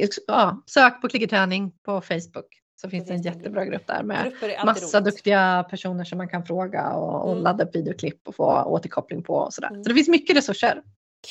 Klick, 0.00 0.10
ja, 0.26 0.62
sök 0.66 1.00
på 1.00 1.08
klickerträning 1.08 1.72
på 1.84 2.00
Facebook 2.00 2.46
så 2.80 2.90
finns 2.90 3.06
det 3.08 3.14
en 3.14 3.22
det 3.22 3.28
jättebra 3.28 3.64
grupp 3.64 3.86
där 3.86 4.02
med 4.02 4.32
massa 4.64 4.98
roligt. 5.00 5.04
duktiga 5.04 5.66
personer 5.70 6.04
som 6.04 6.18
man 6.18 6.28
kan 6.28 6.44
fråga 6.46 6.90
och, 6.92 7.24
och 7.24 7.30
Mm. 7.32 7.42
ladda 7.44 7.64
upp 7.64 7.76
videoklipp 7.76 8.28
och 8.28 8.34
få 8.34 8.62
återkoppling 8.62 9.22
på 9.22 9.34
och 9.34 9.54
sådär. 9.54 9.68
Mm. 9.70 9.82
Så 9.84 9.88
det 9.88 9.94
finns 9.94 10.08
mycket 10.08 10.36
resurser. 10.36 10.82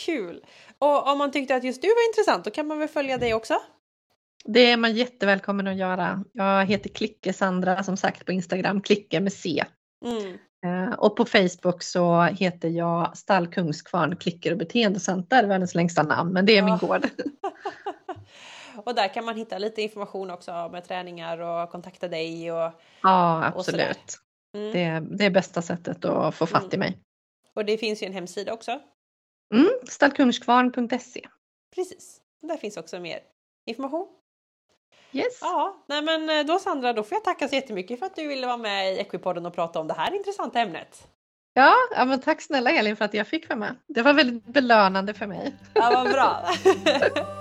Kul! 0.05 0.45
Och 0.79 1.11
om 1.11 1.17
man 1.17 1.31
tyckte 1.31 1.55
att 1.55 1.63
just 1.63 1.81
du 1.81 1.87
var 1.87 2.07
intressant 2.09 2.45
då 2.45 2.51
kan 2.51 2.67
man 2.67 2.79
väl 2.79 2.87
följa 2.87 3.17
dig 3.17 3.33
också? 3.33 3.53
Det 4.45 4.71
är 4.71 4.77
man 4.77 4.93
jättevälkommen 4.95 5.67
att 5.67 5.75
göra. 5.75 6.23
Jag 6.33 6.65
heter 6.65 6.89
Klicke 6.89 7.33
Sandra 7.33 7.83
som 7.83 7.97
sagt 7.97 8.25
på 8.25 8.31
Instagram, 8.31 8.81
Klicke 8.81 9.19
med 9.19 9.33
C. 9.33 9.63
Mm. 10.05 10.37
Eh, 10.65 10.93
Och 10.93 11.15
på 11.15 11.25
Facebook 11.25 11.83
så 11.83 12.21
heter 12.23 12.69
jag 12.69 13.17
Stall 13.17 13.47
Kungskvarn 13.47 14.15
Klicker 14.15 14.51
och 14.51 14.57
beteendecenter, 14.57 15.43
världens 15.47 15.75
längsta 15.75 16.03
namn, 16.03 16.33
men 16.33 16.45
det 16.45 16.57
är 16.57 16.61
min 16.61 16.77
Ja. 16.81 16.87
gård. 16.87 17.07
och 18.85 18.95
där 18.95 19.13
kan 19.13 19.25
man 19.25 19.35
hitta 19.35 19.57
lite 19.57 19.81
information 19.81 20.31
också 20.31 20.69
med 20.71 20.83
träningar 20.87 21.37
och 21.37 21.69
kontakta 21.71 22.07
dig 22.07 22.51
och, 22.51 22.71
Ja, 23.03 23.37
Och 23.37 23.45
absolut. 23.59 24.17
mm. 24.57 24.71
Det, 24.73 24.83
är- 24.83 25.01
det 25.17 25.25
är 25.25 25.29
bästa 25.29 25.61
sättet 25.61 26.05
att 26.05 26.35
få 26.35 26.45
fatt 26.45 26.63
i 26.73 26.75
Mm. 26.75 26.79
mig. 26.79 26.97
och 27.55 27.65
det 27.65 27.77
finns 27.77 28.03
ju 28.03 28.07
en 28.07 28.13
hemsida 28.13 28.53
också. 28.53 28.79
Mm, 29.51 29.69
stallkungskvarn.se. 29.87 31.27
Precis. 31.75 32.21
Där 32.41 32.57
finns 32.57 32.77
också 32.77 32.99
mer 32.99 33.19
information. 33.65 34.07
Yes. 35.11 35.39
Ja, 35.41 35.83
nej 35.87 36.01
men 36.01 36.29
eh, 36.29 36.45
då 36.45 36.59
Sandra, 36.59 36.93
då 36.93 37.03
får 37.03 37.15
jag 37.15 37.23
tacka 37.23 37.47
så 37.47 37.55
jättemycket 37.55 37.99
för 37.99 38.05
att 38.05 38.15
du 38.15 38.27
ville 38.27 38.47
vara 38.47 38.57
med 38.57 38.93
i 38.93 38.99
Equipodden 38.99 39.45
och 39.45 39.53
prata 39.55 39.79
om 39.79 39.87
det 39.87 39.93
här 39.93 40.15
intressanta 40.15 40.59
ämnet. 40.59 41.07
Ja, 41.53 41.75
ja 41.95 42.05
men 42.05 42.21
tack 42.21 42.41
snälla 42.41 42.71
Elin 42.71 42.95
för 42.95 43.05
att 43.05 43.13
jag 43.13 43.27
fick 43.27 43.49
vara 43.49 43.59
med. 43.59 43.75
Det 43.87 44.01
var 44.01 44.13
väldigt 44.13 44.45
belönande 44.45 45.13
för 45.13 45.27
mig. 45.27 45.55
Ja, 45.73 45.91
vad 45.95 46.11
bra! 46.11 46.45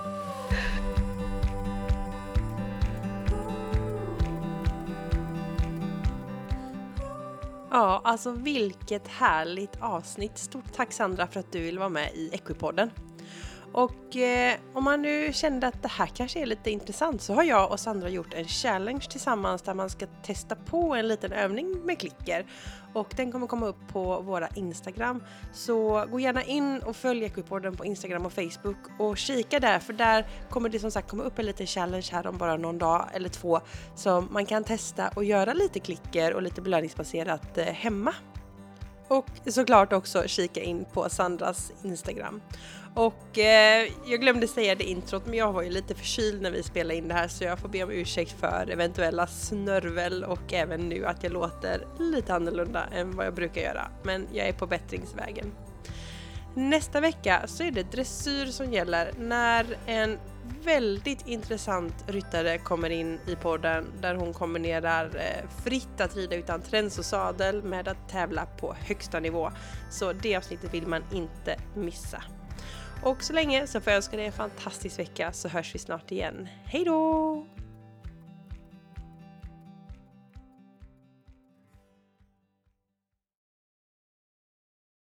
Ja, 7.71 8.01
alltså 8.05 8.31
vilket 8.31 9.09
härligt 9.09 9.81
avsnitt. 9.81 10.39
Stort 10.39 10.73
tack 10.73 10.93
Sandra 10.93 11.27
för 11.27 11.41
att 11.41 11.53
du 11.53 11.61
vill 11.61 11.79
vara 11.79 11.89
med 11.89 12.15
i 12.15 12.31
Equipodden. 12.33 12.91
Och 13.73 14.17
eh, 14.17 14.59
om 14.73 14.85
man 14.85 15.03
nu 15.03 15.33
kände 15.33 15.67
att 15.67 15.83
det 15.83 15.89
här 15.89 16.07
kanske 16.07 16.41
är 16.41 16.47
lite 16.47 16.71
intressant 16.71 17.23
så 17.23 17.35
har 17.35 17.45
jag 17.45 17.71
och 17.71 17.81
Sandra 17.81 18.09
gjort 18.09 18.35
en 18.35 18.45
challenge 18.45 19.07
tillsammans 19.11 19.63
där 19.63 19.75
man 19.75 19.91
ska 19.91 20.07
testa 20.07 20.57
på 20.57 20.95
en 20.95 21.09
liten 21.09 21.33
övning 21.33 21.81
med 21.85 21.99
klicker. 21.99 22.47
Och 22.95 23.13
den 23.17 23.33
kommer 23.33 23.47
komma 23.47 23.67
upp 23.67 23.89
på 23.93 24.21
våra 24.21 24.49
Instagram. 24.49 25.23
Så 25.53 26.07
gå 26.11 26.21
gärna 26.21 26.43
in 26.43 26.79
och 26.79 26.97
följ 26.97 27.25
Equipodden 27.25 27.77
på 27.77 27.85
Instagram 27.85 28.27
och 28.27 28.33
Facebook 28.33 28.77
och 28.99 29.19
kika 29.19 29.61
där 29.61 29.79
för 29.79 29.93
där 29.93 30.27
kommer 30.51 30.69
det 30.69 30.79
som 30.79 30.91
sagt 30.91 31.11
komma 31.11 31.23
upp 31.23 31.39
en 31.39 31.47
liten 31.47 31.67
challenge 31.67 32.09
här 32.13 32.27
om 32.27 32.39
bara 32.39 32.57
någon 32.57 32.79
dag 32.79 33.09
eller 33.13 33.29
två 33.29 33.61
som 33.95 34.29
man 34.31 34.47
kan 34.47 34.65
testa 34.65 35.09
och 35.09 35.25
göra 35.25 35.53
lite 35.53 35.81
klicker 35.81 36.35
och 36.35 36.43
lite 36.43 36.63
belöningsbaserat 36.63 37.59
eh, 37.59 37.65
hemma. 37.65 38.15
Och 39.09 39.27
såklart 39.47 39.93
också 39.93 40.23
kika 40.27 40.63
in 40.63 40.85
på 40.93 41.09
Sandras 41.09 41.73
Instagram. 41.83 42.41
Och 42.95 43.39
eh, 43.39 43.89
jag 44.07 44.21
glömde 44.21 44.49
säga 44.49 44.75
det 44.75 44.85
introt 44.85 45.27
men 45.27 45.35
jag 45.35 45.53
var 45.53 45.63
ju 45.63 45.71
lite 45.71 45.95
förkyld 45.95 46.43
när 46.43 46.51
vi 46.51 46.63
spelade 46.63 46.97
in 46.97 47.09
det 47.09 47.15
här 47.15 47.29
så 47.29 47.45
jag 47.45 47.59
får 47.59 47.69
be 47.69 47.85
om 47.85 47.91
ursäkt 47.91 48.41
för 48.41 48.71
eventuella 48.71 49.27
snörvel 49.27 50.25
och 50.25 50.53
även 50.53 50.89
nu 50.89 51.07
att 51.07 51.23
jag 51.23 51.33
låter 51.33 51.87
lite 51.99 52.35
annorlunda 52.35 52.85
än 52.93 53.17
vad 53.17 53.27
jag 53.27 53.35
brukar 53.35 53.61
göra. 53.61 53.89
Men 54.03 54.27
jag 54.33 54.49
är 54.49 54.53
på 54.53 54.67
bättringsvägen. 54.67 55.53
Nästa 56.55 57.01
vecka 57.01 57.43
så 57.47 57.63
är 57.63 57.71
det 57.71 57.93
dressyr 57.93 58.47
som 58.47 58.73
gäller 58.73 59.13
när 59.19 59.77
en 59.87 60.19
väldigt 60.65 61.27
intressant 61.27 61.95
ryttare 62.07 62.59
kommer 62.59 62.91
in 62.91 63.21
i 63.27 63.37
podden 63.37 63.87
där 64.01 64.15
hon 64.15 64.33
kombinerar 64.33 65.05
eh, 65.05 65.63
fritt 65.65 66.01
att 66.01 66.17
rida 66.17 66.37
utan 66.37 66.63
träns 66.63 66.99
och 66.99 67.05
sadel 67.05 67.63
med 67.63 67.89
att 67.89 68.09
tävla 68.09 68.47
på 68.47 68.75
högsta 68.79 69.21
nivå. 69.21 69.51
Så 69.91 70.13
det 70.13 70.37
avsnittet 70.37 70.75
vill 70.75 70.87
man 70.87 71.03
inte 71.13 71.57
missa. 71.77 72.23
Och 73.03 73.23
så 73.23 73.33
länge 73.33 73.67
så 73.67 73.81
får 73.81 73.91
jag 73.91 73.97
önska 73.97 74.17
dig 74.17 74.27
en 74.27 74.33
fantastisk 74.33 74.99
vecka 74.99 75.33
så 75.33 75.49
hörs 75.49 75.75
vi 75.75 75.79
snart 75.79 76.13
igen. 76.13 76.49
Hej 76.65 76.85
då! 76.85 77.47